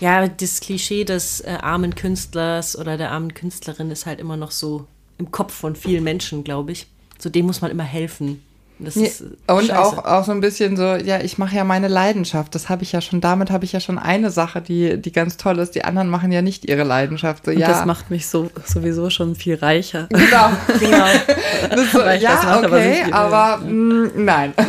Ja, 0.00 0.28
das 0.28 0.60
Klischee 0.60 1.04
des 1.04 1.40
äh, 1.40 1.56
armen 1.58 1.94
Künstlers 1.94 2.78
oder 2.78 2.98
der 2.98 3.10
armen 3.10 3.32
Künstlerin 3.32 3.90
ist 3.90 4.04
halt 4.04 4.20
immer 4.20 4.36
noch 4.36 4.50
so 4.50 4.86
im 5.18 5.30
Kopf 5.30 5.52
von 5.54 5.76
vielen 5.76 6.04
Menschen, 6.04 6.44
glaube 6.44 6.72
ich. 6.72 6.86
So 7.18 7.28
dem 7.30 7.46
muss 7.46 7.60
man 7.60 7.70
immer 7.70 7.84
helfen. 7.84 8.42
Das 8.80 8.94
Ja, 8.94 9.02
ist, 9.08 9.22
äh, 9.22 9.52
und 9.52 9.64
scheiße. 9.66 9.76
auch, 9.76 10.04
auch 10.04 10.24
so 10.24 10.30
ein 10.30 10.40
bisschen 10.40 10.76
so, 10.76 10.84
ja, 10.94 11.20
ich 11.20 11.36
mache 11.36 11.56
ja 11.56 11.64
meine 11.64 11.88
Leidenschaft. 11.88 12.54
Das 12.54 12.68
habe 12.68 12.84
ich 12.84 12.92
ja 12.92 13.00
schon, 13.00 13.20
damit 13.20 13.50
habe 13.50 13.64
ich 13.64 13.72
ja 13.72 13.80
schon 13.80 13.98
eine 13.98 14.30
Sache, 14.30 14.60
die, 14.62 14.96
die 15.02 15.10
ganz 15.10 15.36
toll 15.36 15.58
ist. 15.58 15.74
Die 15.74 15.84
anderen 15.84 16.08
machen 16.08 16.30
ja 16.30 16.42
nicht 16.42 16.64
ihre 16.68 16.84
Leidenschaft. 16.84 17.46
So, 17.46 17.50
Und 17.50 17.58
ja, 17.58 17.66
das 17.66 17.84
macht 17.86 18.12
mich 18.12 18.28
so 18.28 18.50
sowieso 18.64 19.10
schon 19.10 19.34
viel 19.34 19.56
reicher. 19.56 20.06
genau. 20.10 20.50
Genau. 20.78 21.82
Ist 21.82 21.90
so, 21.90 22.02
ja, 22.02 22.34
mache, 22.34 22.46
aber 22.48 22.66
okay, 22.76 23.02
nicht- 23.02 23.12
aber 23.12 23.56
mm, 23.64 24.10
nein. 24.24 24.54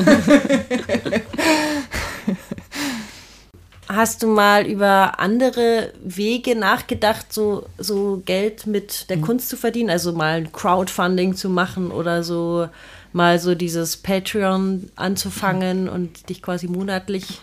Hast 3.92 4.22
du 4.22 4.28
mal 4.28 4.68
über 4.68 5.20
andere 5.20 5.94
Wege 6.04 6.56
nachgedacht, 6.56 7.34
so, 7.34 7.66
so 7.80 8.22
Geld 8.24 8.68
mit 8.68 9.10
der 9.10 9.18
Mhm. 9.18 9.22
Kunst 9.24 9.50
zu 9.50 9.58
verdienen? 9.58 9.90
Also 9.90 10.14
mal 10.14 10.36
ein 10.38 10.52
Crowdfunding 10.52 11.36
zu 11.36 11.50
machen 11.50 11.90
oder 11.90 12.22
so 12.24 12.70
mal 13.14 13.40
so 13.40 13.56
dieses 13.56 13.98
Patreon 13.98 14.92
anzufangen 14.96 15.86
Mhm. 15.86 15.90
und 15.90 16.30
dich 16.30 16.44
quasi 16.44 16.68
monatlich 16.68 17.42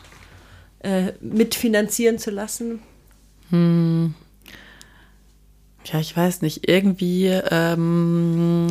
äh, 0.84 1.14
mitfinanzieren 1.20 2.20
zu 2.20 2.30
lassen? 2.30 2.78
Ja, 3.50 4.10
ich 5.98 6.16
weiß 6.16 6.42
nicht, 6.42 6.68
irgendwie, 6.68 7.26
ähm, 7.50 8.68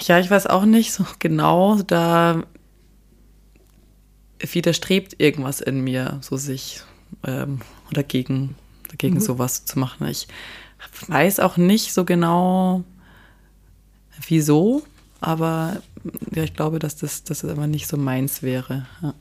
ja, 0.00 0.18
ich 0.18 0.30
weiß 0.30 0.46
auch 0.46 0.64
nicht 0.64 0.94
so 0.94 1.04
genau, 1.18 1.76
da 1.82 2.42
widerstrebt 4.40 5.20
irgendwas 5.20 5.60
in 5.60 5.84
mir, 5.84 6.16
so 6.22 6.38
sich 6.38 6.80
ähm, 7.24 7.60
dagegen, 7.92 8.56
dagegen 8.88 9.20
sowas 9.20 9.64
zu 9.64 9.78
machen. 9.78 10.06
Ich 10.08 10.28
weiß 11.06 11.40
auch 11.40 11.56
nicht 11.56 11.92
so 11.92 12.04
genau, 12.04 12.84
wieso, 14.26 14.82
aber 15.20 15.82
ja, 16.34 16.42
ich 16.42 16.54
glaube, 16.54 16.78
dass 16.78 16.96
das, 16.96 17.24
dass 17.24 17.40
das 17.40 17.50
aber 17.50 17.66
nicht 17.66 17.86
so 17.86 17.96
meins 17.96 18.42
wäre. 18.42 18.86
Ja. 19.02 19.14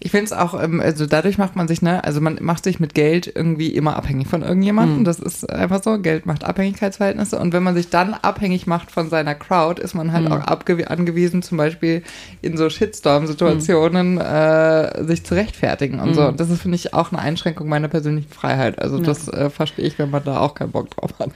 Ich 0.00 0.10
finde 0.10 0.26
es 0.26 0.32
auch, 0.32 0.60
ähm, 0.60 0.80
also 0.80 1.06
dadurch 1.06 1.38
macht 1.38 1.56
man 1.56 1.68
sich, 1.68 1.82
ne, 1.82 2.02
also 2.04 2.20
man 2.20 2.38
macht 2.40 2.64
sich 2.64 2.80
mit 2.80 2.94
Geld 2.94 3.30
irgendwie 3.34 3.68
immer 3.68 3.96
abhängig 3.96 4.28
von 4.28 4.42
irgendjemandem. 4.42 5.00
Mhm. 5.00 5.04
Das 5.04 5.18
ist 5.18 5.48
einfach 5.50 5.82
so. 5.82 5.98
Geld 5.98 6.26
macht 6.26 6.44
Abhängigkeitsverhältnisse. 6.44 7.38
Und 7.38 7.52
wenn 7.52 7.62
man 7.62 7.74
sich 7.74 7.90
dann 7.90 8.14
abhängig 8.14 8.66
macht 8.66 8.90
von 8.90 9.08
seiner 9.10 9.34
Crowd, 9.34 9.80
ist 9.80 9.94
man 9.94 10.12
halt 10.12 10.26
Mhm. 10.26 10.32
auch 10.32 10.46
angewiesen, 10.46 11.42
zum 11.42 11.58
Beispiel 11.58 12.02
in 12.42 12.56
so 12.56 12.68
Shitstorm-Situationen 12.70 14.18
äh, 14.18 15.04
sich 15.04 15.24
zu 15.24 15.34
rechtfertigen 15.34 16.00
und 16.00 16.14
so. 16.14 16.22
Mhm. 16.22 16.28
Und 16.28 16.40
das 16.40 16.50
ist, 16.50 16.62
finde 16.62 16.76
ich, 16.76 16.94
auch 16.94 17.12
eine 17.12 17.20
Einschränkung 17.20 17.68
meiner 17.68 17.88
persönlichen 17.88 18.30
Freiheit. 18.32 18.80
Also 18.80 18.98
Ja. 18.98 19.02
das 19.04 19.28
äh, 19.28 19.50
verstehe 19.50 19.84
ich, 19.84 19.98
wenn 19.98 20.10
man 20.10 20.24
da 20.24 20.40
auch 20.40 20.54
keinen 20.54 20.72
Bock 20.72 20.90
drauf 20.90 21.12
hat. 21.18 21.30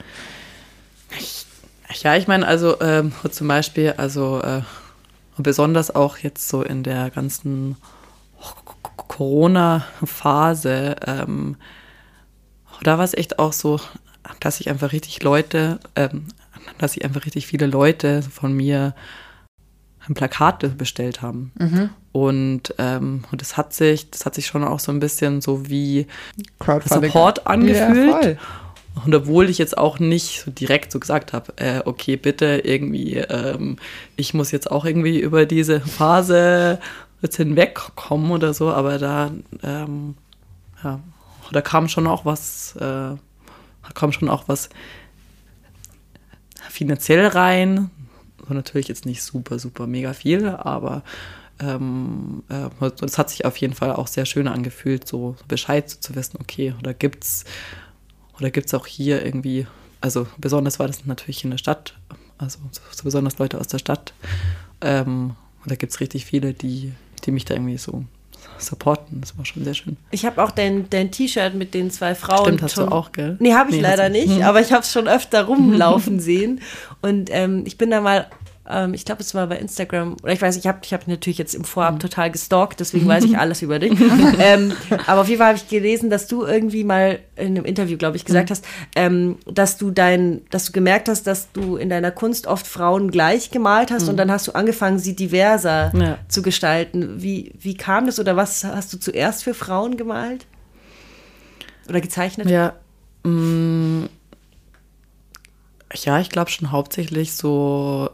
Ja, 2.03 2.17
ich 2.17 2.27
meine, 2.27 2.47
also 2.47 2.81
ähm, 2.81 3.13
zum 3.31 3.49
Beispiel, 3.49 3.95
also 3.97 4.41
äh, 4.43 4.63
besonders 5.39 5.95
auch 5.95 6.19
jetzt 6.19 6.49
so 6.49 6.63
in 6.63 6.83
der 6.83 7.11
ganzen 7.11 7.77
Corona-Phase, 9.17 10.97
ähm, 11.07 11.57
da 12.83 12.99
war 12.99 13.05
es 13.05 13.15
echt 13.15 13.39
auch 13.39 13.55
so, 13.55 13.81
dass 14.41 14.61
ich 14.61 14.69
einfach 14.69 14.93
richtig 14.93 15.23
Leute, 15.23 15.81
ähm, 15.95 16.27
dass 16.77 16.97
ich 16.97 17.05
einfach 17.05 17.25
richtig 17.25 17.47
viele 17.47 17.67
Leute 17.67 18.23
von 18.23 18.53
mir 18.53 18.95
Plakate 20.15 20.69
bestellt 20.69 21.23
haben. 21.23 21.51
Und, 22.13 22.75
ähm, 22.79 23.25
und 23.33 23.41
das 23.41 23.57
hat 23.57 23.73
sich, 23.73 24.11
das 24.11 24.27
hat 24.27 24.35
sich 24.35 24.47
schon 24.47 24.65
auch 24.65 24.81
so 24.81 24.93
ein 24.93 25.01
bisschen 25.01 25.41
so 25.41 25.69
wie. 25.69 26.07
Support 27.09 27.47
angefühlt. 27.47 28.25
Ja. 28.25 28.37
Und 29.05 29.15
obwohl 29.15 29.51
ich 29.51 29.59
jetzt 29.59 29.77
auch 29.77 29.99
nicht 29.99 30.43
so 30.43 30.51
direkt 30.51 30.93
so 30.93 31.01
gesagt 31.01 31.33
habe, 31.33 31.53
äh, 31.57 31.81
okay, 31.85 32.17
bitte 32.17 32.63
irgendwie, 32.65 33.17
ähm, 33.17 33.77
ich 34.17 34.33
muss 34.33 34.53
jetzt 34.53 34.71
auch 34.71 34.85
irgendwie 34.85 35.21
über 35.21 35.45
diese 35.45 35.81
Phase 35.81 36.79
jetzt 37.23 37.37
hinwegkommen 37.37 38.31
oder 38.31 38.55
so, 38.55 38.71
aber 38.71 38.99
da, 38.99 39.31
ähm, 39.63 40.17
ja, 40.83 41.01
da 41.53 41.61
kam 41.61 41.89
schon 41.89 42.07
auch 42.07 42.25
was, 42.25 42.77
äh, 42.77 43.15
kam 43.95 44.13
schon 44.13 44.29
auch 44.29 44.49
was 44.49 44.69
finanziell 46.69 47.27
rein. 47.27 47.91
So 48.47 48.55
natürlich 48.55 48.89
jetzt 48.89 49.07
nicht 49.07 49.23
super, 49.23 49.59
super 49.59 49.87
mega 49.87 50.13
viel, 50.13 50.49
aber 50.49 51.03
ähm, 51.59 52.43
äh, 52.49 52.69
es 53.03 53.19
hat 53.19 53.31
sich 53.31 53.45
auf 53.45 53.57
jeden 53.57 53.75
Fall 53.75 53.93
auch 53.93 54.07
sehr 54.07 54.27
schön 54.27 54.47
angefühlt, 54.47 55.09
so, 55.09 55.37
Bescheid 55.49 55.89
zu 55.89 56.15
wissen, 56.15 56.39
okay, 56.41 56.75
oder 56.81 56.95
gibt's 56.95 57.45
oder 58.39 58.51
gibt 58.51 58.67
es 58.67 58.75
auch 58.75 58.87
hier 58.87 59.25
irgendwie, 59.25 59.67
also 60.01 60.27
besonders 60.37 60.79
war 60.79 60.87
das 60.87 61.07
natürlich 61.07 61.45
in 61.45 61.51
der 61.51 61.59
Stadt, 61.59 61.95
also 62.37 62.59
so, 62.71 62.83
so 62.91 63.05
besonders 63.05 63.39
Leute 63.39 63.59
aus 63.59 63.69
der 63.69 63.79
Stadt. 63.79 64.13
Ähm, 64.83 65.35
da 65.65 65.75
gibt 65.75 65.93
es 65.93 66.01
richtig 66.01 66.27
viele, 66.27 66.53
die, 66.53 66.93
die 67.27 67.33
mich 67.33 67.45
da 67.45 67.55
irgendwie 67.55 67.77
so 67.77 68.05
supporten. 68.59 69.21
Das 69.21 69.37
war 69.37 69.45
schon 69.45 69.65
sehr 69.65 69.75
schön. 69.75 69.97
Ich 70.11 70.25
habe 70.25 70.43
auch 70.43 70.51
dein, 70.51 70.89
dein 70.89 71.11
T-Shirt 71.11 71.55
mit 71.55 71.75
den 71.75 71.91
zwei 71.91 72.15
Frauen. 72.15 72.45
Stimmt, 72.47 72.63
hast 72.63 72.79
du 72.79 72.87
auch, 72.87 73.13
gell? 73.13 73.37
Nee, 73.39 73.53
habe 73.55 73.71
ich 73.71 73.77
Nee, 73.77 73.83
leider 73.83 74.09
nicht, 74.09 74.43
aber 74.43 74.61
ich 74.61 74.73
habe 74.73 74.83
es 74.83 74.93
schon 74.93 75.09
öfter 75.09 75.45
rumlaufen 75.45 76.21
sehen. 76.21 76.61
Und 77.03 77.29
ähm, 77.33 77.65
ich 77.67 77.77
bin 77.77 77.91
da 77.91 78.01
mal, 78.01 78.27
ähm, 78.69 78.95
ich 78.95 79.05
glaube, 79.05 79.23
es 79.23 79.35
war 79.35 79.47
bei 79.47 79.59
Instagram, 79.59 80.17
oder 80.23 80.33
ich 80.33 80.43
weiß, 80.43 80.57
ich 80.57 80.67
habe 80.67 80.79
ich 80.83 80.93
hab 80.93 81.07
natürlich 81.07 81.39
jetzt 81.39 81.55
im 81.55 81.65
Vorab 81.65 81.95
Hm. 81.95 81.99
total 82.01 82.31
gestalkt, 82.31 82.81
deswegen 82.81 83.07
weiß 83.07 83.25
ich 83.25 83.39
alles 83.39 83.63
über 83.63 83.79
dich. 83.79 83.93
ähm, 84.39 84.73
aber 85.07 85.23
auf 85.23 85.29
jeden 85.29 85.39
Fall 85.39 85.49
habe 85.49 85.59
ich 85.59 85.69
gelesen, 85.69 86.11
dass 86.11 86.27
du 86.27 86.45
irgendwie 86.45 86.85
mal 86.85 87.19
in 87.37 87.49
einem 87.49 87.65
Interview, 87.65 87.97
glaube 87.99 88.17
ich, 88.17 88.25
gesagt 88.25 88.51
hast, 88.51 88.65
ähm, 88.95 89.37
dass 89.47 89.77
du 89.77 89.91
dein, 89.91 90.43
dass 90.51 90.67
du 90.67 90.73
gemerkt 90.73 91.09
hast, 91.09 91.27
dass 91.27 91.53
du 91.53 91.77
in 91.77 91.89
deiner 91.91 92.11
Kunst 92.11 92.47
oft 92.47 92.67
Frauen 92.67 93.11
gleich 93.11 93.51
gemalt 93.51 93.91
hast 93.91 94.09
und 94.09 94.17
dann 94.17 94.31
hast 94.31 94.47
du 94.49 94.53
angefangen, 94.53 94.99
sie 94.99 95.15
diverser. 95.17 95.93
Ja. 95.95 96.19
zu 96.29 96.43
gestalten. 96.43 97.23
Wie, 97.23 97.53
wie 97.59 97.77
kam 97.77 98.07
das 98.07 98.19
oder 98.19 98.37
was 98.37 98.65
hast 98.65 98.93
du 98.93 98.99
zuerst 98.99 99.45
für 99.45 99.55
Frauen 99.55 99.97
gemalt? 99.97 100.47
Oder 101.89 102.01
gezeichnet? 102.01 102.49
Ja, 102.51 102.75
mm, 103.25 104.05
ja, 105.95 106.19
ich 106.21 106.31
glaube 106.31 106.51
schon 106.51 106.73
hauptsächlich 106.73 107.35
so, 107.35 108.11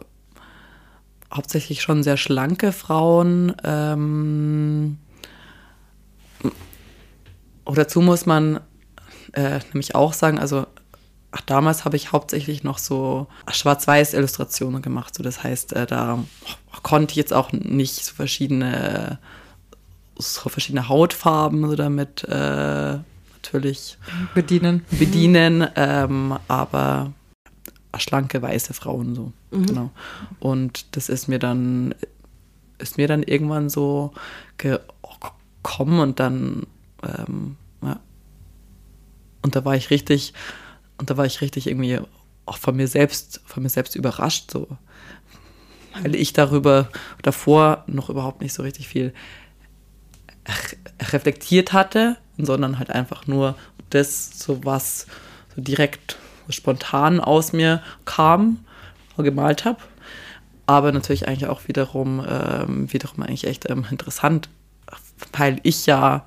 hauptsächlich 1.33 1.83
schon 1.83 2.03
sehr 2.03 2.17
schlanke 2.17 2.73
Frauen. 2.73 3.55
Ähm, 3.65 4.99
und 7.65 7.79
dazu 7.79 8.01
muss 8.01 8.27
man 8.27 8.61
äh, 9.33 9.61
nämlich 9.73 9.95
auch 9.95 10.13
sagen, 10.13 10.39
also 10.39 10.67
ach, 11.31 11.41
damals 11.43 11.85
habe 11.85 11.97
ich 11.97 12.13
hauptsächlich 12.13 12.63
noch 12.63 12.79
so 12.79 13.27
Schwarz-Weiß-Illustrationen 13.51 14.83
gemacht. 14.83 15.15
So, 15.15 15.23
das 15.23 15.43
heißt, 15.43 15.73
äh, 15.73 15.87
da 15.87 16.23
konnte 16.83 17.13
ich 17.13 17.17
jetzt 17.17 17.33
auch 17.33 17.53
nicht 17.53 18.05
so 18.05 18.15
verschiedene, 18.15 19.19
so 20.19 20.49
verschiedene 20.49 20.89
Hautfarben 20.89 21.69
so 21.69 21.77
damit 21.77 22.25
äh, 22.25 22.99
natürlich 23.35 23.99
Bedienen. 24.35 24.85
bedienen, 24.91 25.67
ähm, 25.75 26.39
aber 26.49 27.13
schlanke 28.01 28.41
weiße 28.41 28.75
Frauen 28.75 29.15
so. 29.15 29.33
Genau. 29.51 29.91
Und 30.41 30.97
das 30.97 31.09
ist 31.09 31.29
mir 31.29 31.39
dann, 31.39 31.95
ist 32.79 32.97
mir 32.97 33.09
dann 33.09 33.23
irgendwann 33.23 33.69
so 33.69 34.13
gekommen 34.59 36.01
und 36.01 36.21
dann, 36.21 36.67
ähm, 37.03 37.57
ja. 37.83 38.01
Und 39.43 39.57
da 39.57 39.65
war 39.65 39.77
ich 39.77 39.91
richtig, 39.91 40.33
und 40.99 41.11
da 41.11 41.17
war 41.17 41.27
ich 41.27 41.41
richtig 41.41 41.67
irgendwie 41.67 42.01
auch 42.47 42.57
von 42.57 42.77
mir 42.77 42.89
selbst, 42.89 43.41
von 43.45 43.63
mir 43.63 43.69
selbst 43.69 43.95
überrascht, 43.95 44.51
so. 44.51 44.69
Weil 46.01 46.15
ich 46.15 46.33
darüber 46.33 46.89
davor 47.21 47.85
noch 47.87 48.09
überhaupt 48.09 48.41
nicht 48.41 48.55
so 48.55 48.63
richtig 48.63 48.89
viel 48.89 49.13
reflektiert 51.01 51.73
hatte, 51.73 52.17
sondern 52.39 52.79
halt 52.79 52.91
einfach 52.91 53.27
nur 53.27 53.57
das, 53.91 54.39
so 54.39 54.65
was 54.65 55.07
so 55.55 55.61
direkt 55.61 56.17
spontan 56.49 57.21
aus 57.21 57.53
mir 57.53 57.83
kam, 58.05 58.65
gemalt 59.17 59.65
habe. 59.65 59.79
Aber 60.67 60.93
natürlich 60.93 61.29
eigentlich 61.29 61.49
auch 61.49 61.69
wiederum, 61.69 62.25
ähm, 62.27 62.93
wiederum 62.93 63.23
eigentlich 63.23 63.47
echt 63.47 63.69
ähm, 63.69 63.85
interessant, 63.91 64.49
weil 65.37 65.59
ich 65.63 65.87
ja 65.87 66.25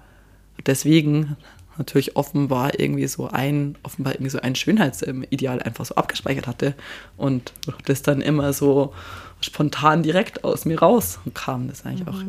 deswegen 0.66 1.38
natürlich 1.78 2.16
offenbar 2.16 2.80
irgendwie 2.80 3.08
so 3.08 3.28
ein, 3.28 3.78
offenbar 3.84 4.14
irgendwie 4.14 4.30
so 4.30 4.40
ein 4.40 4.56
Schönheitsideal 4.56 5.62
einfach 5.62 5.86
so 5.86 5.96
abgespeichert 5.96 6.48
hatte 6.48 6.74
und 7.18 7.54
das 7.86 8.02
dann 8.02 8.22
immer 8.22 8.54
so 8.54 8.94
spontan 9.42 10.04
direkt 10.04 10.44
aus 10.44 10.66
mir 10.66 10.80
rauskam. 10.80 11.68
Das 11.68 11.80
ist 11.80 11.86
eigentlich 11.86 12.08
auch. 12.08 12.20
Ja. 12.20 12.28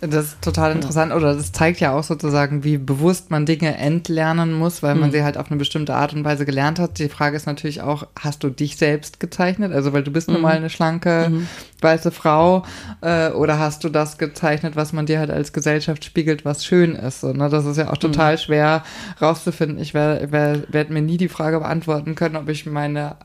Das 0.00 0.26
ist 0.26 0.42
total 0.42 0.72
interessant, 0.72 1.12
oder 1.12 1.34
das 1.34 1.50
zeigt 1.50 1.80
ja 1.80 1.92
auch 1.92 2.04
sozusagen, 2.04 2.62
wie 2.62 2.78
bewusst 2.78 3.32
man 3.32 3.46
Dinge 3.46 3.76
entlernen 3.76 4.52
muss, 4.52 4.80
weil 4.80 4.94
man 4.94 5.10
sie 5.10 5.24
halt 5.24 5.36
auf 5.36 5.50
eine 5.50 5.58
bestimmte 5.58 5.94
Art 5.94 6.14
und 6.14 6.24
Weise 6.24 6.46
gelernt 6.46 6.78
hat. 6.78 7.00
Die 7.00 7.08
Frage 7.08 7.36
ist 7.36 7.46
natürlich 7.46 7.80
auch, 7.82 8.06
hast 8.16 8.44
du 8.44 8.50
dich 8.50 8.76
selbst 8.76 9.18
gezeichnet? 9.18 9.72
Also, 9.72 9.92
weil 9.92 10.04
du 10.04 10.12
bist 10.12 10.28
nun 10.28 10.40
mal 10.40 10.54
eine 10.54 10.70
schlanke, 10.70 11.32
weiße 11.80 12.12
Frau, 12.12 12.64
äh, 13.00 13.30
oder 13.30 13.58
hast 13.58 13.82
du 13.82 13.88
das 13.88 14.18
gezeichnet, 14.18 14.76
was 14.76 14.92
man 14.92 15.06
dir 15.06 15.18
halt 15.18 15.30
als 15.30 15.52
Gesellschaft 15.52 16.04
spiegelt, 16.04 16.44
was 16.44 16.64
schön 16.64 16.94
ist? 16.94 17.20
So, 17.20 17.32
ne? 17.32 17.48
Das 17.48 17.64
ist 17.66 17.76
ja 17.76 17.90
auch 17.90 17.96
total 17.96 18.38
schwer 18.38 18.84
rauszufinden. 19.20 19.80
Ich 19.80 19.94
werde 19.94 20.30
werd, 20.30 20.72
werd 20.72 20.90
mir 20.90 21.02
nie 21.02 21.16
die 21.16 21.28
Frage 21.28 21.58
beantworten 21.58 22.14
können, 22.14 22.36
ob 22.36 22.48
ich 22.48 22.66
meine 22.66 23.16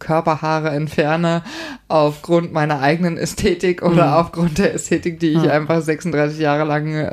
Körperhaare 0.00 0.70
entferne 0.70 1.42
aufgrund 1.86 2.52
meiner 2.52 2.80
eigenen 2.80 3.16
Ästhetik 3.16 3.82
oder 3.82 4.08
Mhm. 4.08 4.12
aufgrund 4.14 4.58
der 4.58 4.74
Ästhetik, 4.74 5.20
die 5.20 5.28
ich 5.28 5.44
Ja. 5.44 5.52
einfach 5.52 5.80
36 5.80 6.40
Jahre 6.40 6.64
lang 6.64 6.92
äh, 6.94 7.10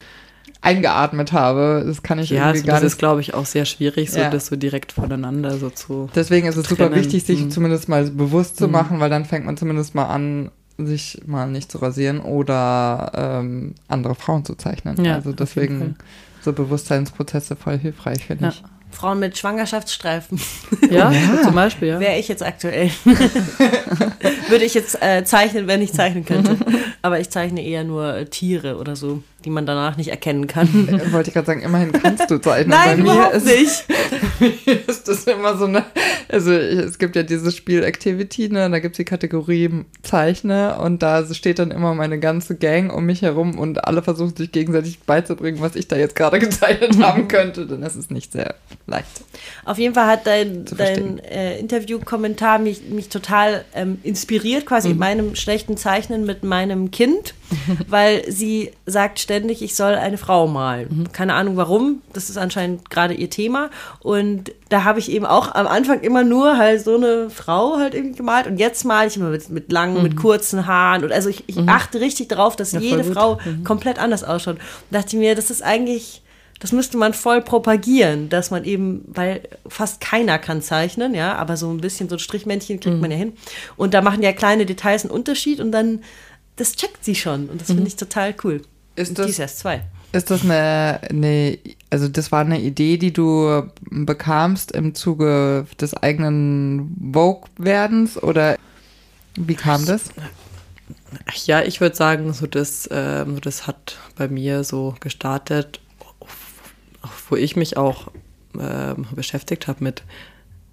eingeatmet 0.61 1.33
habe. 1.33 1.83
Das 1.85 2.01
kann 2.01 2.17
ich 2.19 2.29
Ja, 2.31 2.47
irgendwie 2.47 2.65
gar 2.65 2.73
das 2.75 2.83
nicht. 2.83 2.93
ist, 2.93 2.97
glaube 2.97 3.21
ich, 3.21 3.33
auch 3.33 3.45
sehr 3.45 3.65
schwierig, 3.65 4.11
so 4.11 4.19
Ja. 4.19 4.29
das 4.29 4.47
so 4.47 4.55
direkt 4.55 4.91
voneinander 4.91 5.57
so 5.57 5.69
zu. 5.69 6.09
Deswegen 6.15 6.47
ist 6.47 6.57
es 6.57 6.67
super 6.67 6.87
trennen. 6.89 6.95
wichtig, 6.95 7.23
sich 7.25 7.41
Mhm. 7.45 7.51
zumindest 7.51 7.87
mal 7.89 8.03
bewusst 8.09 8.57
zu 8.57 8.65
Mhm. 8.67 8.71
machen, 8.73 8.99
weil 8.99 9.09
dann 9.09 9.25
fängt 9.25 9.45
man 9.45 9.55
zumindest 9.57 9.93
mal 9.95 10.05
an, 10.05 10.49
sich 10.79 11.21
mal 11.25 11.47
nicht 11.49 11.71
zu 11.71 11.79
rasieren 11.79 12.19
oder 12.19 13.11
ähm, 13.15 13.73
andere 13.87 14.15
Frauen 14.15 14.45
zu 14.45 14.55
zeichnen. 14.55 15.03
Ja, 15.03 15.15
also 15.15 15.31
deswegen 15.31 15.95
so 16.41 16.53
Bewusstseinsprozesse 16.53 17.55
voll 17.55 17.77
hilfreich, 17.79 18.25
finde 18.25 18.45
Ja. 18.45 18.49
ich. 18.51 18.63
Frauen 18.97 19.19
mit 19.19 19.37
Schwangerschaftsstreifen. 19.37 20.39
Ja, 20.89 21.11
Ja. 21.11 21.41
zum 21.43 21.53
Beispiel, 21.53 21.89
ja. 21.89 21.99
Wäre 21.99 22.17
ich 22.17 22.27
jetzt 22.27 22.43
aktuell. 22.43 22.89
Würde 24.49 24.65
ich 24.65 24.73
jetzt 24.73 25.01
äh, 25.01 25.23
zeichnen, 25.23 25.67
wenn 25.67 25.81
ich 25.81 25.93
zeichnen 25.93 26.25
könnte. 26.25 26.57
Aber 27.01 27.19
ich 27.19 27.29
zeichne 27.29 27.63
eher 27.63 27.83
nur 27.83 28.29
Tiere 28.29 28.77
oder 28.77 28.95
so, 28.95 29.21
die 29.47 29.51
man 29.51 29.65
danach 29.65 29.95
nicht 29.95 30.09
erkennen 30.09 30.45
kann. 30.45 30.67
Äh, 30.87 31.11
Wollte 31.13 31.29
ich 31.29 31.33
gerade 31.33 31.47
sagen, 31.47 31.61
immerhin 31.61 31.91
kannst 31.91 32.29
du 32.29 32.37
zeichnen. 32.37 32.69
Nein, 32.69 33.03
Bei 33.03 33.13
mir 33.13 33.31
ist, 33.33 33.45
nicht. 33.45 33.85
ist 34.87 35.07
das 35.07 35.23
immer 35.23 35.57
so 35.57 35.65
eine, 35.65 35.85
also 36.27 36.51
ich, 36.51 36.79
es 36.79 36.97
gibt 36.97 37.15
ja 37.15 37.23
dieses 37.23 37.55
Spiel 37.55 37.83
Activity, 37.83 38.49
ne, 38.49 38.69
da 38.69 38.79
gibt 38.79 38.93
es 38.95 38.97
die 38.97 39.05
Kategorie 39.05 39.85
Zeichne 40.03 40.77
und 40.79 41.01
da 41.01 41.25
steht 41.33 41.59
dann 41.59 41.71
immer 41.71 41.93
meine 41.93 42.19
ganze 42.19 42.55
Gang 42.55 42.93
um 42.93 43.05
mich 43.05 43.21
herum 43.21 43.57
und 43.57 43.85
alle 43.85 44.01
versuchen 44.01 44.35
sich 44.35 44.51
gegenseitig 44.51 44.99
beizubringen, 44.99 45.61
was 45.61 45.75
ich 45.75 45.87
da 45.87 45.95
jetzt 45.95 46.15
gerade 46.15 46.39
gezeichnet 46.47 47.01
haben 47.01 47.27
könnte, 47.29 47.65
denn 47.65 47.83
es 47.83 47.95
ist 47.95 48.11
nicht 48.11 48.33
sehr 48.33 48.55
leicht. 48.85 49.21
Auf 49.63 49.77
jeden 49.77 49.93
Fall 49.93 50.07
hat 50.07 50.27
dein, 50.27 50.65
dein 50.65 51.19
äh, 51.19 51.57
Interviewkommentar 51.59 52.59
mich, 52.59 52.81
mich 52.89 53.07
total 53.09 53.63
ähm, 53.73 53.99
inspiriert 54.03 54.65
quasi 54.65 54.91
in 54.91 54.97
meinem 54.97 55.35
schlechten 55.35 55.77
Zeichnen 55.77 56.25
mit 56.25 56.43
meinem 56.43 56.91
Kind, 56.91 57.33
weil 57.87 58.29
sie 58.29 58.71
sagt 58.85 59.19
ständig, 59.37 59.61
ich 59.61 59.75
soll 59.75 59.93
eine 59.93 60.17
Frau 60.17 60.47
malen. 60.47 61.07
Keine 61.13 61.35
Ahnung 61.35 61.57
warum, 61.57 62.01
das 62.13 62.29
ist 62.29 62.37
anscheinend 62.37 62.89
gerade 62.89 63.13
ihr 63.13 63.29
Thema. 63.29 63.69
Und 63.99 64.51
da 64.69 64.83
habe 64.83 64.99
ich 64.99 65.11
eben 65.11 65.25
auch 65.25 65.53
am 65.53 65.67
Anfang 65.67 66.01
immer 66.01 66.23
nur 66.23 66.57
halt 66.57 66.83
so 66.83 66.95
eine 66.95 67.29
Frau 67.29 67.77
halt 67.77 67.93
irgendwie 67.93 68.17
gemalt. 68.17 68.47
Und 68.47 68.57
jetzt 68.57 68.83
male 68.83 69.07
ich 69.07 69.17
immer 69.17 69.29
mit, 69.29 69.49
mit 69.49 69.71
langen, 69.71 70.01
mit 70.01 70.15
kurzen 70.15 70.65
Haaren. 70.65 71.03
Und 71.03 71.11
also 71.11 71.29
ich, 71.29 71.43
ich 71.47 71.59
achte 71.67 71.99
richtig 71.99 72.29
darauf, 72.29 72.55
dass 72.55 72.71
Ja, 72.71 72.79
jede. 72.79 73.03
Frau 73.03 73.39
komplett 73.63 73.99
anders 73.99 74.23
ausschaut. 74.23 74.55
Und 74.55 74.61
dachte 74.91 75.09
ich 75.09 75.19
mir, 75.19 75.35
das 75.35 75.51
ist 75.51 75.63
eigentlich 75.63 76.23
das 76.59 76.71
müsste 76.71 76.97
man 76.97 77.13
voll 77.13 77.41
propagieren, 77.41 78.29
dass 78.29 78.49
man 78.49 78.63
eben, 78.63 79.03
weil 79.07 79.41
fast 79.67 80.01
keiner 80.01 80.39
kann 80.39 80.63
zeichnen, 80.63 81.13
ja, 81.13 81.35
aber 81.35 81.55
so 81.55 81.69
ein 81.69 81.81
bisschen 81.81 82.09
so 82.09 82.15
ein 82.15 82.19
Strichmännchen 82.19 82.79
kriegt 82.79 82.99
man 82.99 83.11
ja 83.11 83.17
hin. 83.17 83.33
Und 83.75 83.93
da 83.93 84.01
machen 84.01 84.23
ja 84.23 84.33
kleine 84.33 84.65
Details 84.65 85.03
einen 85.03 85.11
Unterschied 85.11 85.59
und 85.59 85.71
dann, 85.71 86.01
das 86.55 86.75
checkt 86.75 87.05
sie 87.05 87.13
schon 87.13 87.47
und 87.49 87.61
das 87.61 87.67
finde 87.67 87.87
ich 87.87 87.95
total 87.95 88.33
cool. 88.43 88.63
Ist 88.97 89.17
das- 89.17 89.25
die 89.27 89.31
ist 89.31 89.39
erst 89.39 89.59
zwei. 89.59 89.83
Ist 90.11 90.31
das 90.31 90.43
eine, 90.43 90.99
eine, 91.09 91.57
also 91.89 92.07
das 92.07 92.31
war 92.31 92.41
eine 92.41 92.59
Idee, 92.61 92.97
die 92.97 93.11
du 93.11 93.63
bekamst 93.91 94.71
im 94.71 94.95
Zuge 94.95 95.65
des 95.79 95.93
eigenen 95.93 96.95
Vogue-Werdens 97.13 98.21
oder 98.21 98.57
wie 99.35 99.55
kam 99.55 99.85
das? 99.85 100.05
Ja, 101.45 101.61
ich 101.61 101.81
würde 101.81 101.95
sagen, 101.95 102.31
so 102.33 102.47
das, 102.47 102.87
ähm, 102.91 103.35
so 103.35 103.39
das 103.41 103.67
hat 103.67 103.97
bei 104.15 104.27
mir 104.29 104.63
so 104.63 104.95
gestartet, 105.01 105.81
wo 107.29 107.35
ich 107.35 107.55
mich 107.57 107.75
auch 107.77 108.07
ähm, 108.59 109.05
beschäftigt 109.13 109.67
habe 109.67 109.83
mit 109.83 110.03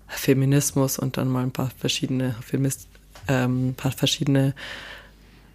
Feminismus 0.06 0.98
und 0.98 1.16
dann 1.16 1.28
mal 1.28 1.42
ein 1.42 1.50
paar 1.50 1.70
verschiedene 1.76 2.36
Feminist, 2.40 2.86
ähm, 3.28 3.74
paar 3.76 3.90
verschiedene 3.92 4.54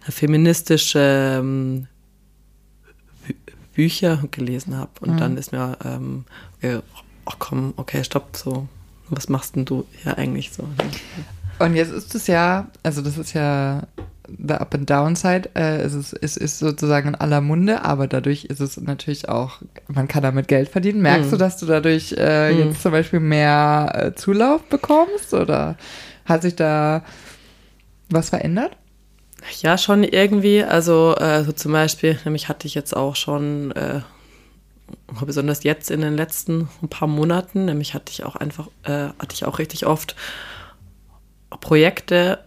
feministische 0.02 1.38
ähm, 1.40 1.86
Bücher 3.80 4.22
gelesen 4.30 4.76
habe. 4.76 4.90
Und 5.00 5.18
dann 5.18 5.38
ist 5.38 5.52
mir, 5.52 5.78
ähm, 5.82 6.26
ach 7.24 7.36
komm, 7.38 7.72
okay, 7.78 8.04
stopp, 8.04 8.36
so, 8.36 8.68
was 9.08 9.30
machst 9.30 9.56
denn 9.56 9.64
du 9.64 9.86
hier 10.02 10.18
eigentlich 10.18 10.52
so? 10.52 10.64
Und 11.58 11.74
jetzt 11.74 11.90
ist 11.90 12.14
es 12.14 12.26
ja, 12.26 12.68
also 12.82 13.00
das 13.00 13.16
ist 13.16 13.32
ja 13.32 13.84
the 14.28 14.52
up 14.52 14.74
and 14.74 14.90
downside, 14.90 15.48
äh, 15.54 15.78
es, 15.78 15.94
ist, 15.94 16.12
es 16.12 16.36
ist 16.36 16.58
sozusagen 16.58 17.08
in 17.08 17.14
aller 17.14 17.40
Munde, 17.40 17.82
aber 17.82 18.06
dadurch 18.06 18.44
ist 18.44 18.60
es 18.60 18.78
natürlich 18.78 19.30
auch, 19.30 19.62
man 19.88 20.06
kann 20.08 20.22
damit 20.22 20.46
Geld 20.46 20.68
verdienen. 20.68 21.00
Merkst 21.00 21.32
du, 21.32 21.38
dass 21.38 21.56
du 21.56 21.64
dadurch 21.64 22.12
äh, 22.18 22.50
jetzt 22.50 22.82
zum 22.82 22.92
Beispiel 22.92 23.20
mehr 23.20 23.92
äh, 23.94 24.14
Zulauf 24.14 24.62
bekommst 24.64 25.32
oder 25.32 25.78
hat 26.26 26.42
sich 26.42 26.54
da 26.54 27.02
was 28.10 28.28
verändert? 28.28 28.76
Ja, 29.62 29.78
schon 29.78 30.04
irgendwie. 30.04 30.62
Also, 30.62 31.14
äh, 31.16 31.44
so 31.44 31.52
zum 31.52 31.72
Beispiel, 31.72 32.18
nämlich 32.24 32.48
hatte 32.48 32.66
ich 32.66 32.74
jetzt 32.74 32.96
auch 32.96 33.16
schon, 33.16 33.72
äh, 33.72 34.00
besonders 35.24 35.64
jetzt 35.64 35.90
in 35.90 36.00
den 36.00 36.16
letzten 36.16 36.68
paar 36.88 37.08
Monaten, 37.08 37.64
nämlich 37.64 37.94
hatte 37.94 38.12
ich 38.12 38.24
auch 38.24 38.36
einfach, 38.36 38.68
äh, 38.84 39.08
hatte 39.18 39.34
ich 39.34 39.44
auch 39.44 39.58
richtig 39.58 39.86
oft 39.86 40.16
Projekte, 41.60 42.38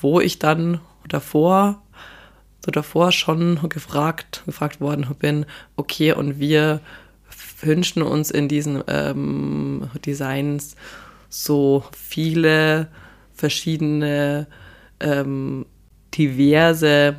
wo 0.00 0.20
ich 0.20 0.38
dann 0.38 0.80
davor, 1.08 1.82
so 2.64 2.70
davor 2.70 3.12
schon 3.12 3.58
gefragt, 3.68 4.42
gefragt 4.46 4.80
worden 4.80 5.06
bin, 5.18 5.46
okay, 5.76 6.12
und 6.12 6.38
wir 6.38 6.80
wünschen 7.60 8.02
uns 8.02 8.30
in 8.30 8.48
diesen 8.48 8.82
ähm, 8.86 9.90
Designs 10.04 10.76
so 11.28 11.84
viele 11.92 12.88
verschiedene 13.34 14.46
ähm, 15.00 15.66
diverse 16.16 17.16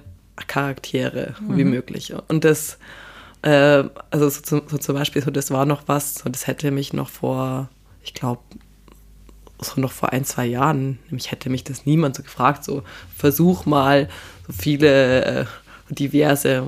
Charaktere 0.47 1.35
wie 1.47 1.63
möglich. 1.63 2.13
Und 2.27 2.43
das, 2.43 2.77
äh, 3.43 3.83
also 4.09 4.29
so, 4.29 4.41
zum- 4.41 4.63
so 4.67 4.77
zum 4.77 4.95
Beispiel, 4.95 5.21
so 5.23 5.31
das 5.31 5.51
war 5.51 5.65
noch 5.65 5.83
was, 5.87 6.15
so 6.15 6.29
das 6.29 6.47
hätte 6.47 6.71
mich 6.71 6.93
noch 6.93 7.09
vor, 7.09 7.69
ich 8.03 8.13
glaube, 8.13 8.41
so 9.59 9.79
noch 9.79 9.91
vor 9.91 10.11
ein, 10.11 10.25
zwei 10.25 10.45
Jahren, 10.45 10.99
nämlich 11.09 11.31
hätte 11.31 11.49
mich 11.49 11.63
das 11.63 11.85
niemand 11.85 12.15
so 12.15 12.23
gefragt, 12.23 12.63
so 12.63 12.83
versuch 13.15 13.65
mal 13.65 14.09
so 14.47 14.53
viele 14.53 15.23
äh, 15.25 15.45
diverse 15.89 16.63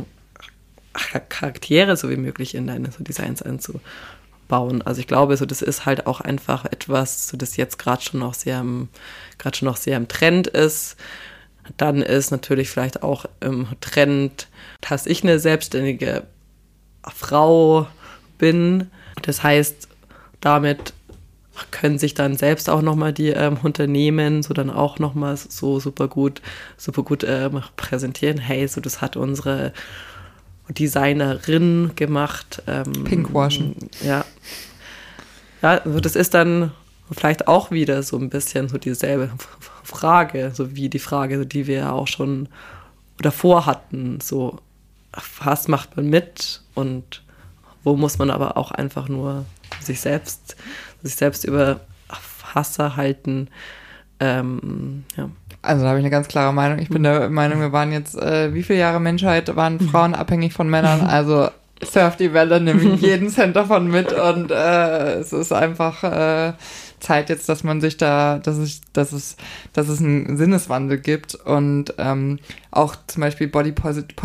Cha- 0.95 1.19
Charaktere 1.19 1.97
so 1.97 2.09
wie 2.09 2.15
möglich 2.15 2.55
in 2.55 2.67
deine 2.67 2.91
so 2.91 3.03
Designs 3.03 3.41
einzubauen. 3.41 4.81
Also 4.83 5.01
ich 5.01 5.07
glaube, 5.07 5.35
so 5.35 5.45
das 5.45 5.61
ist 5.61 5.85
halt 5.85 6.07
auch 6.07 6.21
einfach 6.21 6.63
etwas, 6.65 7.27
so 7.27 7.35
das 7.35 7.57
jetzt 7.57 7.77
gerade 7.79 8.01
schon 8.01 8.21
noch 8.21 8.33
sehr 8.33 8.63
gerade 9.37 9.57
schon 9.57 9.65
noch 9.65 9.77
sehr 9.77 9.97
im 9.97 10.07
Trend 10.07 10.47
ist. 10.47 10.95
Dann 11.77 12.01
ist 12.01 12.31
natürlich 12.31 12.69
vielleicht 12.69 13.03
auch 13.03 13.25
im 13.39 13.67
Trend, 13.81 14.47
dass 14.81 15.05
ich 15.05 15.23
eine 15.23 15.39
selbstständige 15.39 16.23
Frau 17.13 17.87
bin. 18.37 18.89
Das 19.21 19.43
heißt, 19.43 19.87
damit 20.41 20.93
können 21.71 21.97
sich 21.97 22.13
dann 22.13 22.35
selbst 22.35 22.69
auch 22.69 22.81
nochmal 22.81 23.13
die 23.13 23.29
ähm, 23.29 23.57
Unternehmen 23.63 24.43
so 24.43 24.53
dann 24.53 24.69
auch 24.69 24.99
nochmal 24.99 25.37
so 25.37 25.79
super 25.79 26.07
gut, 26.07 26.41
super 26.77 27.03
gut 27.03 27.25
ähm, 27.27 27.61
präsentieren. 27.77 28.37
Hey, 28.37 28.67
so 28.67 28.81
das 28.81 29.01
hat 29.01 29.15
unsere 29.15 29.71
Designerin 30.69 31.91
gemacht. 31.95 32.61
Ähm, 32.67 33.05
Pinkwashen. 33.05 33.75
Ja. 34.03 34.25
Ja, 35.61 35.77
also 35.79 35.99
das 35.99 36.15
ist 36.15 36.33
dann 36.33 36.71
vielleicht 37.11 37.47
auch 37.47 37.71
wieder 37.71 38.01
so 38.03 38.17
ein 38.17 38.29
bisschen 38.29 38.69
so 38.69 38.77
dieselbe 38.77 39.29
Frage, 39.83 40.51
so 40.53 40.75
wie 40.75 40.89
die 40.89 40.99
Frage, 40.99 41.45
die 41.45 41.67
wir 41.67 41.77
ja 41.77 41.91
auch 41.91 42.07
schon 42.07 42.49
davor 43.19 43.65
hatten. 43.65 44.19
So, 44.21 44.59
was 45.43 45.67
macht 45.67 45.95
man 45.95 46.09
mit 46.09 46.61
und 46.73 47.23
wo 47.83 47.95
muss 47.95 48.17
man 48.17 48.31
aber 48.31 48.57
auch 48.57 48.71
einfach 48.71 49.07
nur 49.07 49.45
sich 49.79 50.01
selbst, 50.01 50.55
sich 51.03 51.15
selbst 51.15 51.43
über 51.43 51.81
Wasser 52.53 52.95
halten. 52.95 53.49
Ähm, 54.19 55.03
ja. 55.17 55.29
Also 55.61 55.83
da 55.83 55.89
habe 55.89 55.99
ich 55.99 56.03
eine 56.03 56.11
ganz 56.11 56.27
klare 56.27 56.53
Meinung. 56.53 56.79
Ich 56.79 56.89
bin 56.89 57.03
der 57.03 57.29
Meinung, 57.29 57.59
wir 57.59 57.71
waren 57.71 57.91
jetzt, 57.91 58.15
äh, 58.15 58.53
wie 58.53 58.63
viele 58.63 58.79
Jahre 58.79 58.99
Menschheit 58.99 59.55
waren 59.55 59.79
Frauen 59.79 60.15
abhängig 60.15 60.53
von 60.53 60.69
Männern? 60.69 61.01
Also 61.01 61.49
surf 61.83 62.15
die 62.15 62.33
Welle, 62.33 62.61
nimm 62.61 62.95
jeden 62.95 63.29
Cent 63.31 63.55
davon 63.55 63.87
mit 63.89 64.13
und 64.13 64.51
äh, 64.51 65.15
es 65.15 65.33
ist 65.33 65.51
einfach 65.51 66.03
äh, 66.03 66.53
Zeit 66.99 67.29
jetzt, 67.29 67.49
dass 67.49 67.63
man 67.63 67.81
sich 67.81 67.97
da, 67.97 68.39
dass 68.39 68.57
es, 68.57 68.81
dass 68.93 69.11
es, 69.11 69.37
dass 69.73 69.87
es 69.87 69.99
einen 69.99 70.37
Sinneswandel 70.37 70.97
gibt. 70.97 71.35
Und 71.35 71.93
ähm, 71.97 72.39
auch 72.71 72.95
zum 73.07 73.21
Beispiel 73.21 73.47
Body, 73.47 73.71
Posit 73.71 74.15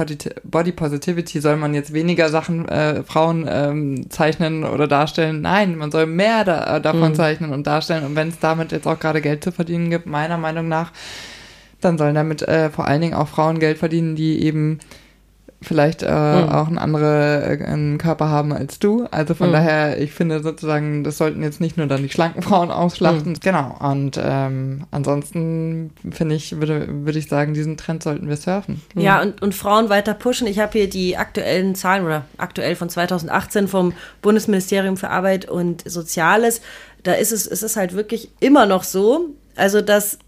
Body 0.45 0.73
Positivity 0.73 1.41
soll 1.41 1.57
man 1.57 1.75
jetzt 1.75 1.93
weniger 1.93 2.29
Sachen 2.29 2.69
äh, 2.69 3.03
Frauen 3.03 3.47
ähm, 3.49 4.11
zeichnen 4.11 4.65
oder 4.65 4.89
darstellen. 4.89 5.41
Nein, 5.41 5.77
man 5.77 5.91
soll 5.91 6.07
mehr 6.07 6.45
da, 6.45 6.77
äh, 6.77 6.81
davon 6.81 7.15
zeichnen 7.15 7.53
und 7.53 7.67
darstellen. 7.67 8.05
Und 8.05 8.17
wenn 8.17 8.29
es 8.29 8.39
damit 8.39 8.73
jetzt 8.73 8.87
auch 8.87 8.99
gerade 8.99 9.21
Geld 9.21 9.45
zu 9.45 9.53
verdienen 9.53 9.91
gibt, 9.91 10.07
meiner 10.07 10.39
Meinung 10.39 10.69
nach, 10.69 10.93
dann 11.81 11.99
sollen 11.99 12.15
damit 12.15 12.43
äh, 12.43 12.71
vor 12.71 12.87
allen 12.87 13.01
Dingen 13.01 13.15
auch 13.15 13.29
Frauen 13.29 13.59
Geld 13.59 13.79
verdienen, 13.79 14.17
die 14.17 14.43
eben 14.43 14.81
vielleicht 15.63 16.03
äh, 16.03 16.07
auch 16.07 16.69
einen 16.69 16.79
anderen 16.79 17.61
äh, 17.61 17.65
einen 17.65 17.99
Körper 17.99 18.29
haben 18.29 18.53
als 18.53 18.79
du. 18.79 19.07
Also 19.11 19.35
von 19.35 19.53
daher, 19.53 20.01
ich 20.01 20.13
finde 20.13 20.43
sozusagen, 20.43 21.05
das 21.05 21.19
sollten 21.19 21.43
jetzt 21.43 21.61
nicht 21.61 21.77
nur 21.77 21.87
dann 21.87 22.03
die 22.03 22.09
schlanken 22.09 22.43
Frauen 22.43 22.71
ausschlachten. 22.71 23.39
Genau. 23.41 23.77
Und 23.79 24.19
ähm, 24.23 24.85
ansonsten 24.91 25.91
finde 26.11 26.35
ich, 26.35 26.59
würde, 26.59 26.87
würde 27.05 27.19
ich 27.19 27.29
sagen, 27.29 27.53
diesen 27.53 27.77
Trend 27.77 28.03
sollten 28.03 28.29
wir 28.29 28.37
surfen. 28.37 28.81
Ja, 28.95 29.21
und, 29.21 29.43
und 29.43 29.55
Frauen 29.55 29.91
weiter 29.91 30.15
pushen. 30.15 30.47
Ich 30.47 30.59
habe 30.59 30.73
hier 30.73 30.89
die 30.89 31.19
aktuellen 31.19 31.75
Zahlen 31.75 32.07
oder 32.07 32.25
aktuell 32.39 32.75
von 32.75 32.89
2018 32.89 33.69
vom 33.69 33.93
Bundesministerium 34.23 34.97
für 34.97 35.11
Arbeit 35.11 35.49
und 35.49 35.89
Soziales. 35.89 36.63
Da 37.03 37.13
ist 37.13 37.33
es, 37.33 37.47
es 37.47 37.63
ist 37.63 37.77
halt 37.77 37.95
wirklich 37.95 38.31
immer 38.41 38.65
noch 38.65 38.85
so, 38.85 39.31
also 39.57 39.83
dass 39.83 40.19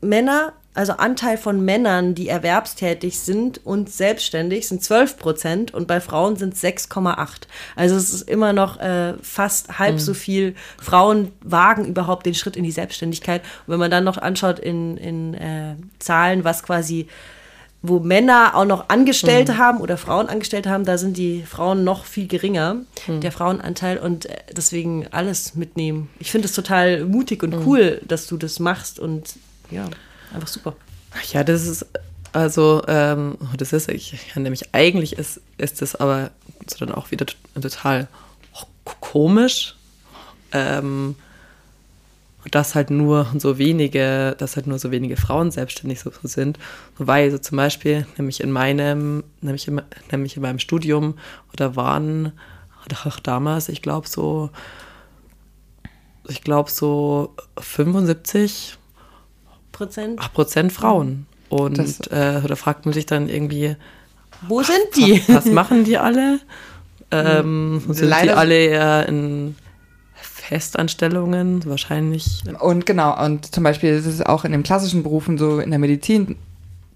Männer, 0.00 0.52
also 0.74 0.92
Anteil 0.94 1.36
von 1.36 1.62
Männern, 1.64 2.14
die 2.14 2.28
erwerbstätig 2.28 3.18
sind 3.18 3.60
und 3.64 3.90
selbstständig, 3.90 4.68
sind 4.68 4.82
12 4.82 5.18
Prozent 5.18 5.74
und 5.74 5.86
bei 5.86 6.00
Frauen 6.00 6.36
sind 6.36 6.54
es 6.54 6.62
6,8. 6.62 7.42
Also 7.76 7.96
es 7.96 8.12
ist 8.12 8.28
immer 8.28 8.52
noch 8.52 8.80
äh, 8.80 9.14
fast 9.22 9.78
halb 9.78 10.00
so 10.00 10.14
viel. 10.14 10.54
Frauen 10.80 11.32
wagen 11.42 11.84
überhaupt 11.84 12.24
den 12.24 12.34
Schritt 12.34 12.56
in 12.56 12.64
die 12.64 12.70
Selbstständigkeit. 12.70 13.42
Und 13.66 13.72
wenn 13.72 13.80
man 13.80 13.90
dann 13.90 14.04
noch 14.04 14.16
anschaut 14.16 14.58
in, 14.58 14.96
in 14.96 15.34
äh, 15.34 15.74
Zahlen, 15.98 16.44
was 16.44 16.62
quasi 16.62 17.06
wo 17.84 17.98
Männer 17.98 18.52
auch 18.54 18.64
noch 18.64 18.88
Angestellte 18.90 19.58
haben 19.58 19.80
oder 19.80 19.96
Frauen 19.96 20.28
Angestellte 20.28 20.70
haben, 20.70 20.84
da 20.84 20.98
sind 20.98 21.16
die 21.16 21.42
Frauen 21.42 21.82
noch 21.82 22.04
viel 22.04 22.28
geringer, 22.28 22.76
der 23.08 23.32
Frauenanteil 23.32 23.98
und 23.98 24.26
äh, 24.26 24.36
deswegen 24.56 25.08
alles 25.10 25.56
mitnehmen. 25.56 26.08
Ich 26.20 26.30
finde 26.30 26.46
es 26.46 26.54
total 26.54 27.04
mutig 27.04 27.42
und 27.42 27.66
cool, 27.66 28.00
dass 28.06 28.28
du 28.28 28.36
das 28.36 28.60
machst 28.60 29.00
und 29.00 29.34
ja, 29.70 29.88
einfach 30.34 30.48
super. 30.48 30.74
Ja, 31.32 31.44
das 31.44 31.66
ist, 31.66 31.86
also, 32.32 32.82
ähm, 32.88 33.36
das 33.56 33.72
ist, 33.72 33.88
ich, 33.90 34.12
ja, 34.34 34.40
nämlich 34.40 34.74
eigentlich 34.74 35.18
ist, 35.18 35.40
ist 35.58 35.82
das 35.82 35.94
aber 35.96 36.30
so 36.66 36.84
dann 36.84 36.94
auch 36.94 37.10
wieder 37.10 37.26
total 37.60 38.08
komisch, 39.00 39.76
ähm, 40.52 41.14
dass 42.50 42.74
halt 42.74 42.90
nur 42.90 43.26
so 43.38 43.58
wenige, 43.58 44.34
dass 44.38 44.56
halt 44.56 44.66
nur 44.66 44.78
so 44.78 44.90
wenige 44.90 45.16
Frauen 45.16 45.50
selbstständig 45.50 46.00
so, 46.00 46.10
sind. 46.22 46.58
Weil 46.98 47.30
so 47.30 47.38
zum 47.38 47.56
Beispiel, 47.56 48.06
nämlich 48.16 48.40
in 48.40 48.50
meinem, 48.50 49.24
nämlich 49.40 49.68
in, 49.68 49.80
nämlich 50.10 50.36
in 50.36 50.42
meinem 50.42 50.58
Studium 50.58 51.18
oder 51.52 51.76
waren, 51.76 52.32
auch 53.04 53.20
damals, 53.20 53.68
ich 53.68 53.80
glaube 53.80 54.08
so, 54.08 54.50
ich 56.28 56.42
glaube 56.42 56.70
so 56.70 57.34
75 57.58 58.78
Prozent. 59.72 60.20
Prozent 60.32 60.72
Frauen. 60.72 61.26
Und 61.48 61.78
Das- 61.78 62.00
äh, 62.08 62.40
da 62.46 62.54
fragt 62.56 62.84
man 62.86 62.92
sich 62.94 63.06
dann 63.06 63.28
irgendwie, 63.28 63.76
Wo 64.48 64.62
sind 64.62 64.78
die? 64.96 65.22
was 65.28 65.46
machen 65.46 65.84
die 65.84 65.98
alle? 65.98 66.40
Ähm, 67.10 67.82
sind 67.88 68.08
Leider- 68.08 68.32
die 68.32 68.38
alle 68.38 68.54
eher 68.54 69.08
in 69.08 69.54
Festanstellungen? 70.14 71.64
Wahrscheinlich. 71.66 72.42
Und 72.60 72.86
genau, 72.86 73.24
und 73.24 73.54
zum 73.54 73.64
Beispiel 73.64 73.90
ist 73.90 74.06
es 74.06 74.20
auch 74.22 74.44
in 74.44 74.52
den 74.52 74.62
klassischen 74.62 75.02
Berufen 75.02 75.38
so, 75.38 75.58
in 75.60 75.70
der 75.70 75.78
Medizin, 75.78 76.36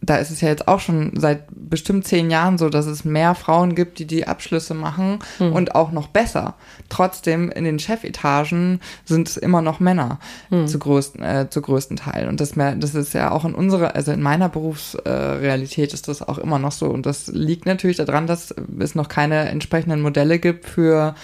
da 0.03 0.17
ist 0.17 0.31
es 0.31 0.41
ja 0.41 0.49
jetzt 0.49 0.69
auch 0.69 0.81
schon 0.81 1.13
seit 1.17 1.45
bestimmt 1.51 2.07
zehn 2.07 2.31
Jahren 2.31 2.59
so, 2.59 2.69
dass 2.69 2.87
es 2.87 3.05
mehr 3.05 3.35
Frauen 3.35 3.75
gibt, 3.75 3.99
die 3.99 4.07
die 4.07 4.27
Abschlüsse 4.27 4.75
machen 4.75 5.19
und 5.53 5.75
auch 5.75 5.91
noch 5.91 6.09
besser. 6.09 6.55
Trotzdem 6.89 7.51
in 7.51 7.65
den 7.65 7.79
Chefetagen 7.79 8.81
sind 9.05 9.29
es 9.29 9.37
immer 9.37 9.63
noch 9.63 9.81
Männer 9.81 10.19
zu, 10.67 10.79
größten, 10.79 11.23
äh, 11.23 11.51
zu 11.51 11.61
größten 11.61 11.97
Teil. 11.97 12.29
Und 12.29 12.41
das, 12.41 12.57
mehr, 12.57 12.77
das 12.77 12.95
ist 12.95 13.15
ja 13.15 13.31
auch 13.31 13.45
in 13.45 13.55
unserer, 13.55 13.95
also 13.95 14.13
in 14.13 14.23
meiner 14.23 14.49
Berufsrealität 14.49 15.91
äh, 15.91 15.95
ist 15.95 16.09
das 16.09 16.23
auch 16.23 16.39
immer 16.39 16.59
noch 16.59 16.73
so. 16.73 16.87
Und 16.87 17.07
das 17.07 17.29
liegt 17.29 17.67
natürlich 17.67 17.97
daran, 17.97 18.27
dass 18.27 18.55
es 18.79 18.95
noch 18.95 19.09
keine 19.09 19.49
entsprechenden 19.49 20.01
Modelle 20.01 20.39
gibt 20.39 20.67
für 20.67 21.15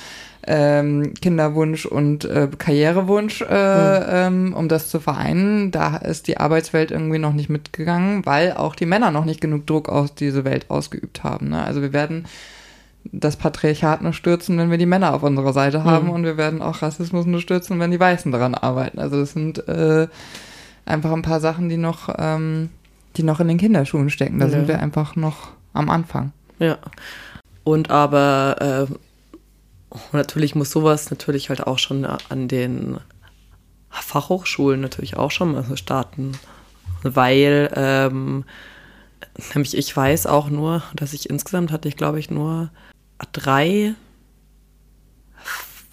ähm, 0.46 1.14
Kinderwunsch 1.14 1.86
und 1.86 2.24
äh, 2.24 2.48
Karrierewunsch, 2.58 3.42
äh, 3.42 3.46
ähm, 4.26 4.54
um 4.54 4.68
das 4.68 4.88
zu 4.88 4.98
vereinen. 5.00 5.70
Da 5.70 5.96
ist 5.96 6.26
die 6.26 6.38
Arbeitswelt 6.38 6.90
irgendwie 6.90 7.18
noch 7.18 7.32
nicht 7.32 7.48
mitgegangen, 7.48 8.26
weil 8.26 8.52
auch 8.52 8.74
die 8.74 8.86
Männer 8.86 9.10
noch 9.10 9.24
nicht 9.24 9.40
genug 9.40 9.66
Druck 9.66 9.88
aus 9.88 10.14
diese 10.14 10.44
Welt 10.44 10.66
ausgeübt 10.68 11.22
haben. 11.22 11.50
Ne? 11.50 11.62
Also 11.62 11.80
wir 11.82 11.92
werden 11.92 12.24
das 13.04 13.36
Patriarchat 13.36 14.02
nur 14.02 14.12
stürzen, 14.12 14.58
wenn 14.58 14.70
wir 14.70 14.78
die 14.78 14.86
Männer 14.86 15.12
auf 15.14 15.22
unserer 15.22 15.52
Seite 15.52 15.82
haben 15.84 16.08
und 16.10 16.24
wir 16.24 16.36
werden 16.36 16.62
auch 16.62 16.82
Rassismus 16.82 17.26
nur 17.26 17.40
stürzen, 17.40 17.80
wenn 17.80 17.90
die 17.90 17.98
Weißen 18.00 18.30
daran 18.30 18.54
arbeiten. 18.54 18.98
Also 19.00 19.18
das 19.20 19.32
sind 19.32 19.66
äh, 19.68 20.06
einfach 20.86 21.12
ein 21.12 21.22
paar 21.22 21.40
Sachen, 21.40 21.68
die 21.68 21.76
noch, 21.76 22.14
ähm, 22.18 22.70
die 23.16 23.24
noch 23.24 23.40
in 23.40 23.48
den 23.48 23.58
Kinderschuhen 23.58 24.08
stecken. 24.10 24.38
Da 24.38 24.46
Ja. 24.46 24.50
sind 24.52 24.68
wir 24.68 24.78
einfach 24.80 25.16
noch 25.16 25.48
am 25.72 25.90
Anfang. 25.90 26.32
Ja. 26.58 26.78
Und 27.64 27.90
aber 27.90 28.86
äh, 28.88 28.94
natürlich 30.12 30.54
muss 30.54 30.70
sowas 30.70 31.10
natürlich 31.10 31.48
halt 31.48 31.66
auch 31.66 31.78
schon 31.78 32.04
an 32.04 32.48
den 32.48 32.98
Fachhochschulen 33.90 34.80
natürlich 34.80 35.16
auch 35.16 35.30
schon 35.30 35.52
mal 35.52 35.64
so 35.64 35.76
starten. 35.76 36.32
Weil 37.02 37.70
ähm, 37.74 38.44
nämlich 39.54 39.76
ich 39.76 39.96
weiß 39.96 40.26
auch 40.26 40.48
nur, 40.48 40.82
dass 40.94 41.12
ich 41.12 41.28
insgesamt 41.28 41.72
hatte 41.72 41.88
ich, 41.88 41.96
glaube 41.96 42.18
ich, 42.18 42.30
nur 42.30 42.70
drei 43.32 43.94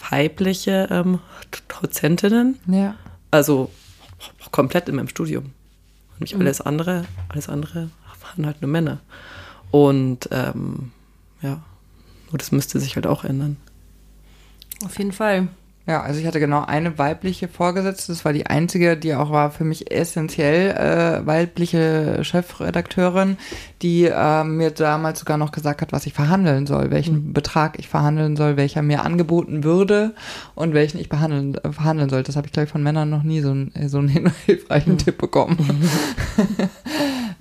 weibliche 0.10 0.88
ähm, 0.92 1.20
Dozentinnen. 1.68 2.60
Ja. 2.68 2.96
Also 3.32 3.72
komplett 4.52 4.90
in 4.90 4.96
meinem 4.96 5.08
Studium. 5.08 5.54
Nämlich 6.14 6.36
alles 6.36 6.62
andere, 6.62 7.06
alles 7.30 7.50
andere 7.50 7.90
waren 8.22 8.46
halt 8.46 8.62
nur 8.62 8.70
Männer. 8.70 9.00
Und 9.72 10.30
ähm, 10.32 10.92
ja, 11.42 11.62
nur 12.30 12.38
das 12.38 12.52
müsste 12.52 12.80
sich 12.80 12.96
halt 12.96 13.08
auch 13.08 13.24
ändern. 13.24 13.58
Auf 14.86 14.98
jeden 14.98 15.12
Fall. 15.12 15.48
Ja, 15.88 16.02
also 16.04 16.20
ich 16.20 16.28
hatte 16.28 16.40
genau 16.40 16.64
eine 16.64 17.00
weibliche 17.00 17.48
Vorgesetzte, 17.48 18.12
das 18.12 18.24
war 18.24 18.32
die 18.32 18.46
einzige, 18.46 18.96
die 18.96 19.16
auch 19.16 19.32
war 19.32 19.50
für 19.50 19.64
mich 19.64 19.90
essentiell 19.92 20.70
äh, 20.78 21.26
weibliche 21.26 22.24
Chefredakteurin, 22.24 23.38
die 23.82 24.04
äh, 24.06 24.44
mir 24.44 24.70
damals 24.70 25.18
sogar 25.20 25.38
noch 25.40 25.52
gesagt 25.52 25.82
hat, 25.82 25.92
was 25.92 26.06
ich 26.06 26.14
verhandeln 26.14 26.68
soll, 26.68 26.92
welchen 26.92 27.34
Betrag 27.34 27.80
ich 27.80 27.88
verhandeln 27.88 28.36
soll, 28.36 28.56
welcher 28.56 28.84
mir 28.84 29.04
angeboten 29.04 29.64
würde 29.64 30.14
und 30.54 30.76
welchen 30.76 31.00
ich 31.00 31.10
behandeln, 31.10 31.56
äh, 31.56 31.72
verhandeln 31.72 32.10
sollte. 32.12 32.28
Das 32.28 32.36
habe 32.36 32.46
ich, 32.46 32.54
glaube 32.54 32.66
ich, 32.66 32.72
von 32.72 32.84
Männern 32.84 33.10
noch 33.10 33.24
nie 33.24 33.42
so, 33.42 33.50
einen- 33.50 33.72
so 33.88 33.98
einen 33.98 34.32
hilfreichen 34.46 35.00
Tipp 35.00 35.18
bekommen. 35.18 35.58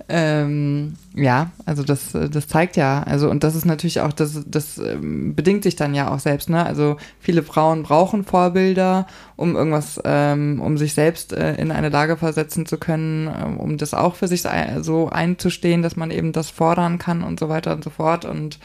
Ähm, 0.07 0.95
ja, 1.13 1.51
also 1.65 1.83
das, 1.83 2.13
das 2.13 2.47
zeigt 2.47 2.77
ja, 2.77 3.03
also 3.03 3.29
und 3.29 3.43
das 3.43 3.55
ist 3.55 3.65
natürlich 3.65 3.99
auch, 4.01 4.13
das, 4.13 4.43
das 4.47 4.77
ähm, 4.77 5.35
bedingt 5.35 5.63
sich 5.63 5.75
dann 5.75 5.93
ja 5.93 6.11
auch 6.11 6.19
selbst, 6.19 6.49
ne? 6.49 6.65
Also 6.65 6.97
viele 7.19 7.43
Frauen 7.43 7.83
brauchen 7.83 8.23
Vorbilder, 8.23 9.07
um 9.35 9.55
irgendwas, 9.55 9.99
ähm, 10.05 10.61
um 10.61 10.77
sich 10.77 10.93
selbst 10.93 11.33
äh, 11.33 11.55
in 11.55 11.71
eine 11.71 11.89
Lage 11.89 12.17
versetzen 12.17 12.65
zu 12.65 12.77
können, 12.77 13.27
ähm, 13.27 13.57
um 13.57 13.77
das 13.77 13.93
auch 13.93 14.15
für 14.15 14.27
sich 14.27 14.43
so 14.81 15.09
einzustehen, 15.09 15.81
dass 15.81 15.95
man 15.95 16.11
eben 16.11 16.31
das 16.31 16.49
fordern 16.49 16.97
kann 16.97 17.23
und 17.23 17.39
so 17.39 17.49
weiter 17.49 17.73
und 17.73 17.83
so 17.83 17.89
fort. 17.89 18.25
Und 18.25 18.57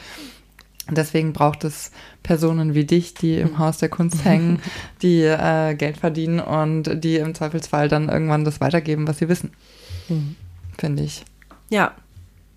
deswegen 0.89 1.33
braucht 1.33 1.63
es 1.63 1.91
Personen 2.23 2.73
wie 2.73 2.85
dich, 2.85 3.13
die 3.13 3.37
im 3.37 3.59
Haus 3.59 3.77
der 3.77 3.89
Kunst 3.89 4.25
hängen, 4.25 4.61
die 5.01 5.21
äh, 5.21 5.75
Geld 5.75 5.97
verdienen 5.97 6.39
und 6.39 7.03
die 7.03 7.17
im 7.17 7.35
Zweifelsfall 7.35 7.87
dann 7.87 8.09
irgendwann 8.09 8.45
das 8.45 8.61
weitergeben, 8.61 9.07
was 9.07 9.19
sie 9.19 9.29
wissen. 9.29 9.51
Finde 10.77 11.03
ich. 11.03 11.23
Ja. 11.69 11.91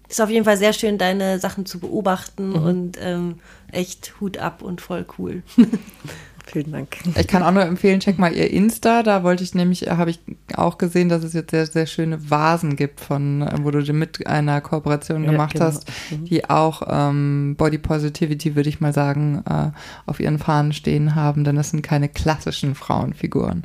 Ist 0.09 0.23
auf 0.23 0.31
jeden 0.31 0.45
Fall 0.47 0.57
sehr 0.57 0.73
schön, 0.73 0.97
deine 0.97 1.39
Sachen 1.39 1.67
zu 1.67 1.79
beobachten 1.81 2.51
Mhm. 2.51 2.55
und 2.63 2.99
ähm, 3.01 3.35
echt 3.71 4.15
Hut 4.21 4.39
ab 4.39 4.63
und 4.63 4.81
voll 4.81 5.05
cool. 5.19 5.43
Vielen 6.47 6.73
Dank. 6.73 6.97
Ich 7.15 7.27
kann 7.27 7.43
auch 7.43 7.51
nur 7.51 7.63
empfehlen, 7.65 8.01
check 8.01 8.19
mal 8.19 8.35
ihr 8.35 8.51
Insta. 8.51 9.03
Da 9.03 9.23
wollte 9.23 9.45
ich 9.45 9.55
nämlich, 9.55 9.83
habe 9.91 10.09
ich 10.11 10.19
auch 10.57 10.79
gesehen, 10.79 11.11
dass 11.11 11.23
es 11.23 11.35
jetzt 11.35 11.51
sehr, 11.51 11.67
sehr 11.67 11.85
schöne 11.85 12.31
Vasen 12.31 12.75
gibt, 12.77 13.01
von, 13.01 13.43
äh, 13.43 13.53
wo 13.61 13.71
du 13.71 13.83
dir 13.83 13.93
mit 13.93 14.27
einer 14.27 14.63
Kooperation 14.63 15.25
Ja, 15.25 15.33
gemacht 15.33 15.53
genau. 15.53 15.67
hast, 15.67 15.85
die 16.11 16.49
auch 16.49 16.81
ähm, 16.89 17.55
Body 17.59 17.77
Positivity, 17.77 18.57
würde 18.57 18.71
ich 18.71 18.81
mal 18.81 18.95
sagen, 18.95 19.43
äh, 19.47 19.73
auf 20.07 20.21
ihren 20.21 20.39
Fahnen 20.39 20.73
stehen 20.73 21.15
haben, 21.15 21.45
denn 21.45 21.57
das 21.57 21.69
sind 21.69 21.83
keine 21.83 22.09
klassischen 22.09 22.75
Frauenfiguren. 22.75 23.65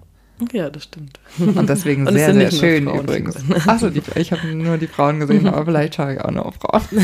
Ja, 0.51 0.69
das 0.69 0.83
stimmt. 0.85 1.19
Und 1.37 1.69
deswegen 1.69 2.07
Und 2.07 2.13
sehr, 2.15 2.33
sind 2.33 2.39
sehr 2.39 2.51
schön 2.51 2.87
übrigens. 2.87 3.35
Achso, 3.67 3.89
die, 3.89 4.01
ich 4.15 4.31
habe 4.31 4.47
nur 4.47 4.77
die 4.77 4.87
Frauen 4.87 5.19
gesehen, 5.19 5.47
aber 5.47 5.65
vielleicht 5.65 5.95
schaue 5.95 6.13
ich 6.15 6.21
auch 6.21 6.31
nur 6.31 6.45
auf 6.45 6.55
Frauen. 6.55 6.81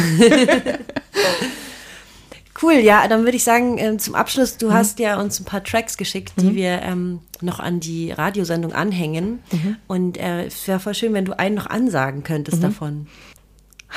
Cool, 2.61 2.73
ja, 2.73 3.07
dann 3.07 3.23
würde 3.23 3.37
ich 3.37 3.43
sagen, 3.45 3.77
ähm, 3.77 3.99
zum 3.99 4.15
Abschluss, 4.15 4.55
Mhm. 4.55 4.59
du 4.59 4.73
hast 4.73 4.99
ja 4.99 5.17
uns 5.19 5.39
ein 5.39 5.45
paar 5.45 5.63
Tracks 5.63 5.95
geschickt, 5.95 6.33
die 6.41 6.55
wir 6.55 6.81
ähm, 6.81 7.19
noch 7.39 7.61
an 7.61 7.79
die 7.79 8.11
Radiosendung 8.11 8.73
anhängen. 8.73 9.39
Mhm. 9.51 9.77
Und 9.87 10.17
äh, 10.17 10.45
es 10.45 10.67
wäre 10.67 10.79
voll 10.81 10.93
schön, 10.93 11.13
wenn 11.13 11.23
du 11.23 11.39
einen 11.39 11.55
noch 11.55 11.67
ansagen 11.67 12.23
könntest 12.23 12.57
Mhm. 12.57 12.61
davon. 12.61 13.07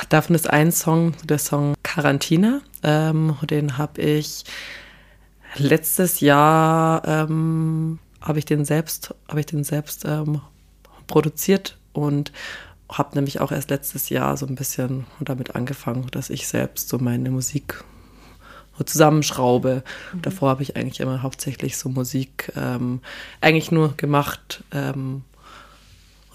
Davon 0.07 0.33
ist 0.35 0.49
ein 0.49 0.71
Song, 0.71 1.13
der 1.25 1.39
Song 1.39 1.73
Quarantina. 1.83 2.61
Ähm, 2.83 3.35
den 3.49 3.77
habe 3.77 4.01
ich 4.01 4.45
letztes 5.57 6.21
Jahr 6.21 7.03
ähm, 7.05 7.99
habe 8.23 8.39
ich 8.39 8.45
den 8.45 8.65
selbst, 8.65 9.13
habe 9.27 9.41
ich 9.41 9.45
den 9.45 9.63
selbst 9.63 10.05
ähm, 10.05 10.41
produziert 11.07 11.77
und 11.91 12.31
habe 12.89 13.15
nämlich 13.15 13.41
auch 13.41 13.51
erst 13.51 13.69
letztes 13.69 14.09
Jahr 14.09 14.37
so 14.37 14.45
ein 14.45 14.55
bisschen 14.55 15.05
damit 15.19 15.55
angefangen, 15.55 16.07
dass 16.11 16.29
ich 16.29 16.47
selbst 16.47 16.89
so 16.89 16.97
meine 16.97 17.29
Musik 17.29 17.83
so 18.77 18.83
zusammenschraube. 18.83 19.83
Davor 20.21 20.49
habe 20.49 20.63
ich 20.63 20.75
eigentlich 20.75 20.99
immer 20.99 21.21
hauptsächlich 21.21 21.77
so 21.77 21.89
Musik 21.89 22.51
ähm, 22.55 23.01
eigentlich 23.41 23.71
nur 23.71 23.95
gemacht 23.97 24.63
ähm, 24.71 25.23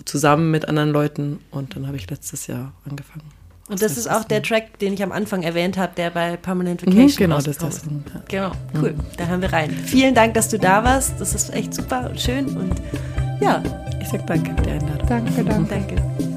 zusammen 0.05 0.51
mit 0.51 0.68
anderen 0.68 0.91
Leuten 0.91 1.41
und 1.51 1.74
dann 1.74 1.86
habe 1.86 1.97
ich 1.97 2.09
letztes 2.09 2.47
Jahr 2.47 2.72
angefangen. 2.89 3.38
Und 3.69 3.83
das 3.83 3.97
ist 3.99 4.11
auch 4.11 4.25
der 4.25 4.43
Track, 4.43 4.79
den 4.79 4.95
ich 4.95 5.03
am 5.03 5.12
Anfang 5.12 5.43
erwähnt 5.43 5.77
habe, 5.77 5.93
der 5.97 6.11
bei 6.11 6.37
Permanent 6.37 6.87
Mhm, 6.87 6.91
Vacation 6.93 7.16
genau, 7.19 7.37
das 7.37 7.49
ist 7.49 7.62
das. 7.62 7.77
ist. 7.79 7.85
Genau, 8.29 8.53
cool. 8.81 8.95
Da 9.16 9.27
hören 9.27 9.43
wir 9.43 9.53
rein. 9.53 9.71
Vielen 9.71 10.14
Dank, 10.14 10.35
dass 10.35 10.49
du 10.49 10.59
da 10.59 10.83
warst. 10.85 11.21
Das 11.21 11.35
ist 11.35 11.53
echt 11.53 11.75
super 11.75 12.09
und 12.11 12.21
schön 12.21 12.47
und 12.57 12.75
ja, 13.41 13.62
Ich 14.01 14.09
sag 14.09 14.27
danke 14.27 14.51
für 14.57 14.62
die 14.62 14.71
Einladung. 14.71 15.07
Danke, 15.09 15.45
danke. 15.45 15.69
danke. 15.69 16.28